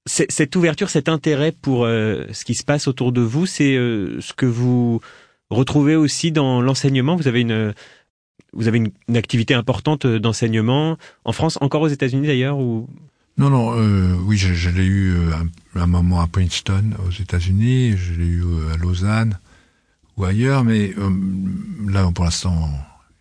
cette 0.07 0.55
ouverture, 0.55 0.89
cet 0.89 1.09
intérêt 1.09 1.51
pour 1.51 1.85
euh, 1.85 2.25
ce 2.31 2.45
qui 2.45 2.53
se 2.53 2.63
passe 2.63 2.87
autour 2.87 3.11
de 3.11 3.21
vous, 3.21 3.47
c'est 3.47 3.75
euh, 3.75 4.21
ce 4.21 4.33
que 4.33 4.45
vous 4.45 5.01
retrouvez 5.49 5.95
aussi 5.95 6.31
dans 6.31 6.61
l'enseignement? 6.61 7.15
Vous 7.15 7.27
avez 7.27 7.41
une 7.41 7.73
vous 8.55 8.67
avez 8.67 8.77
une, 8.77 9.17
activité 9.17 9.53
importante 9.53 10.07
d'enseignement 10.07 10.97
en 11.23 11.31
France, 11.31 11.57
encore 11.61 11.81
aux 11.81 11.87
États-Unis 11.87 12.27
d'ailleurs 12.27 12.57
ou? 12.57 12.87
Non, 13.37 13.49
non. 13.49 13.77
Euh, 13.77 14.15
oui, 14.23 14.37
je, 14.37 14.69
l'ai 14.69 14.85
eu 14.85 15.13
un, 15.33 15.81
un, 15.81 15.87
moment 15.87 16.21
à 16.21 16.27
Princeton 16.27 16.91
aux 17.05 17.11
États-Unis, 17.11 17.97
je 17.97 18.13
l'ai 18.13 18.25
eu 18.25 18.43
à 18.73 18.77
Lausanne 18.77 19.37
ou 20.17 20.23
ailleurs, 20.23 20.63
mais 20.63 20.93
là 21.87 22.09
pour 22.13 22.23
l'instant, 22.23 22.69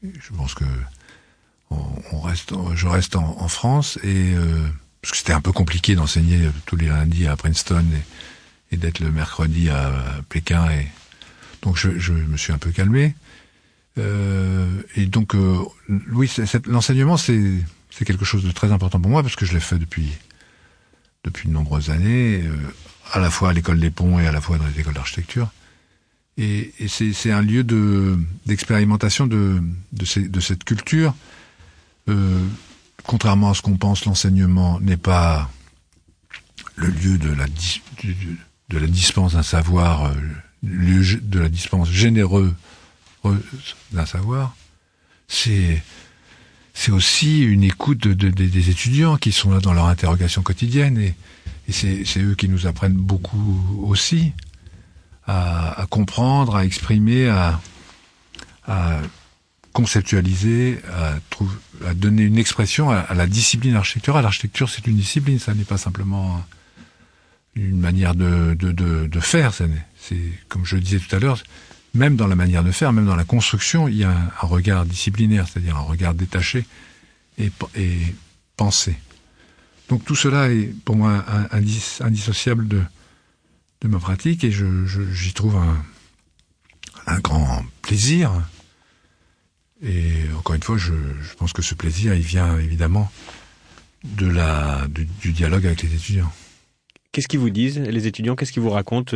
je 0.03 0.33
pense 0.33 0.55
que 0.55 0.65
je 2.75 2.87
reste 2.87 3.17
en, 3.17 3.49
France 3.49 3.99
parce 4.01 5.11
que 5.11 5.17
c'était 5.17 5.33
un 5.33 5.41
peu 5.41 5.53
compliqué 5.53 5.95
d'enseigner 5.97 6.49
tous 6.67 6.77
les 6.77 6.87
lundis 6.87 7.27
à 7.27 7.37
Princeton 7.37 7.85
et, 8.71 8.77
d'être 8.77 9.01
le 9.01 9.11
mercredi 9.11 9.71
à 9.71 9.93
Pékin. 10.29 10.69
Et 10.71 10.87
donc 11.63 11.77
je 11.77 12.13
me 12.13 12.37
suis 12.37 12.53
un 12.53 12.59
peu 12.59 12.71
calmé. 12.71 13.15
Euh, 13.99 14.83
et 14.97 15.07
donc 15.07 15.35
euh, 15.35 15.59
oui, 16.13 16.31
l'enseignement 16.67 17.17
c'est 17.17 17.53
c'est 17.91 18.05
quelque 18.05 18.25
chose 18.25 18.43
de 18.43 18.51
très 18.51 18.73
important 18.73 19.01
pour 19.01 19.11
moi 19.11 19.23
parce 19.23 19.37
que 19.37 19.47
je 19.47 19.53
l'ai 19.53 19.61
fait 19.61 19.79
depuis 19.79 20.09
depuis 21.23 21.49
de 21.49 21.55
nombreuses 21.55 21.91
années, 21.91 22.43
euh, 22.43 22.57
à 23.13 23.21
la 23.21 23.31
fois 23.31 23.51
à 23.51 23.53
l'école 23.53 23.79
des 23.79 23.91
ponts 23.91 24.19
et 24.19 24.27
à 24.27 24.33
la 24.33 24.41
fois 24.41 24.59
dans 24.59 24.67
les 24.67 24.81
écoles 24.81 24.95
d'architecture. 24.95 25.49
Et, 26.37 26.75
et 26.81 26.89
c'est 26.89 27.31
un 27.31 27.41
lieu 27.41 27.63
de 27.63 28.19
d'expérimentation 28.47 29.29
de 29.29 29.63
de, 29.93 30.27
de, 30.27 30.41
cette 30.41 30.65
culture 30.65 31.15
euh, 32.09 32.45
contrairement 33.05 33.51
à 33.51 33.55
ce 33.55 33.63
qu'on 33.63 33.77
pense, 33.77 34.05
l'enseignement 34.07 34.81
n'est 34.81 34.97
pas 34.97 35.49
le 36.75 36.89
lieu 36.89 37.19
de 37.19 37.33
la, 37.33 37.47
de 37.47 38.79
la 38.79 38.87
dispense 38.89 39.35
d'un 39.35 39.45
savoir, 39.45 40.13
lieu 40.65 41.21
de 41.21 41.39
la 41.39 41.49
dispense 41.49 41.89
généreuse 41.89 42.53
d'un 43.93 44.07
savoir. 44.07 44.57
C'est 45.29 45.83
c'est 46.75 46.91
aussi 46.91 47.43
une 47.45 47.63
écoute 47.63 47.99
de, 47.99 48.13
de, 48.13 48.31
des 48.31 48.69
étudiants 48.69 49.17
qui 49.17 49.31
sont 49.31 49.53
là 49.53 49.61
dans 49.61 49.73
leur 49.73 49.87
interrogation 49.87 50.43
quotidienne 50.43 50.99
et, 50.99 51.15
c'est 51.71 52.19
eux 52.19 52.35
qui 52.35 52.49
nous 52.51 52.67
apprennent 52.67 52.93
beaucoup 52.93 53.81
aussi 53.87 54.33
à, 55.27 55.87
comprendre, 55.89 56.57
à 56.57 56.67
exprimer, 56.67 57.27
à, 57.29 57.59
conceptualiser, 59.73 60.81
à, 60.93 61.95
donner 61.95 62.25
une 62.25 62.37
expression 62.37 62.91
à, 62.91 63.15
la 63.15 63.27
discipline 63.27 63.77
architecturale. 63.77 64.25
L'architecture, 64.25 64.69
c'est 64.69 64.87
une 64.87 64.97
discipline, 64.97 65.39
ça 65.39 65.55
n'est 65.55 65.65
pas 65.65 65.79
simplement 65.79 66.45
une 67.55 67.79
manière 67.79 68.15
de, 68.15 68.55
de, 68.59 68.71
de, 68.71 69.07
de 69.07 69.21
faire. 69.21 69.55
C'est, 69.55 70.19
comme 70.51 70.67
je 70.67 70.75
le 70.75 70.83
disais 70.83 70.99
tout 70.99 71.17
à 71.17 71.19
l'heure, 71.19 71.39
même 71.95 72.17
dans 72.17 72.27
la 72.27 72.35
manière 72.35 72.65
de 72.65 72.73
faire, 72.73 72.93
même 72.93 73.07
dans 73.07 73.17
la 73.17 73.25
construction, 73.25 73.89
il 73.89 73.97
y 73.97 74.05
a 74.05 74.11
un, 74.11 74.47
regard 74.47 74.85
disciplinaire, 74.85 75.47
c'est-à-dire 75.49 75.77
un 75.77 75.83
regard 75.83 76.15
détaché 76.15 76.67
et, 77.39 77.51
pensé. 78.57 78.95
Donc 79.89 80.05
tout 80.05 80.15
cela 80.15 80.51
est 80.51 80.73
pour 80.85 80.97
moi 80.97 81.25
indissociable 82.01 82.69
de, 82.69 82.83
ma 83.85 83.99
pratique 83.99 84.45
et 84.45 84.51
je, 84.51 84.87
je, 84.87 85.03
j'y 85.13 85.35
trouve 85.35 85.57
un, 87.07 87.19
grand 87.21 87.63
plaisir 87.83 88.33
et 89.83 90.15
encore 90.39 90.55
une 90.55 90.63
fois, 90.63 90.79
je, 90.79 90.95
je, 91.21 91.35
pense 91.35 91.53
que 91.53 91.61
ce 91.61 91.75
plaisir, 91.75 92.15
il 92.15 92.23
vient 92.23 92.59
évidemment 92.59 93.11
de 94.05 94.27
la, 94.27 94.87
du, 94.89 95.33
dialogue 95.33 95.67
avec 95.67 95.83
les 95.83 95.95
étudiants. 95.95 96.33
Qu'est-ce 97.13 97.29
qu'ils 97.29 97.41
vous 97.41 97.51
disent, 97.51 97.79
les 97.79 98.07
étudiants? 98.07 98.37
Qu'est-ce 98.37 98.53
qu'ils 98.53 98.63
vous 98.63 98.71
racontent 98.71 99.15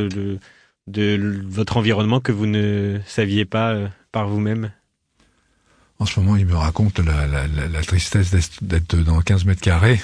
de 0.89 1.43
votre 1.47 1.77
environnement 1.77 2.21
que 2.21 2.33
vous 2.33 2.47
ne 2.47 3.01
saviez 3.07 3.45
pas 3.45 3.73
euh, 3.73 3.89
par 4.13 4.29
vous-même? 4.29 4.73
En 5.99 6.07
ce 6.07 6.21
moment, 6.21 6.37
ils 6.37 6.47
me 6.47 6.57
racontent 6.57 7.03
la, 7.03 7.83
tristesse 7.83 8.31
d'être 8.63 8.97
dans 8.97 9.21
15 9.21 9.45
mètres 9.45 9.61
carrés, 9.61 10.01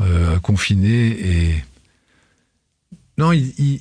euh, 0.00 0.38
confiné 0.40 1.10
et... 1.10 1.64
Non, 3.16 3.30
ils, 3.30 3.80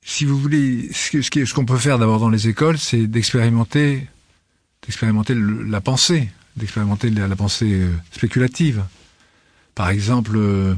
si 0.00 0.24
vous 0.24 0.38
voulez, 0.38 0.90
ce 0.94 1.52
qu'on 1.52 1.66
peut 1.66 1.76
faire 1.76 1.98
d'abord 1.98 2.18
dans 2.18 2.30
les 2.30 2.48
écoles, 2.48 2.78
c'est 2.78 3.06
d'expérimenter 3.06 4.08
d'expérimenter 4.82 5.34
la 5.34 5.82
pensée, 5.82 6.30
d'expérimenter 6.56 7.10
la, 7.10 7.28
la, 7.28 7.36
pensée 7.36 7.74
euh, 7.74 7.92
spéculative. 8.10 8.84
Par 9.74 9.90
exemple, 9.90 10.36
euh, 10.36 10.74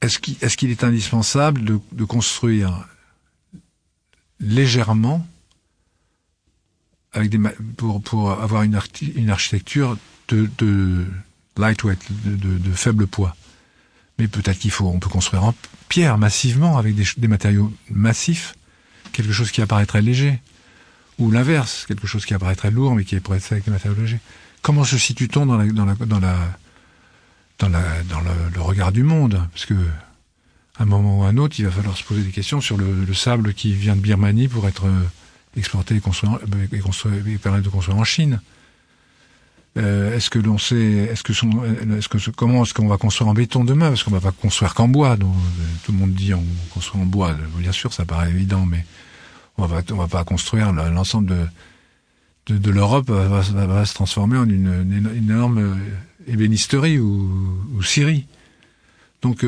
est-ce 0.00 0.18
qu'il 0.18 0.70
est, 0.70 0.72
est, 0.72 0.84
indispensable 0.84 1.64
de, 1.64 2.04
construire 2.04 2.86
légèrement 4.40 5.26
avec 7.12 7.30
des, 7.30 7.38
pour, 7.76 8.02
pour 8.02 8.30
avoir 8.30 8.62
une, 8.62 8.78
une 9.16 9.30
architecture 9.30 9.96
de, 10.28 11.06
lightweight, 11.56 12.00
de 12.24 12.72
faible 12.72 13.06
poids? 13.06 13.34
Mais 14.18 14.28
peut-être 14.28 14.58
qu'il 14.58 14.70
faut, 14.70 14.86
on 14.86 14.98
peut 14.98 15.08
construire 15.08 15.44
en 15.44 15.54
pierre 15.88 16.18
massivement 16.18 16.76
avec 16.76 16.94
des, 16.94 17.04
des 17.16 17.28
matériaux 17.28 17.72
massifs 17.90 18.54
quelque 19.12 19.32
chose 19.32 19.50
qui 19.50 19.62
apparaîtrait 19.62 20.02
léger, 20.02 20.40
ou 21.18 21.30
l'inverse, 21.30 21.84
quelque 21.86 22.06
chose 22.06 22.24
qui 22.24 22.34
apparaîtrait 22.34 22.70
lourd 22.70 22.94
mais 22.94 23.04
qui 23.04 23.18
pourrait 23.20 23.38
être 23.38 23.44
fait 23.44 23.56
avec 23.56 23.64
des 23.64 23.70
matériaux 23.70 24.00
légers. 24.00 24.20
Comment 24.62 24.84
se 24.84 24.98
situe-t-on 24.98 25.46
dans 25.46 25.56
la, 25.56 25.66
dans 25.66 25.84
la, 25.84 25.94
dans 25.94 26.20
la, 26.20 26.36
dans, 27.58 27.68
la, 27.68 28.02
dans 28.04 28.20
le, 28.20 28.60
regard 28.60 28.92
du 28.92 29.02
monde 29.02 29.40
Parce 29.52 29.66
que 29.66 29.74
à 30.78 30.84
un 30.84 30.86
moment 30.86 31.20
ou 31.20 31.22
à 31.24 31.28
un 31.28 31.36
autre, 31.38 31.56
il 31.58 31.64
va 31.64 31.70
falloir 31.72 31.96
se 31.96 32.04
poser 32.04 32.22
des 32.22 32.30
questions 32.30 32.60
sur 32.60 32.76
le, 32.76 33.12
sable 33.12 33.52
qui 33.52 33.72
vient 33.72 33.96
de 33.96 34.00
Birmanie 34.00 34.48
pour 34.48 34.68
être 34.68 34.86
euh, 34.86 35.02
exporté 35.56 35.96
et, 35.96 36.00
construit, 36.00 36.30
et, 36.72 36.78
construit, 36.78 37.12
et 37.26 37.38
permettre 37.38 37.64
de 37.64 37.70
construire 37.70 37.98
en 37.98 38.04
Chine. 38.04 38.40
Euh, 39.76 40.16
est-ce 40.16 40.30
que 40.30 40.38
l'on 40.38 40.58
sait, 40.58 40.76
est-ce 40.76 41.22
que, 41.22 41.32
son, 41.32 41.50
est-ce 41.96 42.08
que 42.08 42.30
comment 42.30 42.62
est-ce 42.62 42.74
qu'on 42.74 42.88
va 42.88 42.96
construire 42.96 43.28
en 43.28 43.34
béton 43.34 43.64
demain? 43.64 43.88
Parce 43.88 44.02
qu'on 44.02 44.10
va 44.10 44.20
pas 44.20 44.32
construire 44.32 44.74
qu'en 44.74 44.88
bois. 44.88 45.16
Donc, 45.16 45.34
euh, 45.34 45.62
tout 45.84 45.92
le 45.92 45.98
monde 45.98 46.12
dit 46.12 46.32
on 46.34 46.44
construit 46.72 47.00
en 47.00 47.06
bois. 47.06 47.34
Bien 47.58 47.72
sûr, 47.72 47.92
ça 47.92 48.04
paraît 48.04 48.30
évident, 48.30 48.64
mais 48.64 48.84
on 49.56 49.66
va 49.66 49.82
on 49.90 49.96
va 49.96 50.08
pas 50.08 50.24
construire 50.24 50.72
l'ensemble 50.72 51.30
de 51.30 51.46
de, 52.56 52.70
l'Europe 52.70 53.10
va, 53.10 53.40
va, 53.42 53.84
se 53.84 53.94
transformer 53.94 54.38
en 54.38 54.48
une, 54.48 54.86
une, 54.90 55.10
énorme 55.16 55.58
euh, 55.58 55.74
ébénisterie 56.28 56.98
ou, 56.98 57.30
ou 57.74 57.82
scierie. 57.82 58.26
Donc, 59.22 59.44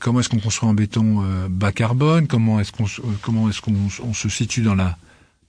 comment 0.00 0.18
est-ce 0.18 0.28
qu'on 0.28 0.40
construit 0.40 0.68
en 0.68 0.74
béton 0.74 1.24
bas 1.48 1.70
carbone? 1.70 2.26
Comment 2.26 2.58
est-ce 2.58 2.72
qu'on 2.72 2.86
comment 3.22 3.48
est-ce 3.48 3.60
qu'on 3.60 3.74
on 4.02 4.12
se 4.12 4.28
situe 4.28 4.62
dans 4.62 4.74
la 4.74 4.98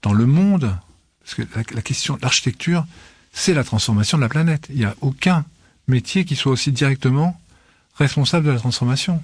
dans 0.02 0.12
le 0.12 0.26
monde? 0.26 0.76
Parce 1.24 1.34
que 1.34 1.42
la, 1.56 1.64
la 1.74 1.82
question, 1.82 2.16
l'architecture, 2.22 2.86
c'est 3.32 3.54
la 3.54 3.64
transformation 3.64 4.16
de 4.16 4.22
la 4.22 4.28
planète. 4.28 4.68
Il 4.70 4.76
n'y 4.76 4.84
a 4.84 4.94
aucun 5.00 5.44
métier 5.88 6.24
qui 6.24 6.36
soit 6.36 6.52
aussi 6.52 6.70
directement 6.70 7.40
responsable 7.96 8.46
de 8.46 8.52
la 8.52 8.58
transformation. 8.58 9.22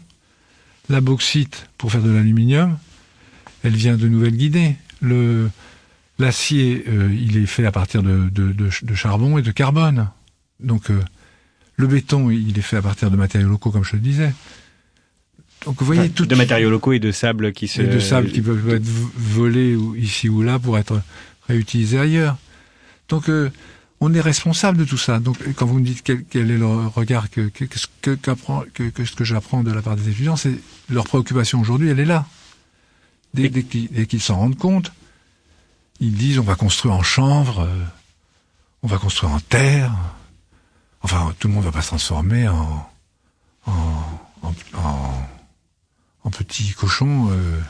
La 0.89 1.01
bauxite, 1.01 1.69
pour 1.79 1.93
faire 1.93 2.03
de 2.03 2.11
l'aluminium, 2.11 2.79
elle 3.63 3.77
vient 3.77 3.97
de 3.97 4.09
Nouvelle-Guinée. 4.09 4.77
Le, 5.01 5.51
l'acier, 6.19 6.85
euh, 6.89 7.15
il 7.15 7.37
est 7.37 7.47
fait 7.47 7.67
à 7.67 7.73
partir 7.73 8.03
de, 8.03 8.29
de, 8.31 8.95
charbon 8.95 9.39
et 9.39 9.43
de 9.43 9.51
carbone. 9.51 10.11
Donc, 10.61 10.91
euh, 10.91 11.03
le 11.77 11.87
béton, 11.87 12.31
il 12.31 12.59
est 12.59 12.63
fait 12.63 12.77
à 12.77 12.83
partir 12.83 13.11
de 13.11 13.17
matériaux 13.17 13.49
locaux, 13.49 13.71
comme 13.71 13.85
je 13.85 13.95
le 13.95 14.01
disais. 14.01 14.33
Donc, 15.65 15.77
vous 15.79 15.87
voyez 15.87 16.11
tout. 16.11 16.27
De 16.27 16.35
matériaux 16.35 16.71
locaux 16.71 16.93
et 16.93 16.99
de 16.99 17.11
sable 17.11 17.53
qui 17.53 17.69
se. 17.69 17.83
Et 17.83 17.87
de 17.87 17.99
sable 17.99 18.31
qui 18.31 18.41
peuvent 18.41 18.69
être 18.71 18.85
volés 18.85 19.77
ici 19.97 20.29
ou 20.29 20.43
là 20.43 20.59
pour 20.59 20.79
être 20.79 21.01
réutilisés 21.49 21.99
ailleurs. 21.99 22.37
Donc, 23.09 23.29
euh, 23.29 23.51
on 24.01 24.13
est 24.13 24.21
responsable 24.21 24.79
de 24.79 24.85
tout 24.85 24.99
ça. 24.99 25.19
Donc, 25.19 25.37
quand 25.57 25.67
vous 25.67 25.79
me 25.79 25.85
dites 25.85 26.03
quel, 26.03 26.51
est 26.51 26.59
le 26.59 26.67
regard 26.67 27.31
que, 27.31 27.49
que, 27.49 27.65
que, 27.65 28.15
que, 28.15 29.05
ce 29.05 29.15
que 29.15 29.25
j'apprends 29.25 29.63
de 29.63 29.73
la 29.73 29.83
part 29.83 29.97
des 29.97 30.11
étudiants, 30.11 30.37
c'est 30.37 30.55
leur 30.91 31.05
préoccupation 31.05 31.61
aujourd'hui, 31.61 31.89
elle 31.89 32.01
est 32.01 32.05
là. 32.05 32.27
Dès, 33.33 33.49
dès 33.49 33.65
qu'ils 33.65 34.21
s'en 34.21 34.37
rendent 34.37 34.59
compte, 34.59 34.93
ils 36.01 36.13
disent 36.13 36.39
on 36.39 36.45
va 36.45 36.55
construire 36.55 36.95
en 36.95 37.03
chanvre, 37.03 37.61
euh, 37.61 37.85
on 38.83 38.87
va 38.87 38.99
construire 38.99 39.33
en 39.33 39.41
terre. 39.41 39.93
Enfin, 41.05 41.33
tout 41.39 41.49
le 41.49 41.55
monde 41.55 41.65
va 41.65 41.71
pas 41.71 41.83
se 41.83 41.89
transformer 41.89 42.49
en 42.49 42.89
en, 43.67 43.73
en, 44.43 45.29
en, 46.25 46.31
petits 46.31 46.73
cochons 46.73 47.29
euh, 47.31 47.61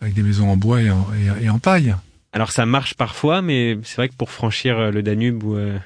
avec 0.00 0.14
des 0.14 0.22
maisons 0.22 0.48
en 0.48 0.56
bois 0.56 0.82
et 0.82 0.90
en, 0.90 1.06
et 1.40 1.48
en 1.48 1.58
paille. 1.58 1.94
Alors 2.32 2.52
ça 2.52 2.66
marche 2.66 2.94
parfois, 2.94 3.42
mais 3.42 3.78
c'est 3.82 3.96
vrai 3.96 4.08
que 4.08 4.14
pour 4.14 4.30
franchir 4.30 4.78
euh, 4.78 4.90
le 4.90 5.02
Danube, 5.02 5.42
euh, 5.46 5.78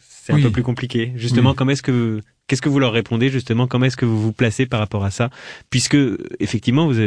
c'est 0.00 0.32
un 0.32 0.40
peu 0.40 0.50
plus 0.50 0.64
compliqué. 0.64 1.12
Justement, 1.14 1.54
comment 1.54 1.70
est-ce 1.70 1.82
que 1.82 2.20
qu'est-ce 2.46 2.62
que 2.62 2.68
vous 2.68 2.80
leur 2.80 2.92
répondez 2.92 3.28
justement? 3.28 3.66
Comment 3.68 3.86
est-ce 3.86 3.96
que 3.96 4.06
vous 4.06 4.20
vous 4.20 4.32
placez 4.32 4.66
par 4.66 4.80
rapport 4.80 5.04
à 5.04 5.10
ça? 5.10 5.30
Puisque 5.70 5.96
effectivement, 6.40 6.86
vous 6.86 6.98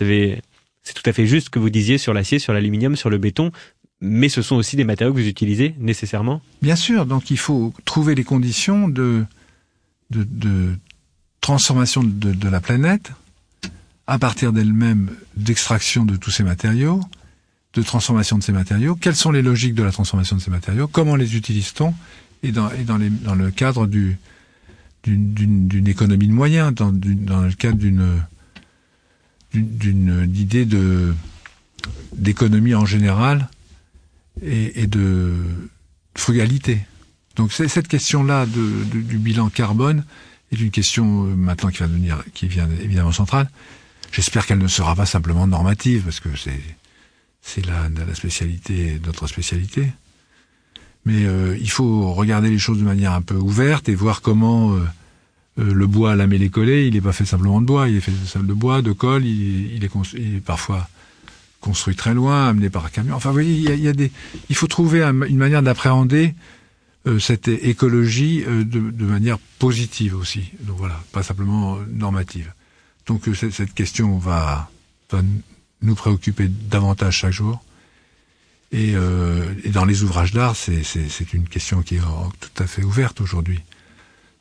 avez, 0.00 0.42
c'est 0.82 0.94
tout 0.94 1.08
à 1.08 1.12
fait 1.12 1.26
juste 1.26 1.46
ce 1.46 1.50
que 1.50 1.60
vous 1.60 1.70
disiez 1.70 1.98
sur 1.98 2.14
l'acier, 2.14 2.40
sur 2.40 2.52
l'aluminium, 2.52 2.96
sur 2.96 3.10
le 3.10 3.18
béton. 3.18 3.52
Mais 4.00 4.28
ce 4.28 4.42
sont 4.42 4.56
aussi 4.56 4.76
des 4.76 4.84
matériaux 4.84 5.12
que 5.12 5.20
vous 5.20 5.26
utilisez 5.26 5.74
nécessairement? 5.78 6.40
Bien 6.62 6.76
sûr, 6.76 7.04
donc 7.04 7.30
il 7.30 7.38
faut 7.38 7.74
trouver 7.84 8.14
les 8.14 8.24
conditions 8.24 8.88
de 8.88 9.24
de, 10.10 10.24
de 10.24 10.78
transformation 11.40 12.02
de, 12.02 12.32
de 12.32 12.48
la 12.48 12.60
planète 12.60 13.12
à 14.06 14.18
partir 14.18 14.52
d'elle-même, 14.54 15.10
d'extraction 15.36 16.06
de 16.06 16.16
tous 16.16 16.30
ces 16.30 16.42
matériaux, 16.42 17.00
de 17.74 17.82
transformation 17.82 18.38
de 18.38 18.42
ces 18.42 18.52
matériaux, 18.52 18.96
quelles 18.96 19.16
sont 19.16 19.30
les 19.30 19.42
logiques 19.42 19.74
de 19.74 19.82
la 19.82 19.92
transformation 19.92 20.36
de 20.36 20.40
ces 20.40 20.50
matériaux, 20.50 20.88
comment 20.88 21.14
les 21.14 21.36
utilise-t-on, 21.36 21.94
et 22.42 22.50
dans, 22.50 22.70
et 22.70 22.84
dans, 22.84 22.96
les, 22.96 23.10
dans 23.10 23.34
le 23.34 23.50
cadre 23.50 23.86
du, 23.86 24.16
d'une, 25.04 25.86
économie 25.86 26.26
de 26.26 26.32
moyens, 26.32 26.74
dans, 26.74 26.90
dans 26.90 27.42
le 27.42 27.52
cadre 27.52 27.76
d'une, 27.76 28.22
d'une, 29.52 30.32
idée 30.34 30.64
de, 30.64 31.14
d'économie 32.16 32.74
en 32.74 32.86
général 32.86 33.48
et, 34.42 34.82
et 34.82 34.86
de 34.86 35.34
frugalité. 36.14 36.80
Donc 37.36 37.52
cette 37.52 37.88
question-là 37.88 38.46
du 38.46 39.18
bilan 39.18 39.48
carbone 39.48 40.04
est 40.50 40.60
une 40.60 40.70
question 40.70 41.24
euh, 41.24 41.34
maintenant 41.36 41.70
qui 41.70 41.78
va 41.78 41.86
devenir, 41.86 42.22
qui 42.34 42.48
vient 42.48 42.68
évidemment 42.82 43.12
centrale. 43.12 43.48
J'espère 44.10 44.46
qu'elle 44.46 44.58
ne 44.58 44.68
sera 44.68 44.96
pas 44.96 45.06
simplement 45.06 45.46
normative, 45.46 46.02
parce 46.04 46.20
que 46.20 46.30
c'est 46.36 46.60
c'est 47.40 47.64
la, 47.64 47.88
la 47.88 48.14
spécialité, 48.14 49.00
notre 49.06 49.26
spécialité. 49.26 49.92
Mais 51.04 51.24
euh, 51.24 51.56
il 51.60 51.70
faut 51.70 52.12
regarder 52.12 52.50
les 52.50 52.58
choses 52.58 52.78
de 52.78 52.84
manière 52.84 53.12
un 53.12 53.22
peu 53.22 53.36
ouverte 53.36 53.88
et 53.88 53.94
voir 53.94 54.20
comment 54.20 54.74
euh, 54.74 54.80
euh, 55.58 55.72
le 55.72 55.86
bois 55.86 56.16
lamellé 56.16 56.50
collé, 56.50 56.86
il 56.86 56.94
n'est 56.94 57.00
pas 57.00 57.12
fait 57.12 57.24
simplement 57.24 57.60
de 57.60 57.66
bois, 57.66 57.88
il 57.88 57.96
est 57.96 58.00
fait 58.00 58.12
de 58.12 58.52
bois, 58.52 58.82
de 58.82 58.92
colle, 58.92 59.24
il, 59.24 59.76
il, 59.76 59.84
est, 59.84 59.90
il 60.14 60.36
est 60.36 60.40
parfois 60.40 60.88
construit 61.60 61.96
très 61.96 62.14
loin, 62.14 62.48
amené 62.48 62.70
par 62.70 62.86
un 62.86 62.88
camion. 62.88 63.14
Enfin, 63.14 63.30
vous 63.30 63.34
voyez, 63.34 63.54
il 63.54 63.80
y 63.80 63.88
a, 63.88 63.92
des, 63.92 64.12
il 64.48 64.56
faut 64.56 64.66
trouver 64.66 65.02
une 65.02 65.36
manière 65.36 65.62
d'appréhender 65.62 66.34
cette 67.18 67.48
écologie 67.48 68.44
de, 68.44 68.64
de, 68.64 69.04
manière 69.04 69.38
positive 69.58 70.14
aussi. 70.14 70.52
Donc 70.60 70.76
voilà, 70.76 71.02
pas 71.12 71.22
simplement 71.22 71.78
normative. 71.90 72.52
Donc 73.06 73.28
cette 73.34 73.72
question 73.72 74.18
va, 74.18 74.70
va 75.10 75.22
nous 75.82 75.94
préoccuper 75.94 76.48
davantage 76.48 77.16
chaque 77.16 77.32
jour. 77.32 77.62
Et, 78.70 78.92
euh, 78.94 79.54
et 79.64 79.70
dans 79.70 79.84
les 79.84 80.02
ouvrages 80.02 80.32
d'art, 80.32 80.54
c'est 80.54 81.32
une 81.32 81.48
question 81.48 81.82
qui 81.82 81.96
est 81.96 82.00
tout 82.40 82.62
à 82.62 82.66
fait 82.66 82.82
ouverte 82.82 83.20
aujourd'hui. 83.20 83.60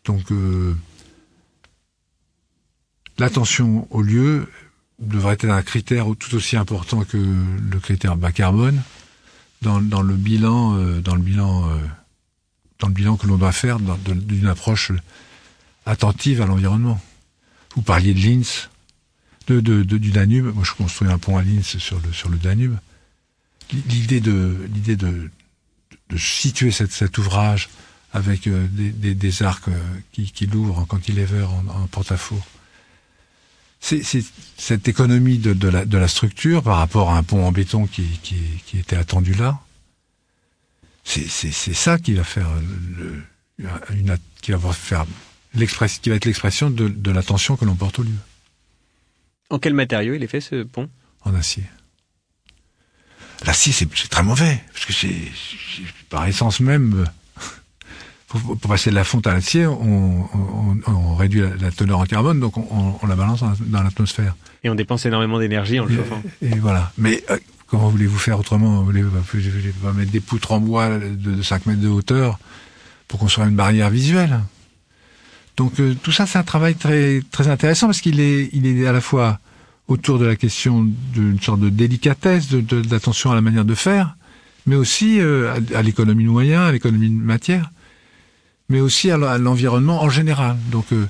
Donc, 0.03 0.31
euh, 0.31 0.75
l'attention 3.17 3.87
au 3.89 4.01
lieu 4.01 4.49
devrait 4.99 5.33
être 5.33 5.45
un 5.45 5.61
critère 5.61 6.05
tout 6.17 6.35
aussi 6.35 6.57
important 6.57 7.03
que 7.03 7.17
le 7.17 7.79
critère 7.79 8.15
bas 8.15 8.31
carbone 8.31 8.81
dans, 9.61 9.79
le 9.79 10.15
bilan, 10.15 10.77
euh, 10.77 11.01
dans 11.01 11.15
le 11.15 11.21
bilan, 11.21 11.69
euh, 11.69 11.77
dans 12.79 12.87
le 12.87 12.93
bilan 12.93 13.17
que 13.17 13.27
l'on 13.27 13.37
doit 13.37 13.51
faire 13.51 13.79
d'une 13.79 14.47
approche 14.47 14.91
attentive 15.85 16.41
à 16.41 16.45
l'environnement. 16.45 17.01
Vous 17.75 17.81
parliez 17.81 18.13
de 18.13 18.19
Linz, 18.19 18.69
de, 19.47 19.59
du 19.59 20.11
Danube. 20.11 20.53
Moi, 20.53 20.63
je 20.63 20.73
construis 20.73 21.09
un 21.09 21.17
pont 21.17 21.37
à 21.37 21.43
Linz 21.43 21.77
sur 21.77 21.99
le, 21.99 22.11
sur 22.13 22.29
le 22.29 22.37
Danube. 22.37 22.75
L'idée 23.71 24.21
de, 24.21 24.67
l'idée 24.73 24.95
de, 24.95 25.29
de 26.09 26.17
situer 26.17 26.71
cet 26.71 27.17
ouvrage 27.17 27.69
avec 28.13 28.47
euh, 28.47 28.67
des, 28.71 29.43
arcs 29.43 29.67
euh, 29.67 29.79
qui, 30.11 30.31
qui 30.31 30.47
l'ouvrent 30.47 30.79
en 30.79 30.85
cantilever, 30.85 31.43
en, 31.43 31.67
en 31.67 31.87
porte-à-faux. 31.87 32.41
C'est 33.87 34.03
cette 34.57 34.89
économie 34.89 35.37
de, 35.37 35.53
de, 35.53 35.69
la, 35.69 35.85
de 35.85 35.97
la 35.97 36.09
structure 36.09 36.61
par 36.61 36.77
rapport 36.77 37.09
à 37.11 37.17
un 37.17 37.23
pont 37.23 37.45
en 37.45 37.53
béton 37.53 37.87
qui, 37.87 38.03
qui, 38.21 38.35
qui 38.65 38.79
était 38.79 38.97
attendu 38.97 39.33
là. 39.33 39.61
C'est 41.05 41.73
ça 41.73 41.97
qui 41.97 42.13
va 42.13 42.25
faire 42.25 42.49
le, 42.99 43.23
une, 43.91 44.17
qui 44.41 44.51
va 44.51 44.73
faire 44.73 45.05
l'expression, 45.53 46.01
qui 46.01 46.09
va 46.09 46.17
être 46.17 46.25
l'expression 46.25 46.69
de, 46.69 46.89
de 46.89 47.11
l'attention 47.11 47.55
que 47.55 47.63
l'on 47.63 47.75
porte 47.75 47.99
au 47.99 48.03
lieu. 48.03 48.19
En 49.49 49.57
quel 49.57 49.73
matériau 49.73 50.15
il 50.15 50.23
est 50.23 50.27
fait 50.27 50.41
ce 50.41 50.63
pont? 50.63 50.89
En 51.23 51.33
acier. 51.33 51.63
L'acier, 53.45 53.71
c'est 53.71 54.09
très 54.09 54.23
mauvais, 54.23 54.61
parce 54.73 54.85
que 54.85 54.91
c'est 54.91 55.31
par 56.09 56.27
essence 56.27 56.59
même, 56.59 57.05
pour, 58.27 58.57
passer 58.57 58.89
de 58.89 58.95
la 58.95 59.03
fonte 59.03 59.25
à 59.27 59.33
l'acier, 59.33 59.65
on, 59.65 60.27
on, 60.33 60.77
on, 60.85 61.15
réduit 61.15 61.41
la, 61.41 61.71
teneur 61.71 61.99
en 61.99 62.05
carbone, 62.05 62.39
donc 62.39 62.57
on, 62.57 63.07
la 63.07 63.15
balance 63.15 63.43
dans 63.59 63.83
l'atmosphère. 63.83 64.35
Et 64.63 64.69
on 64.69 64.75
dépense 64.75 65.05
énormément 65.05 65.39
d'énergie 65.39 65.79
en 65.79 65.85
le 65.85 65.95
chauffant. 65.95 66.21
Et, 66.41 66.59
voilà. 66.59 66.91
Mais 66.97 67.23
euh, 67.29 67.37
comment 67.67 67.89
voulez-vous 67.89 68.17
faire 68.17 68.39
autrement? 68.39 68.79
Vous 68.79 68.85
voulez 68.85 69.03
pas 69.81 69.93
mettre 69.93 70.11
des 70.11 70.19
poutres 70.19 70.51
en 70.51 70.59
bois 70.59 70.89
de, 70.99 71.15
de 71.15 71.41
5 71.41 71.67
mètres 71.67 71.81
de 71.81 71.87
hauteur 71.87 72.37
pour 73.07 73.19
construire 73.19 73.47
une 73.47 73.55
barrière 73.55 73.89
visuelle 73.89 74.41
donc 75.57 75.79
euh, 75.79 75.95
tout 76.01 76.11
ça, 76.11 76.25
c'est 76.25 76.37
un 76.37 76.43
travail 76.43 76.75
très 76.75 77.21
très 77.31 77.47
intéressant 77.47 77.87
parce 77.87 77.99
qu'il 77.99 78.19
est 78.19 78.49
il 78.53 78.67
est 78.67 78.87
à 78.87 78.91
la 78.91 79.01
fois 79.01 79.39
autour 79.87 80.19
de 80.19 80.25
la 80.25 80.35
question 80.35 80.87
d'une 81.13 81.41
sorte 81.41 81.59
de 81.59 81.69
délicatesse, 81.69 82.49
de, 82.49 82.61
d'attention 82.81 83.31
à 83.31 83.35
la 83.35 83.41
manière 83.41 83.65
de 83.65 83.73
faire, 83.73 84.15
mais 84.65 84.75
aussi 84.75 85.19
euh, 85.19 85.53
à, 85.73 85.81
l'économie 85.81 86.25
de 86.25 86.29
moyens, 86.29 86.63
à 86.63 86.71
l'économie 86.71 87.09
de 87.09 87.15
matière, 87.15 87.71
mais 88.69 88.79
aussi 88.79 89.11
à, 89.11 89.17
l'environnement 89.37 90.01
en 90.01 90.09
général. 90.09 90.57
Donc 90.71 90.85
euh, 90.91 91.07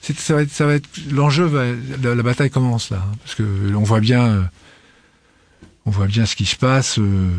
ça 0.00 0.34
va 0.34 0.42
être, 0.42 0.60
être 0.60 0.88
l'enjeu, 1.10 1.50
la, 2.02 2.22
bataille 2.22 2.50
commence 2.50 2.90
là, 2.90 2.98
hein, 2.98 3.16
parce 3.22 3.34
que 3.34 3.42
on 3.74 3.82
voit 3.82 4.00
bien 4.00 4.48
on 5.86 5.90
voit 5.90 6.08
bien 6.08 6.26
ce 6.26 6.36
qui 6.36 6.44
se 6.44 6.56
passe. 6.56 6.98
Euh. 6.98 7.32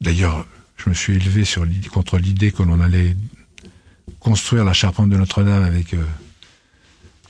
D'ailleurs, 0.00 0.46
je 0.76 0.90
me 0.90 0.94
suis 0.94 1.16
élevé 1.16 1.44
sur 1.44 1.66
contre 1.90 2.18
l'idée 2.18 2.52
que 2.52 2.62
l'on 2.62 2.80
allait 2.80 3.16
construire 4.20 4.64
la 4.64 4.74
charpente 4.74 5.08
de 5.08 5.16
Notre-Dame 5.16 5.64
avec 5.64 5.94
euh, 5.94 6.04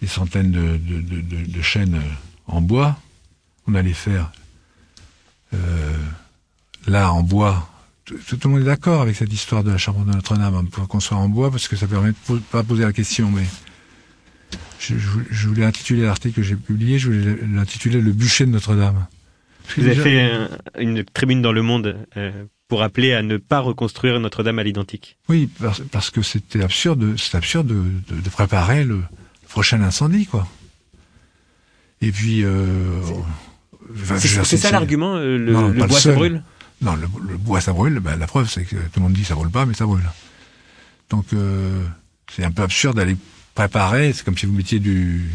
des 0.02 0.08
centaines 0.08 0.50
de, 0.50 0.76
de, 0.76 1.62
chaînes 1.62 1.94
euh, 1.94 2.12
en 2.48 2.60
bois. 2.60 2.98
On 3.68 3.74
allait 3.74 3.94
faire 3.94 4.32
là 6.86 7.12
en 7.12 7.22
bois. 7.22 7.70
Tout, 8.08 8.38
le 8.44 8.50
monde 8.50 8.60
est 8.62 8.64
d'accord 8.64 9.02
avec 9.02 9.16
cette 9.16 9.32
histoire 9.32 9.62
de 9.62 9.70
la 9.70 9.78
charpente 9.78 10.06
de 10.06 10.12
Notre-Dame. 10.12 10.54
On 10.54 10.64
peut 10.64 10.86
construire 10.86 11.20
en 11.20 11.28
bois 11.28 11.50
parce 11.50 11.68
que 11.68 11.76
ça 11.76 11.86
permet 11.86 12.10
de 12.10 12.38
pas 12.50 12.62
poser 12.62 12.84
la 12.84 12.92
question, 12.92 13.30
mais 13.30 13.44
je, 14.78 14.94
voulais 15.48 15.64
intituler 15.64 16.02
l'article 16.02 16.36
que 16.36 16.42
j'ai 16.42 16.56
publié, 16.56 16.98
je 16.98 17.10
voulais 17.10 17.38
l'intituler 17.52 18.00
Le 18.00 18.12
bûcher 18.12 18.46
de 18.46 18.50
Notre-Dame. 18.50 19.06
Vous 19.76 19.84
avez 19.84 19.94
fait 19.94 20.32
une 20.78 21.04
tribune 21.04 21.42
dans 21.42 21.52
Le 21.52 21.62
Monde 21.62 21.96
euh, 22.16 22.44
pour 22.68 22.82
appeler 22.82 23.12
à 23.12 23.22
ne 23.22 23.36
pas 23.36 23.60
reconstruire 23.60 24.18
Notre-Dame 24.20 24.58
à 24.58 24.62
l'identique. 24.62 25.18
Oui, 25.28 25.50
parce, 25.90 26.10
que 26.10 26.22
c'était 26.22 26.62
absurde, 26.62 27.14
c'est 27.18 27.36
absurde 27.36 27.66
de, 27.66 28.30
préparer 28.30 28.84
le 28.84 29.02
prochain 29.48 29.82
incendie, 29.82 30.26
quoi. 30.26 30.46
Et 32.00 32.12
puis, 32.12 32.44
euh, 32.44 33.00
c'est 34.18 34.56
ça 34.56 34.70
l'argument, 34.70 35.16
euh, 35.16 35.36
le, 35.36 35.72
bois 35.72 35.98
ça 35.98 36.12
brûle? 36.12 36.42
Non, 36.80 36.94
le, 36.94 37.36
bois 37.36 37.60
ça 37.60 37.72
brûle. 37.72 37.98
Ben, 38.00 38.16
la 38.16 38.26
preuve, 38.26 38.48
c'est 38.48 38.64
que 38.64 38.76
tout 38.76 38.96
le 38.96 39.02
monde 39.02 39.12
dit 39.12 39.24
ça 39.24 39.34
brûle 39.34 39.50
pas, 39.50 39.66
mais 39.66 39.74
ça 39.74 39.86
brûle. 39.86 40.08
Donc, 41.10 41.26
c'est 42.30 42.44
un 42.44 42.50
peu 42.50 42.62
absurde 42.62 42.96
d'aller 42.96 43.16
préparer, 43.54 44.12
c'est 44.12 44.24
comme 44.24 44.38
si 44.38 44.46
vous 44.46 44.52
mettiez 44.52 44.78
du, 44.78 45.28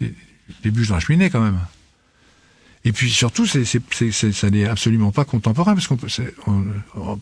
des, 0.00 0.70
bûches 0.70 0.88
dans 0.88 0.94
la 0.94 1.00
cheminée 1.00 1.30
quand 1.30 1.40
même. 1.40 1.60
Et 2.84 2.92
puis 2.92 3.10
surtout, 3.10 3.46
c'est, 3.46 3.64
ça 3.64 4.50
n'est 4.50 4.64
absolument 4.64 5.12
pas 5.12 5.24
contemporain, 5.24 5.74
parce 5.74 5.86
qu'on 5.86 5.96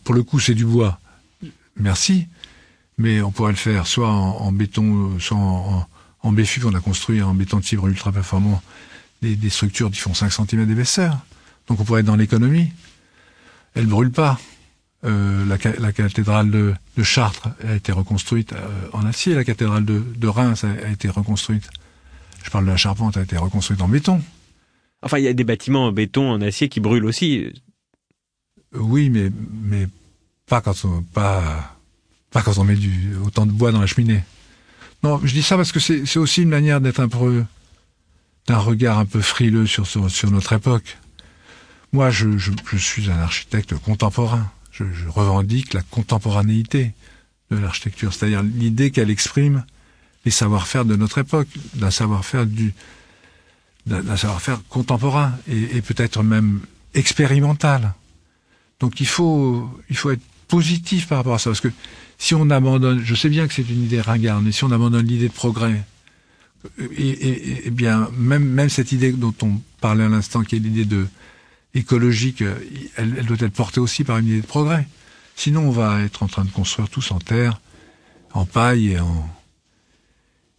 pour 0.03 0.15
le 0.15 0.23
coup, 0.23 0.39
c'est 0.39 0.55
du 0.55 0.65
bois. 0.65 0.99
Merci. 1.75 2.27
Mais 2.97 3.21
on 3.21 3.31
pourrait 3.31 3.51
le 3.51 3.57
faire 3.57 3.85
soit 3.85 4.09
en, 4.09 4.51
béton, 4.51 5.19
soit 5.19 5.37
en, 5.37 5.87
en, 6.21 6.31
béfu, 6.31 6.61
on 6.65 6.73
a 6.73 6.79
construit 6.79 7.21
en 7.21 7.35
béton 7.35 7.57
de 7.57 7.65
fibre 7.65 7.87
ultra 7.87 8.11
performant 8.11 8.61
des, 9.21 9.35
des 9.35 9.49
structures 9.51 9.91
qui 9.91 9.99
font 9.99 10.15
5 10.15 10.31
cm 10.31 10.65
d'épaisseur. 10.65 11.19
Donc 11.67 11.79
on 11.79 11.83
pourrait 11.83 11.99
être 11.99 12.07
dans 12.07 12.15
l'économie. 12.15 12.71
Elle 13.77 13.85
brûle 13.85 14.11
pas. 14.11 14.39
Euh, 15.05 15.45
la, 15.45 15.91
cathédrale 15.91 16.49
de, 16.49 16.73
Chartres 17.03 17.49
a 17.65 17.75
été 17.75 17.91
reconstruite 17.91 18.53
euh, 18.53 18.89
en 18.93 19.05
acier, 19.05 19.35
la 19.35 19.43
cathédrale 19.43 19.85
de, 19.85 20.27
Reims 20.27 20.63
a, 20.63 20.89
été 20.89 21.07
reconstruite. 21.07 21.69
Je 22.43 22.49
parle 22.49 22.65
de 22.65 22.71
la 22.71 22.77
charpente, 22.77 23.15
a 23.15 23.21
été 23.21 23.37
reconstruite 23.37 23.81
en 23.81 23.87
béton. 23.87 24.21
Enfin, 25.03 25.19
il 25.19 25.23
y 25.23 25.27
a 25.27 25.33
des 25.33 25.43
bâtiments 25.43 25.85
en 25.85 25.91
béton, 25.91 26.31
en 26.31 26.41
acier 26.41 26.69
qui 26.69 26.79
brûlent 26.79 27.05
aussi. 27.05 27.53
Oui, 28.73 29.09
mais 29.09 29.31
mais 29.63 29.87
pas 30.47 30.61
quand 30.61 30.85
on 30.85 31.03
pas 31.03 31.77
pas 32.31 32.41
quand 32.41 32.57
on 32.57 32.63
met 32.63 32.75
du 32.75 33.15
autant 33.23 33.45
de 33.45 33.51
bois 33.51 33.71
dans 33.71 33.79
la 33.79 33.87
cheminée. 33.87 34.23
Non, 35.03 35.21
je 35.23 35.31
dis 35.31 35.43
ça 35.43 35.55
parce 35.55 35.71
que 35.71 35.79
c'est 35.79 36.17
aussi 36.17 36.41
une 36.41 36.49
manière 36.49 36.81
d'être 36.81 36.99
un 36.99 37.07
peu 37.07 37.45
d'un 38.47 38.57
regard 38.57 38.97
un 38.97 39.05
peu 39.05 39.21
frileux 39.21 39.67
sur, 39.67 39.85
sur, 39.85 40.31
notre 40.31 40.53
époque. 40.53 40.97
Moi, 41.97 42.11
je, 42.11 42.51
suis 42.77 43.09
un 43.09 43.17
architecte 43.17 43.73
contemporain 43.73 44.51
je, 44.71 44.83
revendique 45.07 45.73
la 45.73 45.81
contemporanéité 45.81 46.91
de 47.49 47.57
l'architecture, 47.57 48.13
c'est-à-dire 48.13 48.43
l'idée 48.43 48.91
qu'elle 48.91 49.09
exprime 49.09 49.65
les 50.23 50.29
savoir-faire 50.29 50.85
de 50.85 50.95
notre 50.95 51.17
époque, 51.17 51.47
d'un 51.73 51.89
savoir-faire 51.89 52.45
du 52.45 52.75
d'un 53.87 54.15
savoir-faire 54.15 54.59
contemporain 54.69 55.33
et, 55.47 55.81
peut-être 55.81 56.21
même 56.21 56.59
expérimental. 56.93 57.95
Donc 58.79 59.01
il 59.01 59.07
faut 59.07 59.67
il 59.89 59.97
faut 59.97 60.11
être 60.11 60.21
positif 60.47 61.07
par 61.07 61.17
rapport 61.17 61.33
à 61.33 61.39
ça 61.39 61.49
parce 61.49 61.61
que 61.61 61.71
si 62.19 62.35
on 62.35 62.51
abandonne, 62.51 63.01
je 63.03 63.15
sais 63.15 63.29
bien 63.29 63.47
que 63.47 63.55
c'est 63.55 63.67
une 63.67 63.85
idée 63.85 64.01
ringarde, 64.01 64.43
mais 64.43 64.51
si 64.51 64.63
on 64.63 64.71
abandonne 64.71 65.07
l'idée 65.07 65.29
de 65.29 65.33
progrès, 65.33 65.81
et, 66.79 67.65
et, 67.65 67.71
bien 67.71 68.07
même 68.15 68.43
même 68.43 68.69
cette 68.69 68.91
idée 68.91 69.13
dont 69.13 69.33
on 69.41 69.59
parlait 69.81 70.03
à 70.03 70.09
l'instant, 70.09 70.43
qui 70.43 70.57
est 70.57 70.59
l'idée 70.59 70.85
de 70.85 71.07
écologique, 71.73 72.41
euh, 72.41 72.55
elle, 72.97 73.25
doit 73.25 73.37
être 73.39 73.53
portée 73.53 73.79
aussi 73.79 74.03
par 74.03 74.17
une 74.17 74.27
idée 74.27 74.41
de 74.41 74.47
progrès. 74.47 74.87
Sinon, 75.35 75.61
on 75.61 75.71
va 75.71 76.01
être 76.01 76.23
en 76.23 76.27
train 76.27 76.45
de 76.45 76.49
construire 76.49 76.89
tous 76.89 77.11
en 77.11 77.19
terre, 77.19 77.61
en 78.33 78.45
paille 78.45 78.93
et 78.93 78.99
en, 78.99 79.29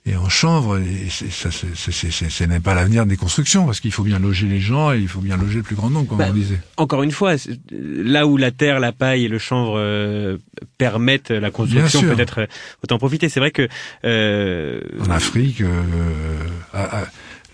et 0.06 0.14
en 0.14 0.28
chanvre. 0.28 0.78
Et 0.78 1.08
ça, 1.10 1.50
ce 1.50 2.44
n'est 2.44 2.60
pas 2.60 2.74
l'avenir 2.74 3.04
des 3.04 3.16
constructions, 3.16 3.66
parce 3.66 3.80
qu'il 3.80 3.90
faut 3.90 4.04
bien 4.04 4.20
loger 4.20 4.46
les 4.46 4.60
gens 4.60 4.92
et 4.92 4.98
il 4.98 5.08
faut 5.08 5.20
bien 5.20 5.36
loger 5.36 5.56
le 5.56 5.62
plus 5.64 5.74
grand 5.74 5.90
nombre, 5.90 6.08
comme 6.08 6.18
bah, 6.18 6.28
on 6.30 6.34
disait. 6.34 6.60
Encore 6.76 7.02
une 7.02 7.10
fois, 7.10 7.34
là 7.72 8.26
où 8.28 8.36
la 8.36 8.52
terre, 8.52 8.78
la 8.78 8.92
paille 8.92 9.24
et 9.24 9.28
le 9.28 9.38
chanvre 9.38 9.74
euh, 9.76 10.38
permettent 10.78 11.32
la 11.32 11.50
construction, 11.50 12.02
peut-être 12.02 12.42
euh, 12.42 12.46
autant 12.84 12.98
profiter. 12.98 13.28
C'est 13.28 13.40
vrai 13.40 13.50
que 13.50 13.68
en 14.04 15.10
Afrique, 15.10 15.62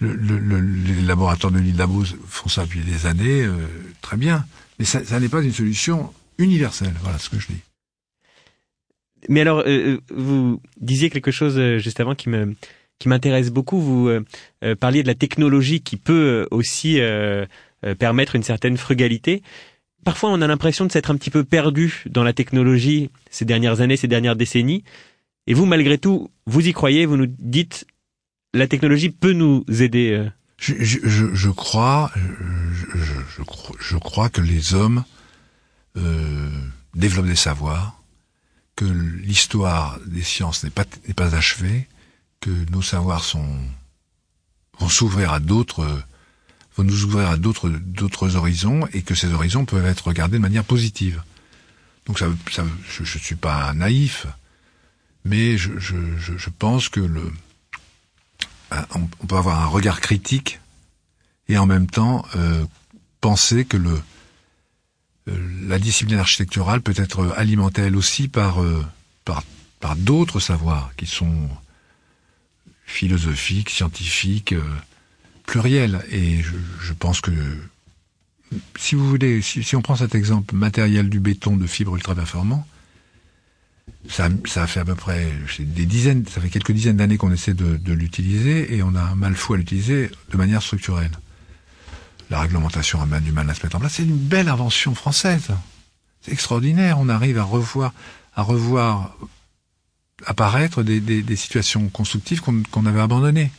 le, 0.01 0.61
les 0.61 1.03
laboratoires 1.03 1.53
de 1.53 1.59
l'île 1.59 1.77
d'Abo 1.77 2.05
font 2.27 2.49
ça 2.49 2.65
depuis 2.65 2.81
des 2.81 3.07
années, 3.07 3.43
euh, 3.43 3.53
très 4.01 4.17
bien. 4.17 4.45
Mais 4.79 4.85
ça, 4.85 5.21
n'est 5.21 5.29
pas 5.29 5.43
une 5.43 5.53
solution 5.53 6.13
universelle. 6.39 6.95
Voilà 7.03 7.19
ce 7.19 7.31
que 7.31 7.39
je 7.39 7.49
dis. 7.49 7.61
Mais 9.29 9.41
alors, 9.41 9.61
euh, 9.61 9.65
euh, 9.67 10.01
vous 10.15 10.61
disiez 10.81 11.11
quelque 11.11 11.31
chose 11.31 11.61
juste 11.79 12.01
avant 12.01 12.15
qui 12.15 12.29
me 12.29 12.55
qui 13.01 13.09
m'intéresse 13.09 13.51
beaucoup. 13.51 13.81
Vous 13.81 14.09
parliez 14.79 15.03
de 15.03 15.09
la 15.09 15.17
technologie 15.17 15.81
qui 15.81 15.97
peut 15.97 16.47
aussi 16.53 17.01
permettre 17.99 18.37
une 18.37 18.45
certaine 18.45 18.77
frugalité. 18.77 19.43
Parfois, 20.05 20.31
on 20.31 20.41
a 20.41 20.47
l'impression 20.47 20.87
de 20.87 20.93
s'être 20.93 21.11
un 21.11 21.17
petit 21.17 21.31
peu 21.31 21.43
perdu 21.43 22.05
dans 22.09 22.23
la 22.23 22.33
technologie 22.33 23.11
ces 23.31 23.45
dernières 23.45 23.81
années, 23.81 23.97
ces 23.97 24.07
dernières 24.07 24.37
décennies. 24.37 24.85
Et 25.49 25.55
vous, 25.55 25.67
malgré 25.67 25.99
tout, 25.99 26.31
vous 26.47 26.67
y 26.67 26.73
croyez. 26.73 27.05
Vous 27.05 27.17
nous 27.17 27.27
dites 27.27 27.85
la 28.55 28.69
technologie 28.69 29.11
peut 29.11 29.33
nous 29.33 29.65
aider 29.69 30.13
euh. 30.13 30.31
je, 30.57 30.75
je, 30.81 31.35
je, 31.35 31.51
crois, 31.51 32.11
je, 32.15 33.43
je, 33.81 33.97
crois 33.99 34.29
que 34.31 34.41
les 34.41 34.75
hommes 34.75 35.05
euh, 35.97 36.49
développent 36.95 37.27
des 37.27 37.35
savoirs, 37.37 38.01
que 38.77 38.85
l'histoire 38.85 39.99
des 40.07 40.23
sciences 40.23 40.65
n'est 40.65 40.71
pas 40.71 40.85
pas 41.17 41.35
achevée, 41.35 41.89
que 42.41 42.51
nos 42.71 42.83
savoirs 42.83 43.25
sont 43.25 43.59
vont 44.79 44.89
s'ouvrir 44.89 45.33
à 45.33 45.41
d'autres 45.41 46.03
vont 46.77 46.85
nous 46.85 47.05
ouvrir 47.05 47.29
à 47.29 47.37
d'autres 47.37 47.69
d'autres 47.69 48.37
horizons 48.37 48.87
et 48.93 49.03
que 49.03 49.15
ces 49.15 49.33
horizons 49.33 49.65
peuvent 49.65 49.87
être 49.87 50.09
regardés 50.09 50.39
de 50.39 50.43
manière 50.43 50.65
positive. 50.65 51.23
Donc 52.07 52.19
ça, 52.19 52.27
ça 52.51 52.65
je, 52.89 53.03
ne 53.03 53.07
suis 53.07 53.37
pas 53.37 53.73
naïf, 53.75 54.27
mais 55.25 55.57
je, 55.57 55.79
je, 55.79 55.97
je 56.19 56.51
pense 56.51 56.89
que 56.89 57.01
le 57.01 57.33
on 58.95 59.27
peut 59.27 59.37
avoir 59.37 59.63
un 59.63 59.67
regard 59.67 60.01
critique 60.01 60.61
et 61.49 61.59
en 61.59 61.67
même 61.67 61.87
temps 61.87 62.25
euh, 62.37 62.65
penser 63.21 63.65
que 63.65 63.77
euh, 63.77 64.01
la 65.67 65.79
discipline 65.79 66.19
architecturale 66.19 66.81
peut 66.81 66.95
être 66.97 67.33
alimentée 67.37 67.83
elle 67.83 67.97
aussi 67.97 68.29
par 68.29 68.63
euh, 68.63 68.85
d'autres 69.99 70.41
savoirs 70.41 70.93
qui 70.97 71.07
sont 71.07 71.49
philosophiques, 72.87 73.69
scientifiques, 73.69 74.55
pluriels. 75.45 76.03
Et 76.11 76.43
je, 76.43 76.93
pense 76.95 77.21
que 77.21 77.31
si 78.79 78.95
vous 78.95 79.07
voulez, 79.07 79.43
si, 79.43 79.63
si, 79.63 79.77
on 79.77 79.83
prend 79.83 79.97
cet 79.97 80.15
exemple 80.15 80.55
matériel 80.55 81.11
du 81.11 81.21
béton 81.21 81.57
de 81.59 81.67
fibre 81.67 81.97
ultra 81.97 82.15
performant, 82.15 82.67
ça, 84.09 84.29
ça 84.47 84.67
fait 84.67 84.81
à 84.81 84.85
peu 84.85 84.95
près 84.95 85.33
des 85.59 85.87
dizaines, 85.87 86.27
ça 86.27 86.41
fait 86.41 86.51
quelques 86.51 86.73
dizaines 86.73 86.97
d'années 86.97 87.17
qu'on 87.17 87.33
essaie 87.33 87.55
de, 87.55 87.93
l'utiliser 87.93 88.75
et 88.75 88.83
on 88.83 88.95
a 88.95 89.15
mal 89.15 89.35
fou 89.35 89.55
à 89.55 89.57
l'utiliser 89.57 90.11
de 90.31 90.37
manière 90.37 90.63
structurelle. 90.63 91.11
La 92.31 92.41
réglementation 92.41 93.01
a 93.01 93.21
du 93.21 93.33
mal 93.33 93.49
à 93.49 93.55
se 93.55 93.63
mettre 93.63 93.77
en 93.77 93.81
place. 93.81 93.95
C'est 93.95 94.05
une 94.05 94.17
belle 94.17 94.49
invention 94.49 94.95
française. 94.95 95.49
C'est 96.23 96.33
extraordinaire. 96.33 96.99
On 96.99 97.09
arrive 97.09 97.39
à 97.39 97.43
revoir, 97.43 97.93
à 98.35 98.43
revoir 98.43 99.17
apparaître 100.27 100.83
des 100.83 101.37
situations 101.37 101.89
constructives 101.89 102.41
qu'on 102.41 102.87
avait 102.87 103.01
abandonnées. 103.01 103.53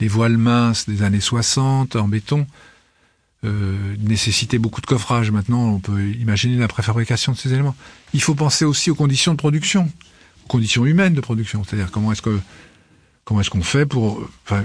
Les 0.00 0.08
voiles 0.08 0.38
minces 0.38 0.88
des 0.88 1.02
années 1.02 1.20
60 1.20 1.96
en 1.96 2.08
béton, 2.08 2.46
euh, 3.44 4.58
beaucoup 4.58 4.80
de 4.80 4.86
coffrage. 4.86 5.30
Maintenant, 5.30 5.74
on 5.74 5.80
peut 5.80 6.10
imaginer 6.10 6.56
la 6.56 6.68
préfabrication 6.68 7.32
de 7.32 7.38
ces 7.38 7.52
éléments. 7.52 7.76
Il 8.14 8.22
faut 8.22 8.34
penser 8.34 8.64
aussi 8.64 8.90
aux 8.90 8.94
conditions 8.94 9.32
de 9.32 9.38
production, 9.38 9.90
aux 10.44 10.48
conditions 10.48 10.84
humaines 10.86 11.14
de 11.14 11.20
production. 11.20 11.64
C'est-à-dire 11.64 11.90
comment 11.90 12.12
est-ce 12.12 12.22
que 12.22 12.38
comment 13.24 13.40
est-ce 13.40 13.50
qu'on 13.50 13.62
fait 13.62 13.86
pour. 13.86 14.28
Enfin, 14.44 14.64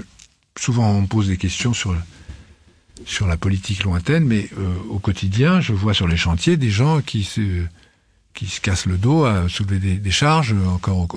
souvent 0.58 0.90
on 0.90 1.06
pose 1.06 1.28
des 1.28 1.36
questions 1.36 1.72
sur 1.72 1.94
sur 3.04 3.26
la 3.26 3.36
politique 3.36 3.84
lointaine, 3.84 4.24
mais 4.24 4.48
euh, 4.58 4.74
au 4.88 4.98
quotidien, 4.98 5.60
je 5.60 5.72
vois 5.72 5.92
sur 5.92 6.08
les 6.08 6.16
chantiers 6.16 6.56
des 6.56 6.70
gens 6.70 7.02
qui 7.02 7.24
se 7.24 7.62
qui 8.36 8.46
se 8.46 8.60
cassent 8.60 8.86
le 8.86 8.98
dos 8.98 9.24
à 9.24 9.48
soulever 9.48 9.78
des, 9.78 9.94
des 9.96 10.10
charges 10.10 10.54
encore 10.68 11.08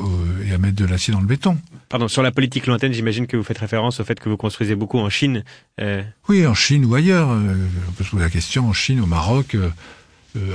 et 0.47 0.53
à 0.53 0.57
mettre 0.57 0.77
de 0.77 0.85
l'acier 0.85 1.13
dans 1.13 1.19
le 1.19 1.27
béton. 1.27 1.57
Pardon, 1.89 2.07
sur 2.07 2.23
la 2.23 2.31
politique 2.31 2.65
lointaine, 2.65 2.93
j'imagine 2.93 3.27
que 3.27 3.35
vous 3.35 3.43
faites 3.43 3.57
référence 3.57 3.99
au 3.99 4.05
fait 4.05 4.19
que 4.19 4.29
vous 4.29 4.37
construisez 4.37 4.75
beaucoup 4.75 4.99
en 4.99 5.09
Chine. 5.09 5.43
Euh... 5.81 6.01
Oui, 6.29 6.47
en 6.47 6.53
Chine 6.55 6.85
ou 6.85 6.95
ailleurs. 6.95 7.29
Euh, 7.29 7.55
on 7.89 7.91
peut 7.91 8.03
se 8.03 8.11
poser 8.11 8.23
la 8.23 8.29
question 8.29 8.69
en 8.69 8.73
Chine, 8.73 9.01
au 9.01 9.05
Maroc, 9.05 9.55
euh, 9.55 9.69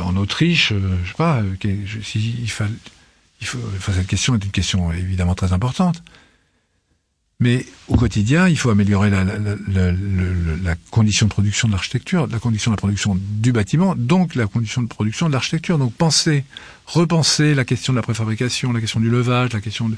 en 0.01 0.17
Autriche, 0.17 0.73
je 0.73 1.09
sais 1.09 1.17
pas. 1.17 1.43
Si, 2.03 2.37
il, 2.41 2.51
faut, 2.51 2.65
il 3.41 3.47
faut, 3.47 3.93
cette 3.93 4.07
question 4.07 4.35
est 4.35 4.45
une 4.45 4.51
question 4.51 4.91
évidemment 4.93 5.35
très 5.35 5.53
importante. 5.53 6.03
Mais 7.41 7.67
au 7.89 7.97
quotidien, 7.97 8.49
il 8.49 8.57
faut 8.57 8.71
améliorer 8.71 9.11
la, 9.11 9.25
condition 10.91 11.27
de 11.27 11.31
production 11.31 11.69
de 11.69 11.73
l'architecture, 11.73 12.27
la 12.29 12.39
condition 12.39 12.71
de 12.71 12.75
la 12.75 12.79
production 12.79 13.19
du 13.21 13.53
bâtiment, 13.53 13.95
donc 13.97 14.35
la 14.35 14.47
condition 14.47 14.83
de 14.83 14.87
production 14.87 15.29
de 15.29 15.33
l'architecture. 15.33 15.79
Donc 15.79 15.93
penser, 15.95 16.45
repenser 16.87 17.55
la 17.55 17.65
question 17.65 17.93
de 17.93 17.99
la 17.99 18.03
préfabrication, 18.03 18.73
la 18.73 18.81
question 18.81 19.01
du 19.01 19.11
levage, 19.11 19.53
la 19.53 19.61
question 19.61 19.91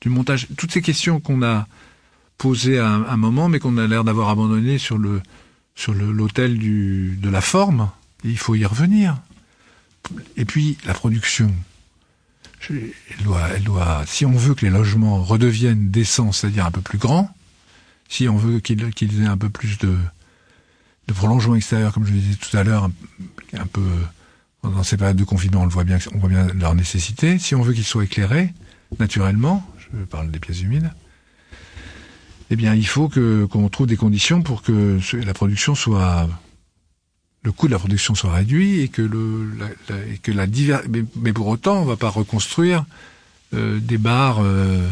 du 0.00 0.08
montage, 0.08 0.48
toutes 0.56 0.72
ces 0.72 0.82
questions 0.82 1.20
qu'on 1.20 1.42
a 1.42 1.66
posées 2.36 2.80
à 2.80 2.88
un, 2.88 3.16
moment, 3.16 3.48
mais 3.48 3.60
qu'on 3.60 3.78
a 3.78 3.86
l'air 3.86 4.02
d'avoir 4.02 4.28
abandonnées 4.28 4.78
sur 4.78 4.98
le 4.98 5.20
sur 5.74 5.94
l'autel 5.94 6.58
de 6.58 7.30
la 7.30 7.40
forme. 7.40 7.88
il 8.24 8.36
faut 8.36 8.54
y 8.54 8.66
revenir. 8.66 9.16
Et 10.36 10.44
puis 10.44 10.76
la 10.84 10.92
production 10.92 11.54
elle 12.70 13.24
doit, 13.24 13.48
elle 13.54 13.64
doit, 13.64 14.02
si 14.06 14.24
on 14.24 14.32
veut 14.32 14.54
que 14.54 14.64
les 14.64 14.70
logements 14.70 15.22
redeviennent 15.22 15.90
décents, 15.90 16.32
c'est-à-dire 16.32 16.66
un 16.66 16.70
peu 16.70 16.80
plus 16.80 16.98
grands, 16.98 17.34
si 18.08 18.28
on 18.28 18.36
veut 18.36 18.60
qu'ils 18.60 18.82
aient 19.22 19.26
un 19.26 19.38
peu 19.38 19.48
plus 19.48 19.78
de, 19.78 19.96
de 21.08 21.12
prolongement 21.12 21.54
extérieur, 21.54 21.92
comme 21.92 22.06
je 22.06 22.12
disais 22.12 22.36
tout 22.36 22.56
à 22.56 22.62
l'heure, 22.62 22.90
un, 23.54 23.66
peu 23.66 23.82
dans 24.62 24.82
ces 24.82 24.96
périodes 24.96 25.16
de 25.16 25.24
confinement, 25.24 25.62
on 25.62 25.64
le 25.64 25.70
voit 25.70 25.84
bien, 25.84 25.98
on 26.14 26.18
voit 26.18 26.28
bien 26.28 26.46
leur 26.54 26.74
nécessité. 26.74 27.38
Si 27.38 27.54
on 27.54 27.62
veut 27.62 27.72
qu'ils 27.72 27.84
soient 27.84 28.04
éclairés 28.04 28.52
naturellement, 28.98 29.66
je 29.78 30.04
parle 30.04 30.30
des 30.30 30.38
pièces 30.38 30.60
humides, 30.60 30.90
eh 32.50 32.56
bien, 32.56 32.74
il 32.74 32.86
faut 32.86 33.08
que 33.08 33.46
qu'on 33.46 33.68
trouve 33.70 33.86
des 33.86 33.96
conditions 33.96 34.42
pour 34.42 34.62
que 34.62 34.98
la 35.24 35.32
production 35.32 35.74
soit 35.74 36.28
le 37.42 37.52
coût 37.52 37.66
de 37.66 37.72
la 37.72 37.78
production 37.78 38.14
soit 38.14 38.32
réduit 38.32 38.80
et 38.80 38.88
que 38.88 39.02
le 39.02 39.50
la, 39.58 39.66
et 40.12 40.18
que 40.18 40.30
la 40.30 40.46
mais, 41.16 41.32
pour 41.32 41.48
autant 41.48 41.80
on 41.80 41.84
va 41.84 41.96
pas 41.96 42.08
reconstruire 42.08 42.84
euh, 43.54 43.80
des 43.80 43.98
bars 43.98 44.38
euh, 44.40 44.88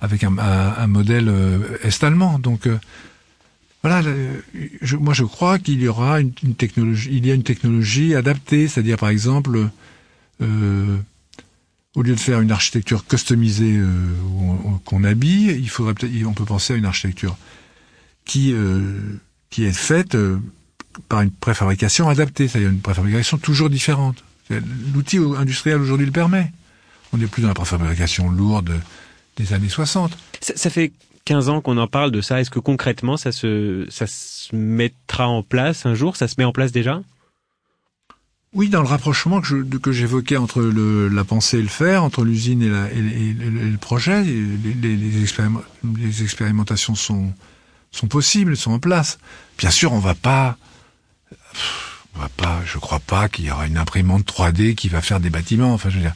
avec 0.00 0.22
un, 0.22 0.38
un, 0.38 0.86
modèle 0.86 1.28
euh, 1.28 1.76
est-allemand 1.82 2.38
donc 2.38 2.66
euh, 2.66 2.78
voilà 3.82 4.02
je, 4.80 4.96
moi 4.96 5.12
je 5.12 5.24
crois 5.24 5.58
qu'il 5.58 5.80
y 5.80 5.88
aura 5.88 6.20
une, 6.20 6.32
une, 6.42 6.54
technologie 6.54 7.10
il 7.12 7.26
y 7.26 7.30
a 7.30 7.34
une 7.34 7.42
technologie 7.44 8.14
adaptée. 8.14 8.68
C'est-à-dire 8.68 8.96
par 8.96 9.08
exemple 9.08 9.68
au 10.40 12.02
lieu 12.02 12.14
de 12.14 12.20
faire 12.20 12.40
une 12.40 12.52
architecture 12.52 13.06
customisée 13.06 13.80
qu'on 14.84 15.04
habille 15.04 15.50
il 15.50 15.68
faudrait 15.68 15.94
peut-être 15.94 16.12
on 16.26 16.32
peut 16.32 16.44
penser 16.44 16.74
à 16.74 16.76
une 16.76 16.86
architecture 16.86 17.36
qui 18.24 18.54
qui 19.50 19.64
est 19.64 19.72
faite 19.72 20.16
par 21.08 21.22
une 21.22 21.30
préfabrication 21.30 22.08
adaptée, 22.08 22.48
c'est-à-dire 22.48 22.70
une 22.70 22.80
préfabrication 22.80 23.38
toujours 23.38 23.70
différente. 23.70 24.22
L'outil 24.94 25.18
industriel 25.36 25.80
aujourd'hui 25.80 26.06
le 26.06 26.12
permet. 26.12 26.52
On 27.12 27.18
n'est 27.18 27.26
plus 27.26 27.42
dans 27.42 27.48
la 27.48 27.54
préfabrication 27.54 28.30
lourde 28.30 28.80
des 29.36 29.52
années 29.52 29.68
60. 29.68 30.16
Ça, 30.40 30.54
ça 30.56 30.70
fait 30.70 30.92
15 31.24 31.48
ans 31.48 31.60
qu'on 31.60 31.76
en 31.76 31.86
parle 31.86 32.10
de 32.10 32.20
ça. 32.20 32.40
Est-ce 32.40 32.50
que 32.50 32.58
concrètement, 32.58 33.16
ça 33.16 33.32
se, 33.32 33.86
ça 33.90 34.06
se 34.06 34.54
mettra 34.54 35.28
en 35.28 35.42
place 35.42 35.84
un 35.84 35.94
jour? 35.94 36.16
Ça 36.16 36.28
se 36.28 36.34
met 36.38 36.44
en 36.44 36.52
place 36.52 36.72
déjà? 36.72 37.02
Oui, 38.54 38.70
dans 38.70 38.80
le 38.80 38.88
rapprochement 38.88 39.42
que 39.42 39.92
j'évoquais 39.92 40.38
entre 40.38 40.62
le, 40.62 41.08
la 41.08 41.24
pensée 41.24 41.58
et 41.58 41.62
le 41.62 41.68
faire, 41.68 42.02
entre 42.02 42.24
l'usine 42.24 42.62
et, 42.62 42.70
la, 42.70 42.90
et, 42.90 42.96
et, 42.96 43.34
le 43.34 43.76
projet, 43.76 44.24
les, 44.24 44.72
les, 44.72 44.96
les, 44.96 46.22
expérimentations 46.22 46.94
sont, 46.94 47.30
sont 47.90 48.06
possibles, 48.06 48.56
sont 48.56 48.72
en 48.72 48.78
place. 48.78 49.18
Bien 49.58 49.70
sûr, 49.70 49.92
on 49.92 49.98
va 49.98 50.14
pas 50.14 50.56
va 52.14 52.28
pas, 52.36 52.60
je 52.64 52.78
crois 52.78 53.00
pas 53.00 53.28
qu'il 53.28 53.44
y 53.44 53.50
aura 53.50 53.66
une 53.66 53.78
imprimante 53.78 54.26
3D 54.26 54.74
qui 54.74 54.88
va 54.88 55.00
faire 55.00 55.20
des 55.20 55.30
bâtiments. 55.30 55.72
Enfin, 55.72 55.88
je 55.88 55.96
veux 55.96 56.02
dire, 56.02 56.14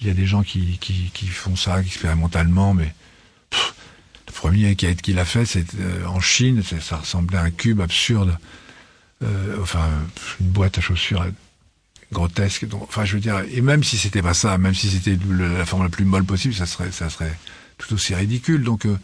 il 0.00 0.06
y 0.06 0.10
a 0.10 0.14
des 0.14 0.26
gens 0.26 0.42
qui, 0.42 0.78
qui, 0.78 1.10
qui 1.12 1.26
font 1.26 1.56
ça 1.56 1.80
expérimentalement, 1.80 2.74
mais 2.74 2.94
le 4.26 4.32
premier 4.32 4.74
qui, 4.76 5.12
l'a 5.12 5.24
fait, 5.24 5.44
c'est 5.44 5.74
euh, 5.78 6.04
en 6.06 6.20
Chine. 6.20 6.62
Ça 6.80 6.96
ressemblait 6.96 7.38
à 7.38 7.42
un 7.42 7.50
cube 7.50 7.80
absurde. 7.80 8.36
Euh, 9.22 9.58
enfin, 9.60 9.86
une 10.40 10.48
boîte 10.48 10.78
à 10.78 10.80
chaussures 10.80 11.26
grotesque. 12.12 12.66
Donc, 12.66 12.84
enfin, 12.84 13.04
je 13.04 13.14
veux 13.14 13.20
dire, 13.20 13.42
et 13.52 13.60
même 13.60 13.84
si 13.84 13.98
c'était 13.98 14.22
pas 14.22 14.34
ça, 14.34 14.56
même 14.58 14.74
si 14.74 14.88
c'était 14.88 15.18
la 15.38 15.66
forme 15.66 15.82
la 15.82 15.88
plus 15.88 16.04
molle 16.04 16.24
possible, 16.24 16.54
ça 16.54 16.66
serait, 16.66 16.90
ça 16.90 17.10
serait 17.10 17.36
tout 17.78 17.92
aussi 17.94 18.14
ridicule. 18.14 18.64
Donc, 18.64 18.86
euh, 18.86 18.98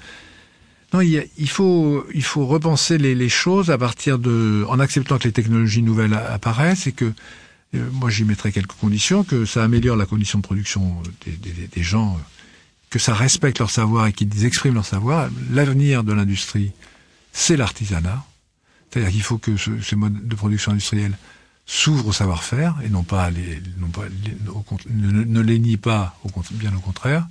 non, 0.92 1.00
il, 1.00 1.26
il, 1.36 1.48
faut 1.48 2.06
il 2.14 2.22
faut 2.22 2.46
repenser 2.46 2.98
les, 2.98 3.14
les, 3.14 3.28
choses 3.28 3.70
à 3.70 3.78
partir 3.78 4.18
de 4.18 4.64
en 4.68 4.78
acceptant 4.78 5.18
que 5.18 5.24
les 5.24 5.32
technologies 5.32 5.82
nouvelles 5.82 6.14
apparaissent 6.14 6.86
et 6.86 6.92
que 6.92 7.12
euh, 7.74 7.88
moi 7.92 8.08
j'y 8.10 8.24
mettrai 8.24 8.52
quelques 8.52 8.76
conditions 8.80 9.24
que 9.24 9.44
ça 9.44 9.64
améliore 9.64 9.96
la 9.96 10.06
condition 10.06 10.38
de 10.38 10.44
production 10.44 11.02
des, 11.24 11.32
des, 11.32 11.66
des 11.66 11.82
gens, 11.82 12.18
que 12.90 12.98
ça 12.98 13.14
respecte 13.14 13.58
leur 13.58 13.70
savoir 13.70 14.06
et 14.06 14.12
qu'ils 14.12 14.44
expriment 14.44 14.74
leur 14.74 14.86
savoir. 14.86 15.28
L'avenir 15.50 16.04
de 16.04 16.12
l'industrie, 16.12 16.72
c'est 17.32 17.56
l'artisanat, 17.56 18.24
c'est-à-dire 18.90 19.10
qu'il 19.10 19.22
faut 19.22 19.38
que 19.38 19.56
ce, 19.56 19.80
ces 19.80 19.96
modes 19.96 20.26
de 20.26 20.34
production 20.36 20.72
industrielle 20.72 21.18
s'ouvrent 21.66 22.06
au 22.06 22.12
savoir-faire 22.12 22.76
et 22.84 22.88
non 22.88 23.02
pas 23.02 23.28
les 23.30 23.60
non 23.78 23.88
pas 23.88 24.04
ne, 24.88 25.24
ne, 25.24 25.40
les 25.40 25.58
nie 25.58 25.76
pas, 25.76 26.16
au, 26.24 26.30
bien 26.52 26.74
au 26.76 26.80
contraire. 26.80 27.26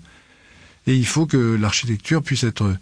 Et 0.87 0.95
il 0.95 1.07
faut 1.07 1.25
que 1.25 1.55
l'architecture 1.55 2.21
puisse 2.21 2.43
être 2.43 2.75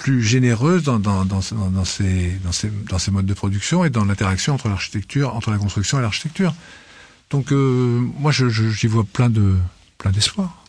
plus 0.00 0.22
généreuse 0.22 0.82
dans, 0.82 0.98
dans, 0.98 1.26
dans, 1.26 1.40
dans, 1.52 1.84
ces, 1.84 3.10
modes 3.10 3.26
de 3.26 3.34
production 3.34 3.84
et 3.84 3.90
dans 3.90 4.06
l'interaction 4.06 4.54
entre 4.54 4.68
l'architecture, 4.68 5.36
entre 5.36 5.50
la 5.50 5.58
construction 5.58 5.98
et 5.98 6.02
l'architecture. 6.02 6.54
Donc 7.28 7.52
euh, 7.52 8.00
moi, 8.18 8.32
j'y 8.32 8.48
je, 8.48 8.88
vois 8.88 9.04
plein 9.04 9.28
de 9.28 9.56
plein 9.98 10.10
d'espoir. 10.10 10.64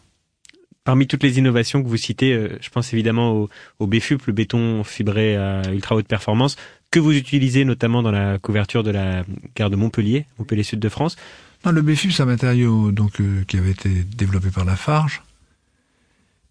Parmi 0.83 1.07
toutes 1.07 1.23
les 1.23 1.39
innovations 1.39 1.81
que 1.81 1.87
vous 1.87 1.95
citez, 1.95 2.33
euh, 2.33 2.57
je 2.59 2.69
pense 2.71 2.91
évidemment 2.91 3.31
au, 3.31 3.49
au 3.79 3.87
BFUP, 3.87 4.25
le 4.27 4.33
béton 4.33 4.83
fibré 4.83 5.37
à 5.37 5.71
ultra 5.71 5.95
haute 5.95 6.07
performance, 6.07 6.57
que 6.91 6.99
vous 6.99 7.13
utilisez 7.13 7.63
notamment 7.63 8.03
dans 8.03 8.11
la 8.11 8.37
couverture 8.37 8.83
de 8.83 8.91
la 8.91 9.23
gare 9.55 9.69
de 9.69 9.77
Montpellier, 9.77 10.25
Montpellier 10.39 10.63
Sud 10.63 10.79
de 10.79 10.89
France. 10.89 11.15
Non, 11.63 11.71
le 11.71 11.81
BFUP, 11.81 12.11
c'est 12.11 12.23
un 12.23 12.25
matériau 12.25 12.91
donc 12.91 13.21
euh, 13.21 13.45
qui 13.47 13.57
avait 13.57 13.71
été 13.71 13.89
développé 14.03 14.49
par 14.49 14.65
la 14.65 14.75
Farge 14.75 15.21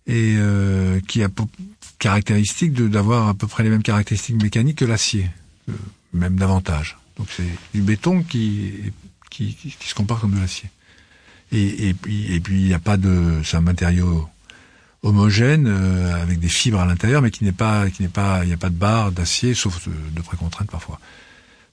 et 0.06 0.34
euh, 0.38 1.00
qui 1.06 1.22
a 1.22 1.28
caractéristique 2.01 2.72
d'avoir 2.72 3.28
à 3.28 3.34
peu 3.34 3.46
près 3.46 3.62
les 3.62 3.68
mêmes 3.68 3.82
caractéristiques 3.82 4.42
mécaniques 4.42 4.78
que 4.78 4.84
l'acier, 4.84 5.30
euh, 5.68 5.72
même 6.12 6.36
davantage. 6.36 6.98
Donc 7.18 7.28
c'est 7.30 7.46
du 7.74 7.82
béton 7.82 8.22
qui, 8.22 8.72
qui, 9.30 9.55
se 9.78 9.94
compare 9.94 10.18
comme 10.18 10.34
de 10.34 10.40
l'acier. 10.40 10.70
Et, 11.53 11.88
et, 11.88 11.94
puis 11.94 12.34
et 12.34 12.40
puis 12.40 12.61
il 12.62 12.66
n'y 12.66 12.74
a 12.74 12.78
pas 12.78 12.96
de, 12.96 13.40
c'est 13.44 13.57
un 13.57 13.61
matériau 13.61 14.28
homogène 15.03 15.66
euh, 15.68 16.22
avec 16.22 16.40
des 16.40 16.48
fibres 16.48 16.80
à 16.80 16.86
l'intérieur, 16.86 17.22
mais 17.22 17.30
qui 17.30 17.44
n'est 17.44 17.53
pas, 17.53 17.90
qui 17.90 18.03
n'est 18.03 18.09
pas, 18.09 18.44
il 18.44 18.48
n'y 18.48 18.55
a 18.55 18.59
pas 18.59 18.70
de 18.70 18.74
barre 18.74 19.12
d'acier, 19.12 19.55
sauf 19.55 19.86
de, 19.86 19.92
de 20.12 20.22
précontrainte 20.22 20.70
parfois. 20.70 20.98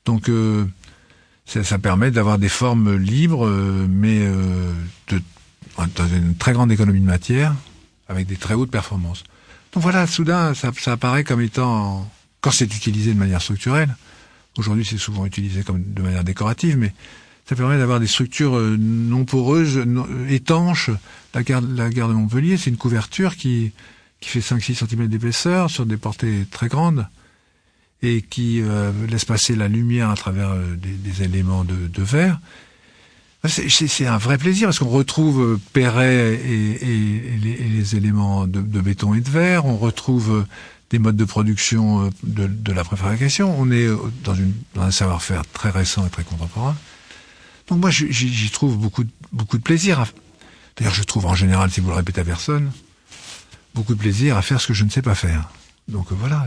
Donc 0.03 0.30
euh, 0.30 0.65
ça, 1.45 1.80
permet 1.80 2.11
d'avoir 2.11 2.38
des 2.38 2.49
formes 2.49 2.97
libres, 2.97 3.49
mais 3.88 4.28
dans 5.78 6.07
une 6.07 6.36
très 6.36 6.51
grande 6.51 6.71
économie 6.71 6.99
de 6.99 7.05
matière 7.05 7.55
avec 8.09 8.28
des 8.28 8.36
très 8.36 8.53
hautes 8.53 8.71
performances. 8.71 9.23
Donc 9.74 9.84
voilà, 9.84 10.07
soudain, 10.07 10.53
ça, 10.53 10.72
apparaît 10.88 11.24
comme 11.24 11.41
étant, 11.41 12.09
quand 12.41 12.51
c'est 12.51 12.74
utilisé 12.76 13.13
de 13.13 13.20
manière 13.20 13.41
structurelle, 13.41 13.95
aujourd'hui 14.57 14.86
c'est 14.86 14.97
souvent 14.97 15.26
utilisé 15.26 15.63
comme 15.63 15.84
de 15.84 16.01
manière 16.01 16.24
décorative, 16.24 16.78
mais 16.78 16.93
ça 17.45 17.55
permet 17.55 17.78
d'avoir 17.78 17.99
des 17.99 18.07
structures 18.07 18.57
euh, 18.57 18.76
non 18.78 19.26
poreuses, 19.26 19.78
euh, 19.78 20.28
étanches. 20.30 20.89
La 21.34 21.43
gare, 21.43 21.61
de 21.61 22.13
Montpellier, 22.13 22.57
c'est 22.57 22.70
une 22.70 22.78
couverture 22.78 23.36
qui, 23.36 23.72
qui 24.20 24.30
fait 24.30 24.39
5-6 24.39 24.88
cm 24.88 25.07
d'épaisseur 25.07 25.70
sur 25.70 25.86
des 25.86 25.97
portées 25.97 26.45
très 26.49 26.68
grandes 26.68 27.07
et 28.01 28.22
qui 28.22 28.61
euh, 28.61 28.91
laisse 29.07 29.26
passer 29.26 29.55
la 29.55 29.68
lumière 29.68 30.09
à 30.09 30.15
travers 30.15 30.55
des, 30.55 31.24
éléments 31.24 31.63
de 31.63 32.03
verre 32.03 32.39
c'est 33.47 34.05
un 34.05 34.17
vrai 34.17 34.37
plaisir 34.37 34.67
parce 34.67 34.79
qu'on 34.79 34.89
retrouve 34.89 35.41
euh, 35.41 35.59
Perret 35.73 36.35
et, 36.35 37.37
les, 37.41 37.95
éléments 37.95 38.47
de, 38.47 38.61
béton 38.61 39.13
et 39.13 39.21
de 39.21 39.29
verre, 39.29 39.65
on 39.65 39.77
retrouve 39.77 40.31
euh, 40.31 40.47
des 40.89 40.99
modes 40.99 41.15
de 41.15 41.25
production 41.25 42.05
euh, 42.05 42.09
de, 42.23 42.71
la 42.71 42.83
préfabrication. 42.83 43.55
On 43.59 43.71
est 43.71 43.87
dans, 44.23 44.35
un 44.81 44.91
savoir-faire 44.91 45.43
très 45.51 45.69
récent 45.69 46.05
et 46.05 46.09
très 46.09 46.23
contemporain. 46.23 46.75
Donc 47.67 47.79
moi, 47.79 47.89
j'y 47.91 48.49
trouve 48.49 48.77
beaucoup, 48.77 49.03
beaucoup 49.31 49.57
de 49.57 49.63
plaisir. 49.63 50.05
D'ailleurs, 50.77 50.93
je 50.93 51.03
trouve 51.03 51.25
en 51.25 51.35
général, 51.35 51.69
si 51.69 51.81
vous 51.81 51.89
le 51.89 51.95
répétez 51.95 52.21
à 52.21 52.23
personne, 52.23 52.71
beaucoup 53.75 53.93
de 53.93 53.99
plaisir 53.99 54.37
à 54.37 54.41
faire 54.41 54.61
ce 54.61 54.67
que 54.67 54.73
je 54.73 54.85
ne 54.85 54.89
sais 54.89 55.01
pas 55.01 55.15
faire. 55.15 55.49
Donc 55.87 56.07
voilà, 56.11 56.45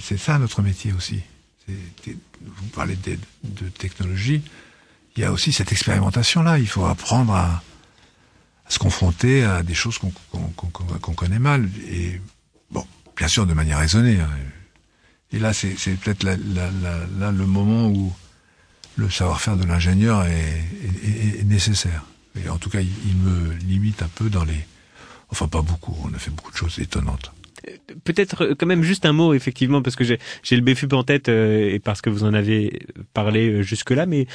c'est 0.00 0.18
ça 0.18 0.38
notre 0.38 0.62
métier 0.62 0.92
aussi. 0.92 1.20
Vous 1.68 2.66
parlez 2.74 2.96
de 2.96 3.68
technologie 3.78 4.42
il 5.16 5.22
y 5.22 5.24
a 5.24 5.32
aussi 5.32 5.52
cette 5.52 5.72
expérimentation-là. 5.72 6.58
Il 6.58 6.68
faut 6.68 6.84
apprendre 6.84 7.34
à, 7.34 7.62
se 8.68 8.78
confronter 8.78 9.44
à 9.44 9.62
des 9.62 9.74
choses 9.74 9.98
qu'on 9.98 11.12
connaît 11.14 11.38
mal. 11.38 11.68
Et 11.88 12.20
bon, 12.70 12.86
bien 13.16 13.28
sûr, 13.28 13.46
de 13.46 13.52
manière 13.52 13.78
raisonnée. 13.78 14.20
Hein. 14.20 14.30
Et 15.32 15.38
là, 15.38 15.52
c'est 15.52 15.74
peut-être 15.96 16.22
là, 16.24 16.36
le 16.36 17.46
moment 17.46 17.88
où 17.88 18.12
le 18.96 19.10
savoir-faire 19.10 19.56
de 19.56 19.64
l'ingénieur 19.64 20.24
est, 20.26 21.44
nécessaire. 21.44 22.04
En 22.48 22.56
tout 22.56 22.70
cas, 22.70 22.80
il, 22.80 23.16
me 23.16 23.52
limite 23.54 24.02
un 24.02 24.08
peu 24.08 24.30
dans 24.30 24.44
les... 24.44 24.66
Enfin, 25.30 25.48
pas 25.48 25.62
beaucoup. 25.62 25.96
On 26.04 26.14
a 26.14 26.18
fait 26.18 26.30
beaucoup 26.30 26.50
de 26.50 26.56
choses 26.56 26.78
étonnantes. 26.78 27.32
Peut-être 28.04 28.44
euh, 28.44 28.54
quand 28.54 28.66
même 28.66 28.82
juste 28.82 29.06
un 29.06 29.12
mot, 29.12 29.34
effectivement, 29.34 29.82
parce 29.82 29.96
que 29.96 30.04
j'ai 30.04 30.18
le 30.50 30.60
BFUP 30.62 30.92
en 30.92 31.04
tête 31.04 31.28
euh, 31.28 31.70
et 31.70 31.78
parce 31.78 32.00
que 32.00 32.10
vous 32.10 32.24
en 32.24 32.34
avez 32.34 32.86
parlé 33.14 33.48
euh, 33.48 33.62
jusque-là, 33.62 34.06
mais 34.06 34.26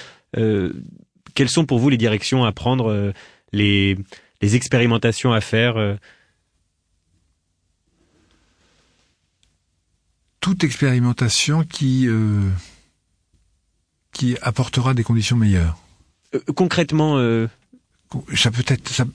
quelles 1.33 1.49
sont 1.49 1.65
pour 1.65 1.79
vous 1.79 1.89
les 1.89 1.97
directions 1.97 2.45
à 2.45 2.51
prendre, 2.51 3.13
les, 3.53 3.97
les 4.41 4.55
expérimentations 4.55 5.33
à 5.33 5.41
faire 5.41 5.97
Toute 10.41 10.63
expérimentation 10.63 11.63
qui, 11.63 12.07
qui 14.11 14.37
apportera 14.41 14.93
des 14.93 15.03
conditions 15.03 15.37
meilleures. 15.37 15.77
concrètement 16.55 17.17
ça 18.35 18.51
peut 18.51 18.63
être, 18.67 18.89
ça, 18.89 19.05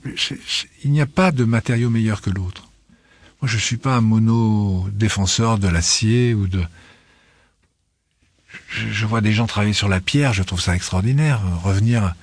il 0.83 0.91
n'y 0.91 1.01
a 1.01 1.05
pas 1.05 1.31
de 1.31 1.43
matériau 1.43 1.89
meilleur 1.89 2.21
que 2.21 2.29
l'autre. 2.29 2.67
Moi, 3.43 3.49
je 3.49 3.57
suis 3.57 3.75
pas 3.75 3.97
un 3.97 3.99
mono 3.99 4.87
défenseur 4.93 5.59
de 5.59 5.67
l'acier 5.67 6.33
ou 6.33 6.47
de. 6.47 6.63
Je, 8.69 9.05
vois 9.05 9.19
des 9.19 9.33
gens 9.33 9.47
travailler 9.47 9.73
sur 9.73 9.89
la 9.89 9.99
pierre, 9.99 10.31
je 10.31 10.43
trouve 10.43 10.61
ça 10.61 10.73
extraordinaire. 10.73 11.41
Revenir 11.61 12.15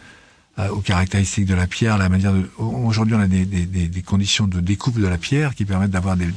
aux 0.70 0.80
caractéristiques 0.80 1.44
de 1.44 1.52
la 1.52 1.66
pierre, 1.66 1.98
la 1.98 2.08
manière 2.08 2.32
de. 2.32 2.50
Aujourd'hui, 2.56 3.16
on 3.16 3.20
a 3.20 3.26
des, 3.26 4.02
conditions 4.02 4.46
de 4.46 4.60
découpe 4.60 4.98
de 4.98 5.06
la 5.06 5.18
pierre 5.18 5.54
qui 5.54 5.66
permettent 5.66 5.90
d'avoir 5.90 6.16
des, 6.16 6.30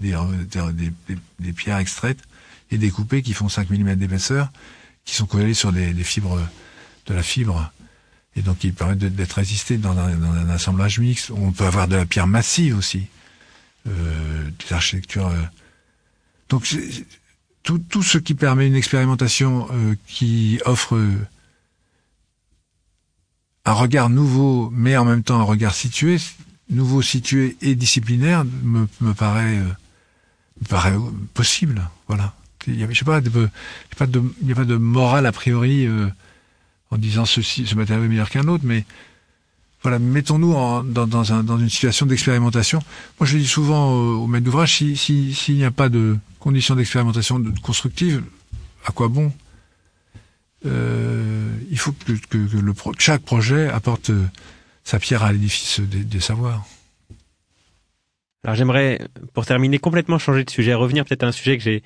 des, 0.00 1.52
pierres 1.52 1.78
extraites 1.78 2.20
et 2.70 2.78
découpées 2.78 3.22
qui 3.22 3.32
font 3.32 3.48
5 3.48 3.68
mm 3.70 3.96
d'épaisseur, 3.96 4.52
qui 5.04 5.16
sont 5.16 5.26
collées 5.26 5.52
sur 5.52 5.72
des, 5.72 5.92
fibres 6.04 6.38
de 7.06 7.12
la 7.12 7.24
fibre 7.24 7.72
et 8.36 8.42
donc 8.42 8.58
qui 8.58 8.70
permettent 8.70 8.98
d'être 8.98 9.32
résistés 9.32 9.78
dans 9.78 9.98
un, 9.98 10.14
dans 10.14 10.30
un 10.30 10.48
assemblage 10.48 11.00
mixte. 11.00 11.32
On 11.32 11.50
peut 11.50 11.66
avoir 11.66 11.88
de 11.88 11.96
la 11.96 12.06
pierre 12.06 12.28
massive 12.28 12.78
aussi 12.78 13.08
des 13.86 14.72
architectures. 14.72 15.28
Euh. 15.28 15.42
Donc 16.48 16.66
tout, 17.62 17.78
tout 17.78 18.02
ce 18.02 18.18
qui 18.18 18.34
permet 18.34 18.66
une 18.66 18.76
expérimentation 18.76 19.68
euh, 19.72 19.94
qui 20.06 20.60
offre 20.64 20.98
un 23.64 23.72
regard 23.72 24.08
nouveau, 24.08 24.70
mais 24.72 24.96
en 24.96 25.04
même 25.04 25.22
temps 25.22 25.40
un 25.40 25.44
regard 25.44 25.74
situé, 25.74 26.16
nouveau, 26.70 27.02
situé 27.02 27.56
et 27.60 27.74
disciplinaire, 27.74 28.44
me, 28.44 28.88
me 29.00 29.12
paraît, 29.12 29.58
me 29.58 30.66
paraît 30.68 30.96
possible. 31.34 31.88
Voilà. 32.06 32.34
Il 32.66 32.78
y 32.78 32.84
a, 32.84 32.90
je 32.90 32.98
sais 32.98 33.04
pas, 33.04 33.20
de, 33.20 33.48
pas 33.96 34.06
de, 34.06 34.22
il 34.40 34.46
n'y 34.46 34.52
a 34.52 34.56
pas 34.56 34.64
de 34.64 34.76
morale 34.76 35.26
a 35.26 35.32
priori 35.32 35.86
en 36.90 36.96
disant 36.96 37.24
ceci, 37.24 37.66
ce 37.66 37.74
matériau 37.74 38.04
est 38.04 38.08
meilleur 38.08 38.30
qu'un 38.30 38.48
autre, 38.48 38.64
mais 38.66 38.84
mettons-nous 39.98 40.52
dans, 40.52 41.06
dans, 41.06 41.32
un, 41.32 41.42
dans, 41.42 41.58
une 41.58 41.70
situation 41.70 42.04
d'expérimentation. 42.04 42.80
Moi, 43.18 43.26
je 43.26 43.38
dis 43.38 43.46
souvent 43.46 43.92
au, 43.92 44.26
maître 44.26 44.44
d'ouvrage, 44.44 44.76
s'il 44.76 44.98
si, 44.98 45.34
s'il 45.34 45.56
n'y 45.56 45.64
a 45.64 45.70
pas 45.70 45.88
de 45.88 46.18
conditions 46.38 46.74
d'expérimentation 46.74 47.42
constructive, 47.62 48.22
à 48.84 48.92
quoi 48.92 49.08
bon? 49.08 49.32
Euh, 50.66 51.48
Il 51.70 51.78
faut 51.78 51.92
que, 51.92 52.38
chaque 52.98 53.22
projet 53.22 53.68
apporte 53.68 54.10
euh, 54.10 54.26
sa 54.84 54.98
pierre 54.98 55.22
à 55.22 55.32
l'édifice 55.32 55.80
des, 55.80 56.04
des 56.04 56.20
savoirs. 56.20 56.66
Alors 58.44 58.54
j'aimerais, 58.54 59.00
pour 59.34 59.46
terminer, 59.46 59.78
complètement 59.78 60.18
changer 60.18 60.44
de 60.44 60.50
sujet, 60.50 60.74
revenir 60.74 61.04
peut-être 61.04 61.24
à 61.24 61.26
un 61.26 61.32
sujet 61.32 61.58
que 61.58 61.64
j'ai 61.64 61.82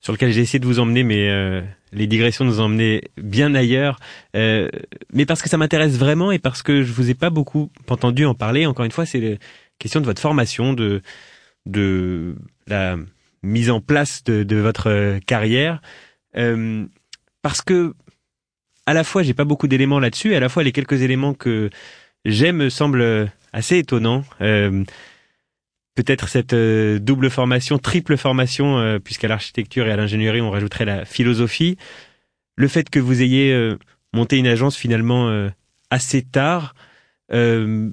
sur 0.00 0.12
lequel 0.12 0.32
j'ai 0.32 0.40
essayé 0.40 0.58
de 0.58 0.66
vous 0.66 0.80
emmener, 0.80 1.02
mais 1.02 1.28
euh, 1.28 1.60
les 1.92 2.06
digressions 2.06 2.44
nous 2.44 2.60
ont 2.60 2.74
bien 3.16 3.54
ailleurs. 3.54 3.98
Euh, 4.34 4.68
mais 5.12 5.26
parce 5.26 5.42
que 5.42 5.48
ça 5.48 5.58
m'intéresse 5.58 5.98
vraiment 5.98 6.32
et 6.32 6.38
parce 6.38 6.62
que 6.62 6.82
je 6.82 6.92
vous 6.92 7.10
ai 7.10 7.14
pas 7.14 7.30
beaucoup 7.30 7.70
entendu 7.88 8.24
en 8.24 8.34
parler. 8.34 8.66
Encore 8.66 8.84
une 8.84 8.92
fois, 8.92 9.04
c'est 9.06 9.20
la 9.20 9.36
question 9.78 10.00
de 10.00 10.06
votre 10.06 10.20
formation, 10.20 10.72
de 10.72 11.02
de 11.66 12.36
la 12.66 12.96
mise 13.42 13.70
en 13.70 13.80
place 13.80 14.24
de, 14.24 14.42
de 14.42 14.56
votre 14.56 14.88
euh, 14.88 15.18
carrière, 15.20 15.82
euh, 16.36 16.86
parce 17.42 17.60
que 17.60 17.94
à 18.86 18.94
la 18.94 19.04
fois 19.04 19.22
j'ai 19.22 19.34
pas 19.34 19.44
beaucoup 19.44 19.68
d'éléments 19.68 20.00
là-dessus, 20.00 20.34
à 20.34 20.40
la 20.40 20.48
fois 20.48 20.62
les 20.62 20.72
quelques 20.72 21.02
éléments 21.02 21.34
que 21.34 21.68
j'aime 22.24 22.56
me 22.56 22.70
semblent 22.70 23.30
assez 23.52 23.78
étonnants. 23.78 24.24
Peut-être 26.00 26.28
cette 26.28 26.54
euh, 26.54 26.98
double 26.98 27.28
formation, 27.28 27.78
triple 27.78 28.16
formation, 28.16 28.78
euh, 28.78 28.98
puisqu'à 28.98 29.28
l'architecture 29.28 29.86
et 29.86 29.92
à 29.92 29.96
l'ingénierie, 29.96 30.40
on 30.40 30.50
rajouterait 30.50 30.86
la 30.86 31.04
philosophie. 31.04 31.76
Le 32.56 32.68
fait 32.68 32.88
que 32.88 32.98
vous 32.98 33.20
ayez 33.20 33.52
euh, 33.52 33.76
monté 34.14 34.38
une 34.38 34.46
agence 34.46 34.78
finalement 34.78 35.30
assez 35.90 36.22
tard, 36.22 36.74
comment 37.28 37.90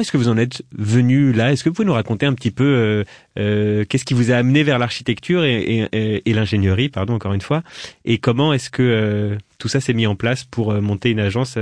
est-ce 0.00 0.10
que 0.10 0.16
vous 0.16 0.28
en 0.28 0.38
êtes 0.38 0.62
venu 0.72 1.34
là? 1.34 1.52
Est-ce 1.52 1.62
que 1.62 1.68
vous 1.68 1.74
pouvez 1.74 1.86
nous 1.86 1.92
raconter 1.92 2.24
un 2.24 2.32
petit 2.32 2.50
peu 2.50 3.04
qu'est-ce 3.34 4.04
qui 4.06 4.14
vous 4.14 4.32
a 4.32 4.36
amené 4.36 4.62
vers 4.62 4.78
l'architecture 4.78 5.44
et, 5.44 5.90
et 5.92 6.32
l'ingénierie, 6.32 6.88
pardon 6.88 7.12
encore 7.12 7.34
une 7.34 7.42
fois, 7.42 7.62
et 8.06 8.16
comment 8.16 8.54
est-ce 8.54 8.70
que 8.70 9.36
tout 9.58 9.68
ça 9.68 9.80
s'est 9.80 9.92
mis 9.92 10.06
en 10.06 10.16
place 10.16 10.44
pour 10.44 10.72
monter 10.80 11.10
une 11.10 11.20
agence 11.20 11.58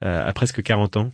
à 0.00 0.32
presque 0.32 0.62
40 0.62 0.96
ans? 0.96 1.12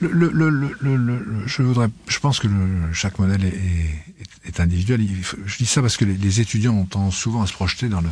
Le, 0.00 0.30
le, 0.30 0.48
le, 0.48 1.46
je 1.46 1.62
voudrais, 1.62 1.88
je 2.08 2.18
pense 2.20 2.38
que 2.38 2.48
chaque 2.94 3.18
modèle 3.18 3.44
est, 3.44 4.48
est, 4.48 4.58
individuel. 4.58 5.06
je 5.44 5.56
dis 5.58 5.66
ça 5.66 5.82
parce 5.82 5.98
que 5.98 6.06
les, 6.06 6.40
étudiants 6.40 6.72
ont 6.72 6.86
tendance 6.86 7.16
souvent 7.16 7.42
à 7.42 7.46
se 7.46 7.52
projeter 7.52 7.88
dans 7.88 8.00
le 8.00 8.08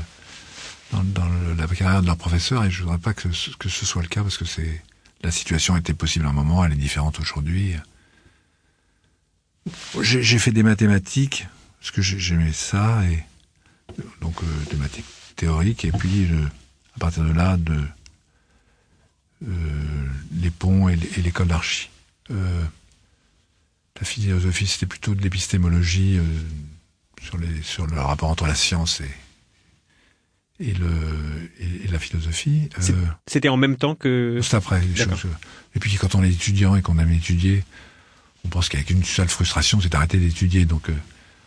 dans, 0.93 1.03
dans 1.03 1.29
la 1.57 1.67
carrière 1.67 2.03
de 2.03 2.07
leur 2.07 2.17
professeur 2.17 2.65
et 2.65 2.71
je 2.71 2.83
voudrais 2.83 2.99
pas 2.99 3.15
que, 3.15 3.31
ce 3.33 3.87
soit 3.87 4.03
le 4.03 4.09
cas 4.09 4.23
parce 4.23 4.37
que 4.37 4.45
c'est 4.45 4.83
la 5.23 5.31
situation 5.31 5.77
était 5.77 5.95
possible 5.95 6.27
à 6.27 6.29
un 6.29 6.33
moment, 6.33 6.65
elle 6.65 6.73
est 6.73 6.77
différente 6.77 7.21
aujourd'hui. 7.21 7.75
J'ai 10.01 10.39
fait 10.39 10.53
des 10.53 10.63
mathématiques 10.63 11.47
parce 11.81 11.91
que 11.91 12.03
j'aimais 12.03 12.53
ça 12.53 13.03
et 13.11 13.25
donc 14.21 14.43
euh, 14.43 14.47
des 14.71 14.77
mathématiques 14.77 15.07
théoriques 15.37 15.85
et 15.85 15.93
puis 15.93 16.29
à 16.97 16.99
partir 16.99 17.25
de 17.25 17.33
là 17.33 17.57
de 17.57 17.73
euh, 17.73 17.83
les 19.41 20.51
ponts 20.51 20.89
et 20.89 20.97
l'école 21.23 21.49
d'archi. 21.49 21.91
Euh, 22.31 22.65
la 24.01 24.07
philosophie, 24.07 24.67
c'était 24.67 24.87
plutôt 24.87 25.15
de 25.15 25.23
l'épistémologie 25.23 26.19
euh, 26.19 26.23
sur, 27.23 27.39
les, 27.39 27.63
sur 27.63 27.87
le 27.87 28.01
rapport 28.01 28.29
entre 28.29 28.47
la 28.47 28.55
science 28.55 29.01
et, 29.01 30.69
et, 30.69 30.73
le, 30.73 31.51
et, 31.59 31.89
la 31.89 31.99
philosophie. 31.99 32.69
C'était 33.27 33.49
en 33.49 33.57
même 33.57 33.77
temps 33.77 33.95
que... 33.95 34.41
C'est 34.43 34.57
après. 34.57 34.81
Et 35.75 35.81
puis 35.81 35.95
quand 35.97 36.15
on 36.15 36.23
est 36.23 36.31
étudiant 36.31 36.77
et 36.77 36.83
qu'on 36.83 36.99
aime 36.99 37.13
étudier, 37.13 37.65
on 38.45 38.49
pense 38.49 38.69
qu'avec 38.69 38.91
une 38.91 39.05
seule 39.05 39.29
frustration, 39.29 39.81
c'est 39.81 39.91
d'arrêter 39.91 40.19
d'étudier. 40.19 40.65
Donc 40.65 40.91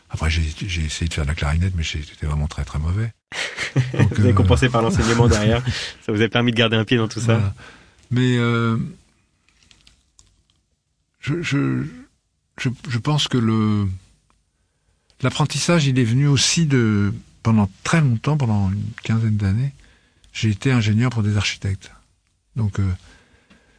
après, 0.09 0.29
j'ai 0.29 0.83
essayé 0.83 1.07
de 1.07 1.13
faire 1.13 1.23
de 1.23 1.29
la 1.29 1.35
clarinette, 1.35 1.73
mais 1.75 1.83
j'étais 1.83 2.25
vraiment 2.25 2.47
très 2.47 2.65
très 2.65 2.79
mauvais. 2.79 3.13
Donc, 3.97 4.13
vous 4.13 4.25
avez 4.25 4.33
compensé 4.33 4.67
par 4.67 4.81
l'enseignement 4.81 5.29
derrière. 5.29 5.63
Ça 6.05 6.11
vous 6.11 6.21
a 6.21 6.27
permis 6.27 6.51
de 6.51 6.57
garder 6.57 6.75
un 6.75 6.83
pied 6.83 6.97
dans 6.97 7.07
tout 7.07 7.21
ça. 7.21 7.53
Mais 8.11 8.37
euh, 8.37 8.77
je, 11.19 11.41
je, 11.41 11.85
je, 12.57 12.97
pense 12.99 13.27
que 13.27 13.37
le 13.37 13.87
l'apprentissage, 15.21 15.85
il 15.85 15.97
est 15.97 16.03
venu 16.03 16.27
aussi 16.27 16.65
de 16.65 17.13
pendant 17.41 17.69
très 17.83 18.01
longtemps, 18.01 18.37
pendant 18.37 18.69
une 18.69 18.83
quinzaine 19.03 19.37
d'années, 19.37 19.73
j'ai 20.33 20.49
été 20.49 20.71
ingénieur 20.71 21.09
pour 21.09 21.23
des 21.23 21.37
architectes. 21.37 21.91
Donc 22.55 22.79
euh, 22.79 22.91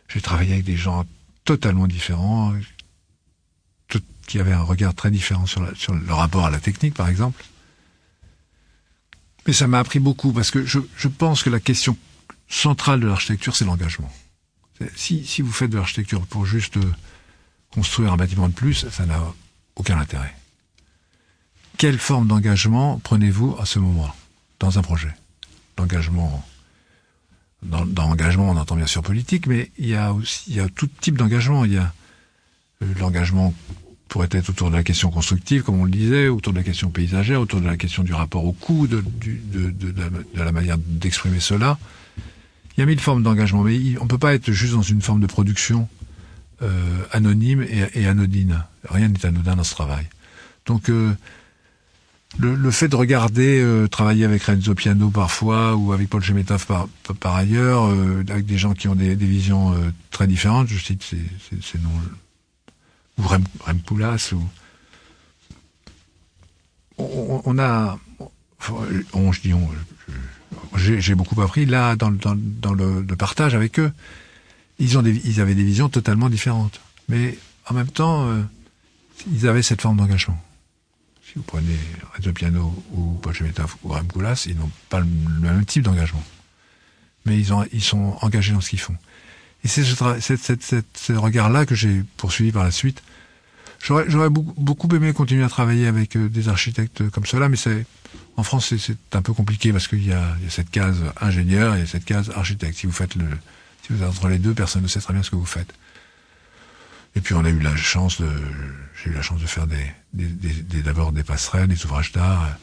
j'ai 0.09 0.20
travaillé 0.20 0.55
avec 0.55 0.64
des 0.64 0.76
gens 0.76 1.05
totalement 1.45 1.87
différents, 1.87 2.55
qui 4.26 4.39
avaient 4.39 4.53
un 4.53 4.62
regard 4.62 4.95
très 4.95 5.11
différent 5.11 5.47
sur, 5.47 5.62
la, 5.62 5.74
sur 5.74 5.95
le 5.95 6.12
rapport 6.12 6.47
à 6.47 6.51
la 6.51 6.61
technique, 6.61 6.95
par 6.95 7.09
exemple. 7.09 7.45
Mais 9.47 9.53
ça 9.53 9.66
m'a 9.66 9.80
appris 9.80 9.99
beaucoup 9.99 10.33
parce 10.33 10.51
que 10.51 10.64
je, 10.64 10.78
je 10.97 11.09
pense 11.09 11.43
que 11.43 11.51
la 11.51 11.61
question 11.61 11.99
centrale 12.49 13.01
de 13.01 13.09
l'architecture, 13.09 13.57
c'est 13.57 13.64
l'engagement. 13.64 14.11
Si, 14.97 15.43
vous 15.43 15.53
faites 15.53 15.70
de 15.70 15.76
l'architecture 15.76 16.26
pour 16.26 16.47
juste 16.47 16.76
euh, 16.76 16.93
construire 17.72 18.12
un 18.12 18.16
bâtiment 18.16 18.49
de 18.49 18.55
plus, 18.55 18.89
ça 18.91 19.07
n'a 19.07 19.20
aucun 19.76 19.99
intérêt. 19.99 20.35
Quelle 21.78 21.99
forme 21.99 22.28
d'engagement 22.28 23.01
prenez-vous 23.03 23.57
à 23.59 23.66
ce 23.66 23.78
moment 23.78 24.14
dans 24.61 24.78
un 24.78 24.83
projet? 24.83 25.14
L'engagement, 25.78 26.45
dans, 27.62 27.87
dans 27.87 28.14
on 28.39 28.57
entend 28.57 28.76
bien 28.76 28.87
sûr 28.87 29.03
politique, 29.03 29.47
mais 29.47 29.70
il 29.78 29.89
y 29.89 29.95
a 29.95 30.12
aussi 30.12 30.45
il 30.49 30.57
y 30.57 30.61
a 30.61 30.68
tout 30.68 30.89
type 31.01 31.16
d'engagement. 31.16 31.64
Il 31.64 31.72
y 31.72 31.78
a 31.78 31.93
euh, 32.83 32.87
l'engagement 32.99 33.55
pourrait 34.09 34.28
être 34.33 34.51
autour 34.51 34.70
de 34.70 34.76
la 34.76 34.83
question 34.83 35.11
constructive, 35.11 35.62
comme 35.62 35.80
on 35.80 35.85
le 35.85 35.91
disait, 35.91 36.28
autour 36.28 36.53
de 36.53 36.59
la 36.59 36.64
question 36.64 36.91
paysagère, 36.91 37.41
autour 37.41 37.62
de 37.62 37.66
la 37.66 37.78
question 37.78 38.03
du 38.03 38.12
rapport 38.12 38.45
au 38.45 38.53
coût, 38.53 38.87
de 38.87 39.03
la 40.35 40.53
manière 40.53 40.76
d'exprimer 40.76 41.41
cela. 41.41 41.78
Il 42.76 42.80
y 42.80 42.82
a 42.82 42.86
mille 42.86 43.00
formes 43.00 43.22
d'engagement, 43.22 43.62
mais 43.62 43.78
on 44.00 44.06
peut 44.06 44.18
pas 44.18 44.34
être 44.34 44.50
juste 44.50 44.74
dans 44.74 44.82
une 44.82 45.02
forme 45.02 45.20
de 45.20 45.26
production 45.26 45.88
euh, 46.62 47.04
anonyme 47.10 47.62
et, 47.62 48.00
et, 48.00 48.06
anodine. 48.06 48.64
Rien 48.88 49.08
n'est 49.08 49.26
anodin 49.26 49.56
dans 49.56 49.64
ce 49.64 49.74
travail. 49.74 50.06
Donc 50.66 50.88
euh, 50.88 51.12
le, 52.38 52.54
le, 52.54 52.70
fait 52.70 52.88
de 52.88 52.96
regarder 52.96 53.60
euh, 53.60 53.88
travailler 53.88 54.24
avec 54.24 54.44
Renzo 54.44 54.74
Piano 54.74 55.10
parfois 55.10 55.76
ou 55.76 55.92
avec 55.92 56.08
Paul 56.08 56.22
Chemetov 56.22 56.66
par, 56.66 56.88
par 57.20 57.36
ailleurs, 57.36 57.86
euh, 57.86 58.24
avec 58.30 58.46
des 58.46 58.58
gens 58.58 58.72
qui 58.72 58.88
ont 58.88 58.94
des, 58.94 59.16
des 59.16 59.26
visions 59.26 59.74
euh, 59.74 59.92
très 60.10 60.26
différentes, 60.26 60.68
je 60.68 60.78
cite 60.78 61.02
ces, 61.02 61.20
ces 61.60 61.78
noms, 61.78 61.90
ou 63.18 63.22
Rem, 63.26 63.44
Rem 63.60 63.80
Poulas, 63.80 64.32
ou 64.32 64.42
on, 66.98 67.42
on 67.44 67.58
a, 67.58 67.98
on, 69.12 69.32
je 69.32 69.40
dis 69.40 69.52
on, 69.52 69.68
j'ai 70.76 71.14
beaucoup 71.14 71.40
appris 71.42 71.66
là 71.66 71.96
dans, 71.96 72.11
le, 72.11 73.16
partage 73.16 73.55
avec 73.55 73.78
eux. 73.78 73.92
Ils, 74.78 74.96
avaient 74.96 75.55
des 75.55 75.64
visions 75.64 75.88
totalement 75.88 76.28
différentes, 76.28 76.80
mais 77.09 77.38
en 77.68 77.74
même 77.74 77.88
temps, 77.88 78.28
euh, 78.28 78.42
ils 79.32 79.46
avaient 79.46 79.62
cette 79.62 79.80
forme 79.80 79.98
d'engagement. 79.98 80.40
Si 81.24 81.34
vous 81.36 81.42
prenez 81.42 81.78
Renzo 82.14 82.32
Piano 82.32 82.84
ou 82.92 83.12
Paul 83.22 83.32
Chemetov 83.32 83.76
ou 83.84 83.88
Rem 83.90 84.07
Koolhaas, 84.07 84.44
ils 84.46 84.57
n'ont 84.57 84.70
pas 84.88 85.00
le, 85.00 85.07
même 85.40 85.64
type 85.64 85.82
d'engagement, 85.82 86.24
mais 87.24 87.38
ils, 87.38 87.53
ont, 87.53 87.64
ils 87.72 87.82
sont 87.82 88.16
engagés 88.20 88.53
dans 88.53 88.61
ce 88.61 88.70
qu'ils 88.70 88.80
font. 88.80 88.96
Et 89.64 89.68
c'est 89.68 89.84
ce 89.84 91.12
regard-là 91.12 91.66
que 91.66 91.74
j'ai 91.74 92.03
poursuivi 92.16 92.50
par 92.50 92.64
la 92.64 92.72
suite. 92.72 93.03
J'aurais 93.83 94.30
beaucoup, 94.30 94.55
beaucoup 94.57 94.89
aimé 94.95 95.12
continuer 95.12 95.43
à 95.43 95.49
travailler 95.49 95.89
avec 95.89 96.16
euh, 96.16 96.28
des 96.28 96.49
architectes 96.49 97.11
comme 97.11 97.26
cela, 97.26 97.49
mais 97.49 97.57
c'est 97.57 97.85
en 98.37 98.45
France, 98.45 98.74
c'est 98.76 98.97
un 99.14 99.22
peu 99.22 99.33
compliqué 99.33 99.72
parce 99.72 99.89
qu'il 99.89 100.05
y, 100.05 100.11
y, 100.11 100.12
a 100.12 100.37
cette 100.49 100.70
case 100.70 101.03
ingénieur 101.20 101.74
et 101.74 101.85
cette 101.85 102.05
case 102.05 102.30
architecte. 102.35 102.78
Si 102.78 102.87
vous 102.87 102.93
faites 102.93 103.16
le, 103.16 103.26
si 103.83 103.93
vous 103.93 104.03
êtes 104.03 104.09
entre 104.09 104.28
les 104.28 104.39
deux, 104.39 104.55
personne 104.55 104.83
ne 104.83 104.89
sait 104.89 105.01
très 105.01 105.12
bien 105.12 105.22
ce 105.22 105.30
que 105.30 105.37
vous 105.37 105.47
faites. 105.47 105.74
Et 107.16 107.20
puis 107.20 107.35
on 107.35 107.45
a 107.45 107.51
eu 107.51 107.59
la 107.59 107.76
chance 107.76 108.20
de, 108.20 108.28
j'ai 109.03 109.11
eu 109.11 109.14
la 109.14 109.22
chance 109.22 109.41
de 109.41 109.47
faire 109.47 109.66
des, 109.66 109.93
des, 110.14 110.26
des, 110.26 110.83
d'abord 110.83 111.12
des 111.12 111.24
passerelles, 111.24 111.68
des 111.68 111.85
ouvrages 111.85 112.12
d'art. 112.12 112.57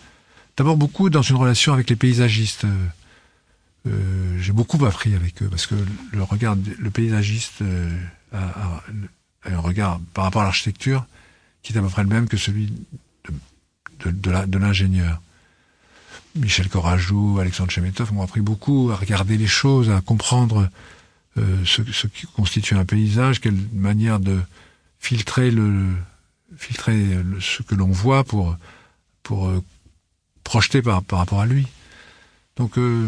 D'abord 0.58 0.78
beaucoup 0.78 1.10
dans 1.10 1.22
une 1.22 1.36
relation 1.36 1.74
avec 1.74 1.90
les 1.90 1.96
paysagistes. 1.96 2.66
Euh, 3.88 4.38
j'ai 4.40 4.52
beaucoup 4.52 4.84
appris 4.86 5.14
avec 5.16 5.42
eux 5.44 5.48
parce 5.50 5.68
que 5.68 5.76
le 6.12 6.24
regard, 6.24 6.58
le 6.80 6.90
paysagiste 6.90 7.62
euh, 7.62 7.90
a, 8.34 8.84
un 9.46 9.60
regard 9.60 10.00
par 10.14 10.26
rapport 10.26 10.42
à 10.42 10.46
l'architecture 10.46 11.06
qui 11.62 11.74
est 11.74 11.78
à 11.78 11.82
peu 11.82 11.90
près 11.90 12.04
le 12.04 12.10
même 12.10 12.28
que 12.28 12.38
celui 12.38 12.72
de, 14.00 14.12
de, 14.12 14.46
de 14.46 14.58
l'ingénieur. 14.58 15.22
Michel 16.36 16.70
Corajou, 16.70 17.40
Alexandre 17.40 17.72
Chemetov 17.72 18.14
m'ont 18.14 18.24
appris 18.24 18.42
beaucoup 18.42 18.92
à 18.92 18.96
regarder 18.96 19.38
les 19.38 19.48
choses, 19.48 19.90
à 19.90 20.02
comprendre 20.02 20.70
euh, 21.38 21.66
ce, 21.66 21.82
ce, 21.92 22.08
qui 22.08 22.28
constitue 22.28 22.76
un 22.76 22.86
paysage, 22.86 23.42
quelle 23.42 23.58
manière 23.74 24.20
de 24.20 24.40
filtrer 25.00 25.52
le 25.52 25.88
filtrer 26.58 27.18
ce 27.40 27.62
que 27.62 27.76
l'on 27.76 27.92
voit 27.92 28.24
pour 28.24 28.56
pour 29.24 29.48
euh, 29.48 29.64
projeter 30.44 30.82
par, 30.82 31.04
par 31.04 31.20
rapport 31.20 31.42
à 31.42 31.46
lui. 31.46 31.68
Donc 32.58 32.78
euh, 32.78 33.08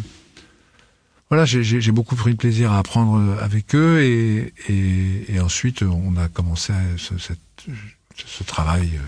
voilà, 1.31 1.45
j'ai 1.45 1.91
beaucoup 1.93 2.17
pris 2.17 2.33
de 2.33 2.37
plaisir 2.37 2.73
à 2.73 2.77
apprendre 2.77 3.37
avec 3.41 3.73
eux 3.73 4.01
et, 4.03 5.39
ensuite 5.39 5.81
on 5.81 6.17
a 6.17 6.27
commencé 6.27 6.73
ce, 6.97 7.17
cette, 7.17 7.39
ce 8.15 8.43
travail 8.43 8.99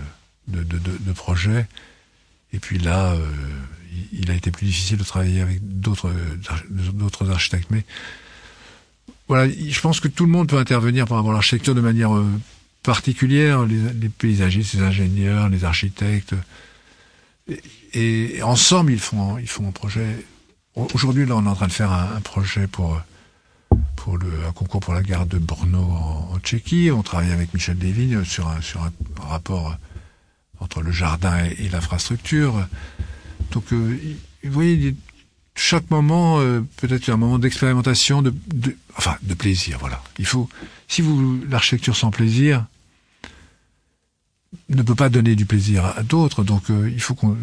de, 0.48 1.12
projet. 1.12 1.66
Et 2.54 2.58
puis 2.58 2.78
là, 2.78 3.12
euh, 3.12 3.26
il 4.12 4.30
a 4.30 4.34
été 4.34 4.50
plus 4.50 4.64
difficile 4.64 4.96
de 4.96 5.04
travailler 5.04 5.42
avec 5.42 5.58
d'autres 5.80 6.10
architectes. 7.30 7.68
Mais 7.70 7.84
voilà, 9.28 9.52
je 9.52 9.80
pense 9.80 10.00
que 10.00 10.08
tout 10.08 10.24
le 10.24 10.30
monde 10.30 10.48
peut 10.48 10.58
intervenir 10.58 11.02
rapport 11.02 11.30
à 11.30 11.34
l'architecture 11.34 11.74
de 11.74 11.82
manière 11.82 12.16
euh, 12.16 12.26
particulière, 12.82 13.66
les, 13.66 13.80
les, 14.00 14.08
paysagistes, 14.08 14.72
les 14.72 14.82
ingénieurs, 14.82 15.50
les 15.50 15.64
architectes. 15.64 16.34
Et, 17.92 18.38
et, 18.38 18.42
ensemble, 18.42 18.92
ils 18.92 18.98
font 18.98 19.36
ils 19.36 19.46
font 19.46 19.68
un 19.68 19.72
projet. 19.72 20.24
Aujourd'hui, 20.76 21.24
là, 21.24 21.36
on 21.36 21.44
est 21.44 21.48
en 21.48 21.54
train 21.54 21.68
de 21.68 21.72
faire 21.72 21.92
un, 21.92 22.20
projet 22.20 22.66
pour 22.66 23.00
pour 23.96 24.18
le 24.18 24.28
un 24.46 24.52
concours 24.52 24.80
pour 24.80 24.94
la 24.94 25.02
gare 25.02 25.26
de 25.26 25.38
Brno 25.38 25.80
en, 25.80 26.38
Tchéquie. 26.40 26.90
On 26.90 27.02
travaille 27.02 27.30
avec 27.30 27.54
Michel 27.54 27.78
Desvignes 27.78 28.24
sur 28.24 28.48
un 28.48 28.60
sur 28.60 28.82
un 28.82 28.92
rapport 29.20 29.76
entre 30.60 30.82
le 30.82 30.90
jardin 30.90 31.44
et, 31.44 31.64
et 31.64 31.68
l'infrastructure. 31.68 32.66
Donc, 33.52 33.72
euh, 33.72 33.98
vous 34.42 34.52
voyez, 34.52 34.94
chaque 35.54 35.90
moment 35.90 36.40
euh, 36.40 36.60
peut-être 36.76 37.08
un 37.08 37.16
moment 37.16 37.38
d'expérimentation, 37.38 38.22
de, 38.22 38.34
de, 38.52 38.76
enfin 38.96 39.16
de 39.22 39.34
plaisir. 39.34 39.78
Voilà. 39.78 40.02
Il 40.18 40.26
faut, 40.26 40.48
si 40.88 41.02
vous 41.02 41.40
l'architecture 41.48 41.96
sans 41.96 42.10
plaisir 42.10 42.66
ne 44.68 44.82
peut 44.82 44.94
pas 44.94 45.08
donner 45.08 45.36
du 45.36 45.46
plaisir 45.46 45.84
à 45.84 46.02
d'autres. 46.02 46.42
Donc, 46.42 46.70
euh, 46.70 46.90
il 46.92 47.00
faut 47.00 47.14
qu'on 47.14 47.36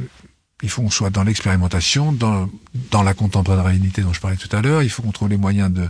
il 0.64 0.70
faut 0.70 0.82
qu'on 0.82 0.89
soit 0.89 1.09
dans 1.09 1.24
l'expérimentation, 1.24 2.12
dans, 2.12 2.49
dans 2.91 3.03
la 3.03 3.14
contemporanéité 3.14 4.01
dont 4.01 4.14
je 4.14 4.22
parlais 4.22 4.38
tout 4.38 4.53
à 4.55 4.62
l'heure. 4.62 4.84
Il 4.84 4.89
faut 4.89 5.01
qu'on 5.01 5.12
trouve 5.12 5.30
les 5.30 5.38
moyens 5.38 5.72
de 5.72 5.88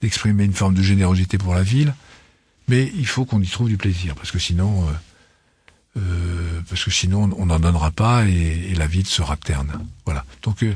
d'exprimer 0.00 0.44
une 0.44 0.52
forme 0.52 0.74
de 0.74 0.82
générosité 0.82 1.38
pour 1.38 1.56
la 1.56 1.64
ville, 1.64 1.92
mais 2.68 2.92
il 2.94 3.06
faut 3.06 3.24
qu'on 3.24 3.42
y 3.42 3.48
trouve 3.48 3.68
du 3.68 3.76
plaisir, 3.76 4.14
parce 4.14 4.30
que 4.30 4.38
sinon, 4.38 4.86
euh, 4.86 4.92
euh, 5.96 6.60
parce 6.68 6.84
que 6.84 6.92
sinon 6.92 7.28
on 7.36 7.46
n'en 7.46 7.58
donnera 7.58 7.90
pas 7.90 8.24
et, 8.24 8.70
et, 8.70 8.74
la 8.76 8.86
ville 8.86 9.08
sera 9.08 9.36
terne. 9.36 9.84
Voilà. 10.04 10.24
Donc 10.44 10.62
euh, 10.62 10.72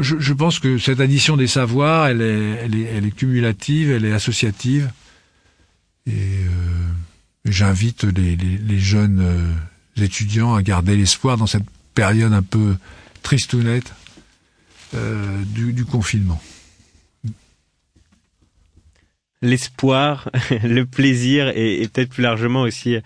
je, 0.00 0.18
je, 0.18 0.32
pense 0.32 0.58
que 0.58 0.78
cette 0.78 1.00
addition 1.00 1.36
des 1.36 1.46
savoirs, 1.46 2.06
elle 2.06 2.22
est, 2.22 2.50
elle 2.62 2.74
est, 2.74 2.82
elle 2.84 3.06
est 3.06 3.14
cumulative, 3.14 3.92
elle 3.92 4.04
est 4.04 4.12
associative. 4.12 4.90
Et 6.06 6.10
euh, 6.10 6.48
j'invite 7.44 8.04
les, 8.04 8.36
les, 8.36 8.58
les, 8.58 8.78
jeunes 8.78 9.20
euh, 9.20 10.02
étudiants 10.02 10.54
à 10.54 10.62
garder 10.62 10.96
l'espoir 10.96 11.36
dans 11.36 11.46
cette 11.46 11.64
période 11.94 12.32
un 12.32 12.42
peu 12.42 12.76
tristounette 13.22 13.92
euh, 14.94 15.42
du, 15.46 15.72
du 15.72 15.84
confinement. 15.84 16.40
L'espoir, 19.40 20.30
le 20.62 20.84
plaisir 20.84 21.48
et, 21.56 21.88
peut-être 21.92 22.10
plus 22.10 22.22
largement 22.22 22.62
aussi 22.62 22.98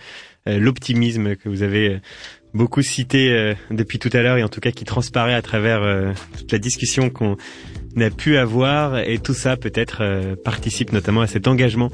euh, 0.49 0.59
l'optimisme 0.59 1.35
que 1.35 1.49
vous 1.49 1.63
avez 1.63 1.89
euh, 1.89 1.99
beaucoup 2.55 2.83
cité 2.83 3.31
euh, 3.31 3.55
depuis 3.71 3.99
tout 3.99 4.11
à 4.13 4.23
l'heure 4.23 4.37
et 4.37 4.45
en 4.45 4.49
tout 4.49 4.61
cas 4.61 4.71
qui 4.71 4.85
transparaît 4.85 5.35
à 5.35 5.43
travers 5.43 6.15
toute 6.39 6.53
la 6.53 6.59
discussion 6.59 7.11
qu'on 7.11 7.37
a 8.01 8.11
pu 8.11 8.37
avoir 8.37 8.99
et 8.99 9.19
tout 9.19 9.35
ça 9.35 9.57
peut-être 9.57 10.37
participe 10.45 10.93
notamment 10.93 11.21
à 11.21 11.27
cet 11.27 11.49
engagement 11.49 11.91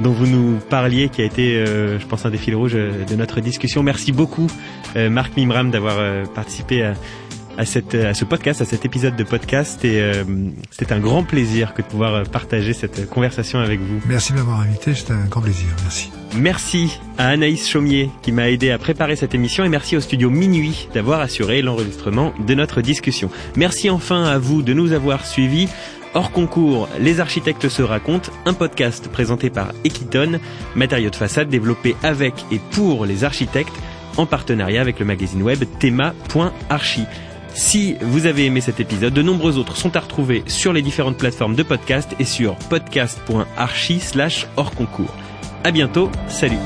dont 0.00 0.12
vous 0.12 0.26
nous 0.26 0.58
parliez 0.70 1.08
qui 1.08 1.22
a 1.22 1.24
été 1.24 1.64
je 1.64 2.06
pense 2.06 2.24
un 2.26 2.30
des 2.30 2.38
fils 2.38 2.54
rouges 2.54 2.74
de 2.74 3.14
notre 3.16 3.40
discussion. 3.40 3.82
Merci 3.82 4.12
beaucoup 4.12 4.46
Marc 4.96 5.36
Mimram 5.36 5.70
d'avoir 5.70 5.96
participé 6.34 6.82
à 6.82 6.94
à, 7.58 7.64
cette, 7.64 7.94
à 7.94 8.14
ce 8.14 8.24
podcast, 8.24 8.60
à 8.60 8.64
cet 8.64 8.84
épisode 8.84 9.16
de 9.16 9.24
podcast. 9.24 9.84
Et 9.84 10.00
euh, 10.00 10.24
c'était 10.70 10.92
un 10.92 11.00
grand 11.00 11.24
plaisir 11.24 11.74
que 11.74 11.82
de 11.82 11.86
pouvoir 11.86 12.14
euh, 12.14 12.24
partager 12.24 12.72
cette 12.72 13.08
conversation 13.08 13.58
avec 13.58 13.80
vous. 13.80 14.00
Merci 14.06 14.32
de 14.32 14.38
m'avoir 14.38 14.60
invité, 14.60 14.94
c'était 14.94 15.12
un 15.12 15.26
grand 15.26 15.40
plaisir. 15.40 15.66
Merci. 15.82 16.10
Merci 16.34 17.00
à 17.18 17.28
Anaïs 17.28 17.68
Chaumier 17.68 18.10
qui 18.22 18.32
m'a 18.32 18.50
aidé 18.50 18.70
à 18.70 18.78
préparer 18.78 19.16
cette 19.16 19.34
émission 19.34 19.64
et 19.64 19.68
merci 19.68 19.96
au 19.96 20.00
studio 20.00 20.30
Minuit 20.30 20.88
d'avoir 20.94 21.20
assuré 21.20 21.60
l'enregistrement 21.62 22.32
de 22.46 22.54
notre 22.54 22.80
discussion. 22.80 23.30
Merci 23.56 23.90
enfin 23.90 24.24
à 24.24 24.38
vous 24.38 24.62
de 24.62 24.72
nous 24.72 24.92
avoir 24.92 25.26
suivis. 25.26 25.68
Hors 26.14 26.30
concours, 26.30 26.88
Les 26.98 27.20
architectes 27.20 27.68
se 27.68 27.82
racontent, 27.82 28.30
un 28.44 28.52
podcast 28.52 29.08
présenté 29.08 29.48
par 29.48 29.72
Equiton, 29.84 30.40
matériaux 30.74 31.10
de 31.10 31.16
façade 31.16 31.48
développé 31.48 31.96
avec 32.02 32.34
et 32.50 32.60
pour 32.72 33.06
les 33.06 33.24
architectes 33.24 33.72
en 34.18 34.26
partenariat 34.26 34.82
avec 34.82 34.98
le 34.98 35.06
magazine 35.06 35.42
web 35.42 35.64
thema.archi. 35.78 37.04
Si 37.54 37.96
vous 38.00 38.26
avez 38.26 38.46
aimé 38.46 38.60
cet 38.60 38.80
épisode, 38.80 39.14
de 39.14 39.22
nombreux 39.22 39.58
autres 39.58 39.76
sont 39.76 39.96
à 39.96 40.00
retrouver 40.00 40.42
sur 40.46 40.72
les 40.72 40.82
différentes 40.82 41.18
plateformes 41.18 41.54
de 41.54 41.62
podcast 41.62 42.14
et 42.18 42.24
sur 42.24 42.56
podcast.archi 42.56 44.00
slash 44.00 44.46
hors 44.56 44.74
concours. 44.74 45.14
À 45.64 45.70
bientôt, 45.70 46.10
salut 46.28 46.58